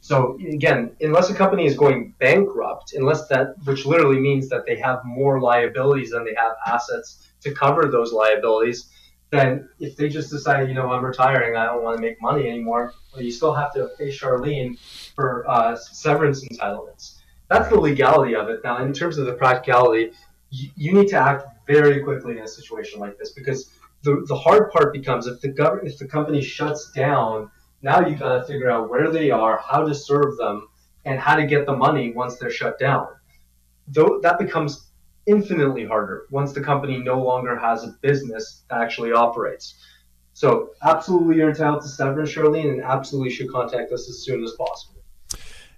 So 0.00 0.36
again, 0.48 0.96
unless 1.00 1.30
a 1.30 1.34
company 1.34 1.64
is 1.66 1.76
going 1.76 2.14
bankrupt, 2.18 2.94
unless 2.94 3.28
that, 3.28 3.54
which 3.64 3.86
literally 3.86 4.18
means 4.18 4.48
that 4.48 4.66
they 4.66 4.76
have 4.76 4.98
more 5.04 5.40
liabilities 5.40 6.10
than 6.10 6.24
they 6.24 6.34
have 6.36 6.54
assets 6.66 7.28
to 7.42 7.52
cover 7.52 7.86
those 7.86 8.12
liabilities, 8.12 8.90
then 9.32 9.68
if 9.80 9.96
they 9.96 10.08
just 10.08 10.30
decide, 10.30 10.68
you 10.68 10.74
know, 10.74 10.92
I'm 10.92 11.04
retiring, 11.04 11.56
I 11.56 11.66
don't 11.66 11.82
want 11.82 11.96
to 11.96 12.02
make 12.02 12.22
money 12.22 12.48
anymore, 12.48 12.92
well, 13.12 13.22
you 13.22 13.32
still 13.32 13.52
have 13.52 13.72
to 13.74 13.88
pay 13.98 14.08
Charlene 14.08 14.78
for 15.16 15.44
uh, 15.50 15.74
severance 15.74 16.44
entitlements. 16.44 17.18
That's 17.48 17.68
the 17.68 17.80
legality 17.80 18.36
of 18.36 18.48
it. 18.48 18.60
Now, 18.62 18.82
in 18.84 18.92
terms 18.92 19.18
of 19.18 19.26
the 19.26 19.32
practicality, 19.32 20.12
you, 20.50 20.70
you 20.76 20.92
need 20.92 21.08
to 21.08 21.16
act 21.16 21.46
very 21.66 22.00
quickly 22.04 22.38
in 22.38 22.44
a 22.44 22.48
situation 22.48 23.00
like 23.00 23.18
this 23.18 23.32
because 23.32 23.72
the, 24.02 24.24
the 24.28 24.36
hard 24.36 24.70
part 24.70 24.92
becomes 24.92 25.26
if 25.26 25.40
the 25.40 25.48
government, 25.48 25.88
if 25.88 25.98
the 25.98 26.06
company 26.06 26.40
shuts 26.40 26.92
down 26.92 27.50
now 27.82 28.06
you 28.06 28.14
got 28.14 28.38
to 28.38 28.44
figure 28.44 28.70
out 28.70 28.88
where 28.88 29.10
they 29.10 29.30
are, 29.30 29.58
how 29.58 29.84
to 29.84 29.94
serve 29.94 30.36
them, 30.36 30.68
and 31.04 31.18
how 31.18 31.34
to 31.34 31.46
get 31.46 31.66
the 31.66 31.76
money 31.76 32.12
once 32.12 32.36
they're 32.36 32.50
shut 32.50 32.78
down. 32.78 33.08
Though 33.88 34.20
that 34.22 34.38
becomes 34.38 34.91
infinitely 35.26 35.84
harder 35.84 36.26
once 36.30 36.52
the 36.52 36.60
company 36.60 36.98
no 36.98 37.22
longer 37.22 37.56
has 37.56 37.84
a 37.84 37.94
business 38.00 38.64
that 38.68 38.80
actually 38.80 39.12
operates. 39.12 39.74
So 40.32 40.70
absolutely 40.82 41.36
you're 41.36 41.50
entitled 41.50 41.82
to 41.82 41.88
severance, 41.88 42.30
Charlene, 42.30 42.70
and 42.70 42.82
absolutely 42.82 43.30
should 43.30 43.50
contact 43.50 43.92
us 43.92 44.08
as 44.08 44.24
soon 44.24 44.42
as 44.42 44.52
possible. 44.52 45.02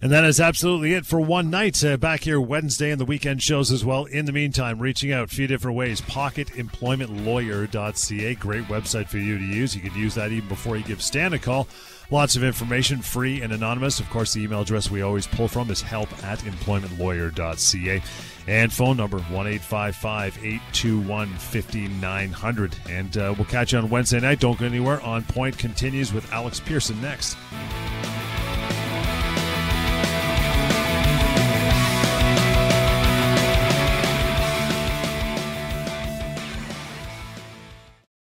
And 0.00 0.12
that 0.12 0.24
is 0.24 0.40
absolutely 0.40 0.92
it 0.92 1.06
for 1.06 1.20
one 1.20 1.50
night. 1.50 1.82
Uh, 1.82 1.96
back 1.96 2.22
here 2.24 2.40
Wednesday 2.40 2.90
and 2.90 3.00
the 3.00 3.06
weekend 3.06 3.42
shows 3.42 3.72
as 3.72 3.86
well. 3.86 4.04
In 4.04 4.26
the 4.26 4.32
meantime, 4.32 4.78
reaching 4.78 5.10
out 5.12 5.24
a 5.24 5.28
few 5.28 5.46
different 5.46 5.78
ways. 5.78 6.02
PocketEmploymentLawyer.ca, 6.02 8.34
great 8.34 8.64
website 8.64 9.08
for 9.08 9.16
you 9.18 9.38
to 9.38 9.44
use. 9.44 9.74
You 9.74 9.80
could 9.80 9.94
use 9.94 10.14
that 10.16 10.30
even 10.30 10.46
before 10.48 10.76
you 10.76 10.84
give 10.84 11.00
Stan 11.00 11.32
a 11.32 11.38
call. 11.38 11.66
Lots 12.10 12.36
of 12.36 12.44
information, 12.44 13.00
free 13.00 13.42
and 13.42 13.52
anonymous. 13.52 13.98
Of 14.00 14.08
course, 14.10 14.34
the 14.34 14.42
email 14.42 14.60
address 14.60 14.90
we 14.90 15.02
always 15.02 15.26
pull 15.26 15.48
from 15.48 15.70
is 15.70 15.80
help 15.80 16.10
at 16.24 16.38
employmentlawyer.ca. 16.40 18.02
And 18.46 18.72
phone 18.72 18.98
number 18.98 19.18
1 19.20 19.46
821 19.46 21.28
5900. 21.28 22.76
And 22.90 23.16
uh, 23.16 23.34
we'll 23.36 23.46
catch 23.46 23.72
you 23.72 23.78
on 23.78 23.88
Wednesday 23.88 24.20
night. 24.20 24.40
Don't 24.40 24.58
go 24.58 24.66
anywhere. 24.66 25.00
On 25.00 25.22
Point 25.22 25.56
continues 25.56 26.12
with 26.12 26.30
Alex 26.32 26.60
Pierson 26.60 27.00
next. 27.00 27.36